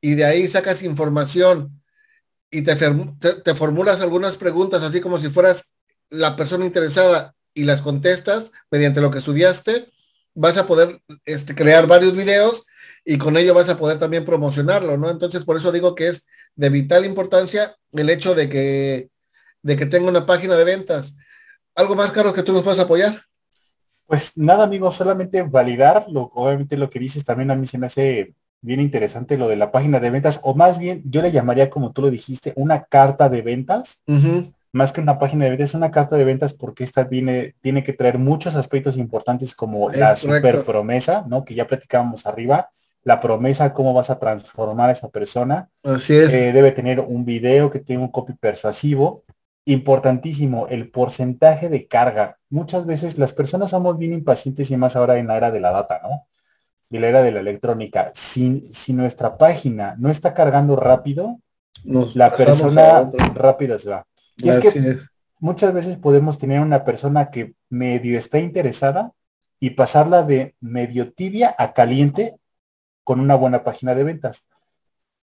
y 0.00 0.14
de 0.14 0.24
ahí 0.24 0.48
sacas 0.48 0.82
información 0.82 1.80
y 2.50 2.62
te, 2.62 3.54
formulas 3.54 4.00
algunas 4.00 4.36
preguntas 4.36 4.82
así 4.82 5.00
como 5.00 5.20
si 5.20 5.28
fueras 5.28 5.72
la 6.10 6.36
persona 6.36 6.64
interesada 6.64 7.34
y 7.52 7.64
las 7.64 7.82
contestas 7.82 8.50
mediante 8.70 9.00
lo 9.00 9.10
que 9.10 9.18
estudiaste, 9.18 9.92
vas 10.34 10.56
a 10.56 10.66
poder 10.66 11.02
este, 11.24 11.54
crear 11.54 11.86
varios 11.86 12.16
videos 12.16 12.66
y 13.04 13.18
con 13.18 13.36
ello 13.36 13.54
vas 13.54 13.68
a 13.68 13.78
poder 13.78 13.98
también 13.98 14.24
promocionarlo, 14.24 14.96
¿no? 14.96 15.10
Entonces, 15.10 15.44
por 15.44 15.56
eso 15.56 15.72
digo 15.72 15.94
que 15.94 16.08
es 16.08 16.26
de 16.56 16.70
vital 16.70 17.04
importancia 17.04 17.76
el 17.92 18.10
hecho 18.10 18.34
de 18.34 18.48
que, 18.48 19.10
de 19.62 19.76
que 19.76 19.86
tenga 19.86 20.08
una 20.08 20.26
página 20.26 20.56
de 20.56 20.64
ventas. 20.64 21.14
¿Algo 21.74 21.94
más, 21.94 22.12
Carlos, 22.12 22.34
que 22.34 22.42
tú 22.42 22.52
nos 22.52 22.62
puedas 22.62 22.80
apoyar? 22.80 23.27
Pues 24.08 24.32
nada, 24.36 24.64
amigo, 24.64 24.90
solamente 24.90 25.42
validar, 25.42 26.06
lo, 26.08 26.32
obviamente 26.34 26.78
lo 26.78 26.88
que 26.88 26.98
dices 26.98 27.24
también 27.24 27.50
a 27.50 27.56
mí 27.56 27.66
se 27.66 27.76
me 27.76 27.86
hace 27.86 28.32
bien 28.62 28.80
interesante 28.80 29.36
lo 29.36 29.48
de 29.48 29.56
la 29.56 29.70
página 29.70 30.00
de 30.00 30.08
ventas, 30.08 30.40
o 30.42 30.54
más 30.54 30.78
bien 30.78 31.02
yo 31.04 31.20
le 31.20 31.30
llamaría, 31.30 31.68
como 31.68 31.92
tú 31.92 32.00
lo 32.00 32.10
dijiste, 32.10 32.54
una 32.56 32.84
carta 32.84 33.28
de 33.28 33.42
ventas, 33.42 34.00
más 34.72 34.92
que 34.92 35.02
una 35.02 35.18
página 35.18 35.44
de 35.44 35.50
ventas, 35.50 35.74
una 35.74 35.90
carta 35.90 36.16
de 36.16 36.24
ventas 36.24 36.54
porque 36.54 36.84
esta 36.84 37.04
viene, 37.04 37.54
tiene 37.60 37.82
que 37.82 37.92
traer 37.92 38.18
muchos 38.18 38.56
aspectos 38.56 38.96
importantes 38.96 39.54
como 39.54 39.90
la 39.90 40.16
super 40.16 40.64
promesa, 40.64 41.26
¿no? 41.28 41.44
Que 41.44 41.54
ya 41.54 41.66
platicábamos 41.66 42.26
arriba, 42.26 42.70
la 43.04 43.20
promesa, 43.20 43.74
cómo 43.74 43.92
vas 43.92 44.08
a 44.08 44.18
transformar 44.18 44.88
a 44.88 44.92
esa 44.92 45.10
persona. 45.10 45.68
Así 45.84 46.14
es. 46.14 46.32
Eh, 46.32 46.52
debe 46.52 46.72
tener 46.72 47.00
un 47.00 47.26
video 47.26 47.70
que 47.70 47.78
tenga 47.80 48.02
un 48.02 48.10
copy 48.10 48.32
persuasivo. 48.32 49.24
Importantísimo, 49.68 50.66
el 50.68 50.90
porcentaje 50.90 51.68
de 51.68 51.86
carga. 51.86 52.38
Muchas 52.48 52.86
veces 52.86 53.18
las 53.18 53.34
personas 53.34 53.68
somos 53.68 53.98
bien 53.98 54.14
impacientes 54.14 54.70
y 54.70 54.78
más 54.78 54.96
ahora 54.96 55.18
en 55.18 55.26
la 55.26 55.36
era 55.36 55.50
de 55.50 55.60
la 55.60 55.70
data, 55.70 56.00
¿no? 56.02 56.26
Y 56.88 56.98
la 56.98 57.08
era 57.08 57.20
de 57.20 57.32
la 57.32 57.40
electrónica. 57.40 58.10
Si, 58.14 58.62
si 58.72 58.94
nuestra 58.94 59.36
página 59.36 59.94
no 59.98 60.08
está 60.08 60.32
cargando 60.32 60.74
rápido, 60.74 61.38
la 61.84 62.34
persona 62.34 63.10
rápida 63.34 63.78
se 63.78 63.90
va. 63.90 64.06
Y 64.38 64.48
es 64.48 64.58
que 64.58 65.00
muchas 65.38 65.74
veces 65.74 65.98
podemos 65.98 66.38
tener 66.38 66.60
una 66.60 66.82
persona 66.86 67.28
que 67.28 67.52
medio 67.68 68.18
está 68.18 68.38
interesada 68.38 69.12
y 69.60 69.70
pasarla 69.70 70.22
de 70.22 70.54
medio 70.60 71.12
tibia 71.12 71.54
a 71.58 71.74
caliente 71.74 72.40
con 73.04 73.20
una 73.20 73.34
buena 73.34 73.64
página 73.64 73.94
de 73.94 74.04
ventas. 74.04 74.46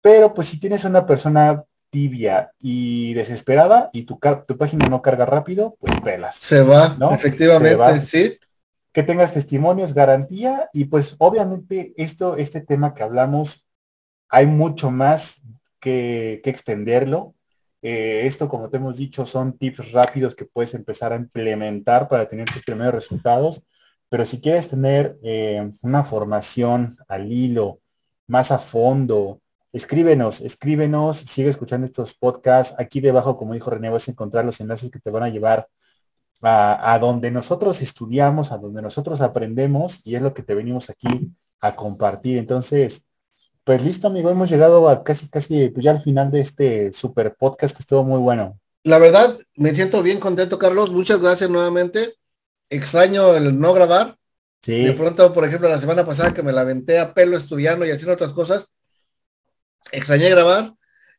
Pero 0.01 0.35
pues 0.35 0.47
si 0.47 0.61
tienes 0.61 0.85
una 0.85 1.05
persona 1.05 1.65
tibia 1.91 2.53
y 2.59 3.15
desesperada 3.15 3.91
y 3.93 4.05
tu, 4.05 4.19
tu 4.47 4.57
página 4.57 4.87
no 4.87 5.03
carga 5.03 5.27
rápido, 5.27 5.77
pues 5.81 6.01
pelas. 6.01 6.37
Se 6.37 6.63
va, 6.63 6.97
¿no? 6.99 7.13
Efectivamente, 7.13 8.07
sí. 8.07 8.39
Que 8.93 9.03
tengas 9.03 9.33
testimonios, 9.33 9.95
garantía 9.95 10.69
y 10.73 10.87
pues 10.87 11.15
obviamente 11.19 11.93
esto, 11.97 12.37
este 12.37 12.61
tema 12.61 12.95
que 12.95 13.03
hablamos, 13.03 13.67
hay 14.29 14.47
mucho 14.47 14.91
más 14.91 15.43
que, 15.79 16.41
que 16.43 16.51
extenderlo. 16.51 17.35
Eh, 17.83 18.23
esto, 18.27 18.49
como 18.49 18.69
te 18.69 18.77
hemos 18.77 18.97
dicho, 18.97 19.27
son 19.27 19.57
tips 19.57 19.93
rápidos 19.93 20.35
que 20.35 20.45
puedes 20.45 20.75
empezar 20.75 21.13
a 21.13 21.17
implementar 21.17 22.09
para 22.09 22.29
tener 22.29 22.47
tus 22.51 22.65
primeros 22.65 22.95
resultados. 22.95 23.63
Pero 24.09 24.25
si 24.25 24.41
quieres 24.41 24.69
tener 24.69 25.19
eh, 25.23 25.71
una 25.83 26.05
formación 26.05 26.97
al 27.09 27.33
hilo, 27.33 27.81
más 28.27 28.51
a 28.51 28.59
fondo, 28.59 29.41
escríbenos, 29.73 30.41
escríbenos, 30.41 31.19
sigue 31.19 31.51
escuchando 31.51 31.85
estos 31.85 32.15
podcasts. 32.15 32.75
Aquí 32.79 33.01
debajo, 33.01 33.37
como 33.37 33.55
dijo 33.55 33.71
René, 33.71 33.91
vas 33.91 34.09
a 34.09 34.11
encontrar 34.11 34.45
los 34.45 34.61
enlaces 34.61 34.91
que 34.91 34.99
te 34.99 35.11
van 35.11 35.23
a 35.23 35.29
llevar 35.29 35.69
a, 36.43 36.99
donde 37.01 37.31
nosotros 37.31 37.83
estudiamos, 37.83 38.53
a 38.53 38.59
donde 38.59 38.83
nosotros 38.83 39.21
aprendemos 39.21 40.01
y 40.05 40.15
es 40.15 40.23
lo 40.23 40.33
que 40.33 40.43
te 40.43 40.55
venimos 40.55 40.91
aquí 40.91 41.31
a 41.61 41.77
compartir. 41.77 42.39
Entonces, 42.39 43.05
pues 43.65 43.83
listo, 43.83 44.07
amigo, 44.07 44.31
hemos 44.31 44.51
llegado 44.51 44.89
a 44.89 45.05
casi, 45.05 45.29
casi, 45.29 45.69
pues 45.69 45.85
ya 45.85 45.91
al 45.93 46.03
final 46.03 46.31
de 46.31 46.41
este 46.41 46.93
super 46.93 47.35
podcast 47.35 47.77
que 47.77 47.83
estuvo 47.83 48.05
muy 48.05 48.19
bueno. 48.19 48.59
La 48.85 48.99
verdad, 48.99 49.39
me 49.57 49.75
siento 49.75 50.03
bien 50.03 50.19
contento, 50.19 50.59
Carlos. 50.59 50.91
Muchas 50.91 51.21
gracias 51.21 51.51
nuevamente 51.51 52.15
extraño 52.71 53.35
el 53.37 53.59
no 53.59 53.75
grabar. 53.75 54.17
Sí. 54.63 54.85
De 54.85 54.93
pronto, 54.93 55.33
por 55.33 55.45
ejemplo, 55.45 55.69
la 55.69 55.81
semana 55.81 56.07
pasada 56.07 56.33
que 56.33 56.43
me 56.43 56.53
la 56.53 56.63
aventé 56.63 56.99
a 56.99 57.13
pelo 57.13 57.37
estudiando 57.37 57.85
y 57.85 57.91
haciendo 57.91 58.15
otras 58.15 58.33
cosas, 58.33 58.69
extrañé 59.93 60.31
grabar 60.31 60.75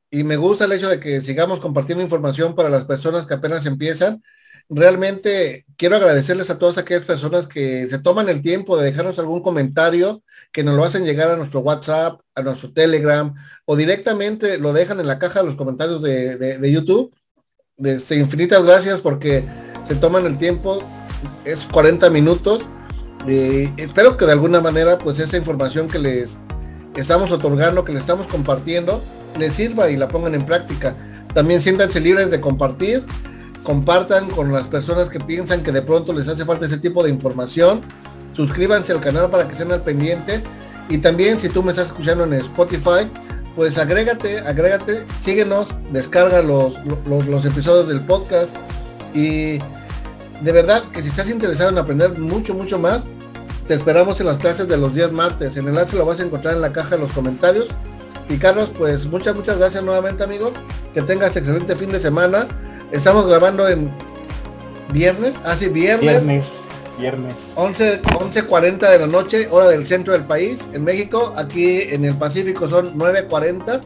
y 0.09 0.23
me 0.23 0.35
gusta 0.35 0.65
el 0.65 0.73
hecho 0.73 0.89
de 0.89 0.99
que 0.99 1.21
sigamos 1.21 1.61
compartiendo 1.61 2.03
información 2.03 2.53
para 2.53 2.69
las 2.69 2.85
personas 2.85 3.25
que 3.25 3.33
apenas 3.33 3.65
empiezan. 3.65 4.21
Realmente 4.69 5.65
quiero 5.77 5.95
agradecerles 5.95 6.49
a 6.49 6.59
todas 6.59 6.77
aquellas 6.77 7.05
personas 7.05 7.47
que 7.47 7.87
se 7.87 7.99
toman 7.99 8.29
el 8.29 8.41
tiempo 8.41 8.77
de 8.77 8.85
dejarnos 8.85 9.19
algún 9.19 9.41
comentario, 9.41 10.21
que 10.51 10.63
nos 10.63 10.75
lo 10.75 10.83
hacen 10.83 11.05
llegar 11.05 11.29
a 11.29 11.37
nuestro 11.37 11.61
WhatsApp, 11.61 12.19
a 12.35 12.41
nuestro 12.41 12.71
Telegram 12.73 13.33
o 13.65 13.75
directamente 13.75 14.57
lo 14.57 14.73
dejan 14.73 14.99
en 14.99 15.07
la 15.07 15.19
caja 15.19 15.41
de 15.41 15.47
los 15.47 15.55
comentarios 15.55 16.01
de, 16.01 16.37
de, 16.37 16.71
YouTube. 16.71 17.13
Desde 17.77 18.17
infinitas 18.17 18.63
gracias 18.63 18.99
porque 18.99 19.43
se 19.87 19.95
toman 19.95 20.25
el 20.25 20.37
tiempo, 20.37 20.83
es 21.45 21.65
40 21.71 22.09
minutos. 22.09 22.63
espero 23.27 24.17
que 24.17 24.25
de 24.25 24.31
alguna 24.33 24.59
manera 24.59 24.97
pues 24.97 25.19
esa 25.19 25.37
información 25.37 25.87
que 25.87 25.99
les 25.99 26.37
estamos 27.01 27.31
otorgando, 27.31 27.83
que 27.83 27.93
les 27.93 28.01
estamos 28.01 28.27
compartiendo, 28.27 29.01
les 29.37 29.53
sirva 29.53 29.89
y 29.89 29.97
la 29.97 30.07
pongan 30.07 30.35
en 30.35 30.45
práctica. 30.45 30.95
También 31.33 31.61
siéntanse 31.61 31.99
libres 31.99 32.29
de 32.29 32.41
compartir, 32.41 33.05
compartan 33.63 34.29
con 34.29 34.51
las 34.51 34.67
personas 34.67 35.09
que 35.09 35.19
piensan 35.19 35.63
que 35.63 35.71
de 35.71 35.81
pronto 35.81 36.13
les 36.13 36.27
hace 36.27 36.45
falta 36.45 36.65
ese 36.65 36.77
tipo 36.77 37.03
de 37.03 37.09
información. 37.09 37.81
Suscríbanse 38.35 38.91
al 38.91 39.01
canal 39.01 39.29
para 39.29 39.45
que 39.45 39.53
estén 39.53 39.71
al 39.71 39.81
pendiente. 39.81 40.41
Y 40.89 40.97
también 40.97 41.39
si 41.39 41.49
tú 41.49 41.63
me 41.63 41.71
estás 41.71 41.87
escuchando 41.87 42.23
en 42.25 42.33
Spotify, 42.33 43.09
pues 43.55 43.77
agrégate, 43.77 44.39
agrégate, 44.39 45.05
síguenos, 45.21 45.67
descarga 45.91 46.41
los, 46.41 46.75
los 47.05 47.45
episodios 47.45 47.87
del 47.87 48.01
podcast. 48.01 48.55
Y 49.13 49.59
de 50.41 50.51
verdad 50.51 50.83
que 50.91 51.01
si 51.01 51.09
estás 51.09 51.29
interesado 51.29 51.69
en 51.69 51.77
aprender 51.77 52.17
mucho, 52.17 52.53
mucho 52.53 52.79
más, 52.79 53.05
te 53.67 53.73
esperamos 53.73 54.19
en 54.19 54.27
las 54.27 54.37
clases 54.37 54.67
de 54.67 54.77
los 54.77 54.93
días 54.93 55.11
martes. 55.11 55.55
El 55.57 55.67
enlace 55.67 55.95
lo 55.95 56.05
vas 56.05 56.19
a 56.19 56.23
encontrar 56.23 56.55
en 56.55 56.61
la 56.61 56.73
caja 56.73 56.95
de 56.95 57.01
los 57.01 57.13
comentarios. 57.13 57.67
Y 58.29 58.37
Carlos, 58.37 58.69
pues 58.77 59.05
muchas, 59.05 59.35
muchas 59.35 59.57
gracias 59.57 59.83
nuevamente, 59.83 60.23
amigo. 60.23 60.51
Que 60.93 61.01
tengas 61.01 61.35
excelente 61.35 61.75
fin 61.75 61.89
de 61.89 61.99
semana. 61.99 62.47
Estamos 62.91 63.27
grabando 63.27 63.67
en 63.67 63.91
viernes, 64.91 65.35
así 65.45 65.65
ah, 65.65 65.69
viernes. 65.69 66.25
Viernes, 66.25 66.61
viernes. 66.97 67.53
11, 67.55 68.01
11.40 68.01 68.89
de 68.89 68.99
la 68.99 69.07
noche, 69.07 69.47
hora 69.51 69.67
del 69.69 69.85
centro 69.85 70.13
del 70.13 70.25
país. 70.25 70.65
En 70.73 70.83
México, 70.83 71.33
aquí 71.37 71.81
en 71.81 72.05
el 72.05 72.15
Pacífico 72.15 72.67
son 72.67 72.97
9.40. 72.97 73.81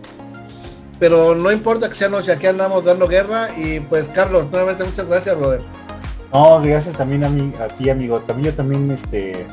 Pero 1.00 1.36
no 1.36 1.52
importa 1.52 1.90
que 1.90 1.96
sea 1.96 2.08
noche, 2.08 2.32
aquí 2.32 2.48
andamos 2.48 2.86
dando 2.86 3.08
guerra. 3.08 3.50
Y 3.58 3.80
pues, 3.82 4.08
Carlos, 4.10 4.50
nuevamente 4.52 4.84
muchas 4.84 5.06
gracias, 5.08 5.38
brother. 5.38 5.62
No, 6.34 6.62
gracias 6.62 6.96
también 6.96 7.24
a, 7.24 7.30
mí, 7.30 7.54
a 7.60 7.68
ti, 7.68 7.90
amigo. 7.90 8.20
También 8.22 8.52
yo 8.52 8.56
también 8.56 8.92
este, 8.92 9.46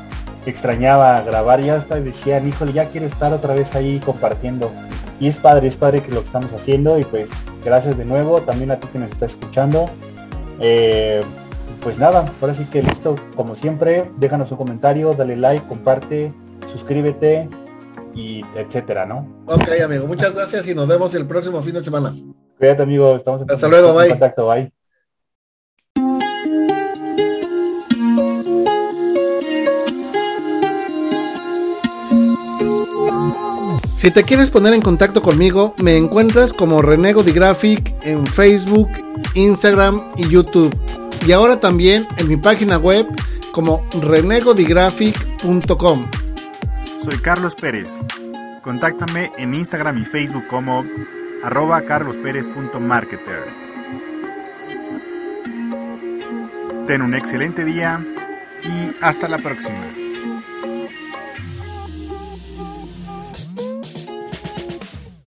extrañaba 0.45 1.21
grabar, 1.21 1.61
ya 1.61 1.75
hasta 1.75 1.99
decían, 1.99 2.47
híjole, 2.47 2.73
ya 2.73 2.89
quiero 2.89 3.05
estar 3.05 3.33
otra 3.33 3.53
vez 3.53 3.73
ahí 3.75 3.99
compartiendo. 3.99 4.71
Y 5.19 5.27
es 5.27 5.37
padre, 5.37 5.67
es 5.67 5.77
padre 5.77 6.01
que 6.01 6.11
lo 6.11 6.19
que 6.19 6.25
estamos 6.25 6.51
haciendo 6.53 6.99
y 6.99 7.05
pues 7.05 7.29
gracias 7.63 7.97
de 7.97 8.05
nuevo, 8.05 8.41
también 8.41 8.71
a 8.71 8.79
ti 8.79 8.87
que 8.87 8.99
nos 8.99 9.11
está 9.11 9.25
escuchando. 9.25 9.89
Eh, 10.59 11.21
pues 11.81 11.99
nada, 11.99 12.25
ahora 12.41 12.53
sí 12.53 12.65
que 12.65 12.81
listo, 12.81 13.15
como 13.35 13.55
siempre, 13.55 14.09
déjanos 14.17 14.51
un 14.51 14.57
comentario, 14.57 15.13
dale 15.13 15.35
like, 15.35 15.67
comparte, 15.67 16.33
suscríbete 16.65 17.49
y 18.15 18.43
etcétera, 18.55 19.05
¿no? 19.05 19.27
Ok, 19.45 19.69
amigo, 19.83 20.07
muchas 20.07 20.33
gracias 20.33 20.67
y 20.67 20.75
nos 20.75 20.87
vemos 20.87 21.13
el 21.15 21.27
próximo 21.27 21.61
fin 21.61 21.73
de 21.73 21.83
semana. 21.83 22.13
Cuídate, 22.57 22.83
amigo, 22.83 23.15
estamos 23.15 23.41
en, 23.41 23.51
Hasta 23.51 23.67
luego, 23.67 23.93
bye. 23.93 24.09
contacto, 24.09 24.47
bye. 24.47 24.82
Si 34.03 34.11
te 34.11 34.23
quieres 34.25 34.49
poner 34.49 34.73
en 34.73 34.81
contacto 34.81 35.21
conmigo, 35.21 35.73
me 35.81 35.95
encuentras 35.95 36.51
como 36.51 36.81
Renego 36.81 37.23
Graphic 37.23 37.93
en 38.03 38.27
Facebook, 38.27 38.89
Instagram 39.33 40.03
y 40.17 40.27
YouTube. 40.27 40.77
Y 41.25 41.31
ahora 41.31 41.61
también 41.61 42.05
en 42.17 42.27
mi 42.27 42.35
página 42.35 42.77
web 42.77 43.07
como 43.53 43.87
renegodigraphic.com. 44.01 46.11
Soy 47.01 47.17
Carlos 47.19 47.55
Pérez. 47.55 48.01
Contáctame 48.61 49.31
en 49.37 49.53
Instagram 49.53 49.97
y 49.99 50.03
Facebook 50.03 50.47
como 50.47 50.83
arroba 51.41 51.83
carlospérez.marketer. 51.83 53.45
Ten 56.87 57.01
un 57.01 57.13
excelente 57.13 57.63
día 57.63 58.05
y 58.65 58.93
hasta 58.99 59.29
la 59.29 59.37
próxima. 59.37 60.02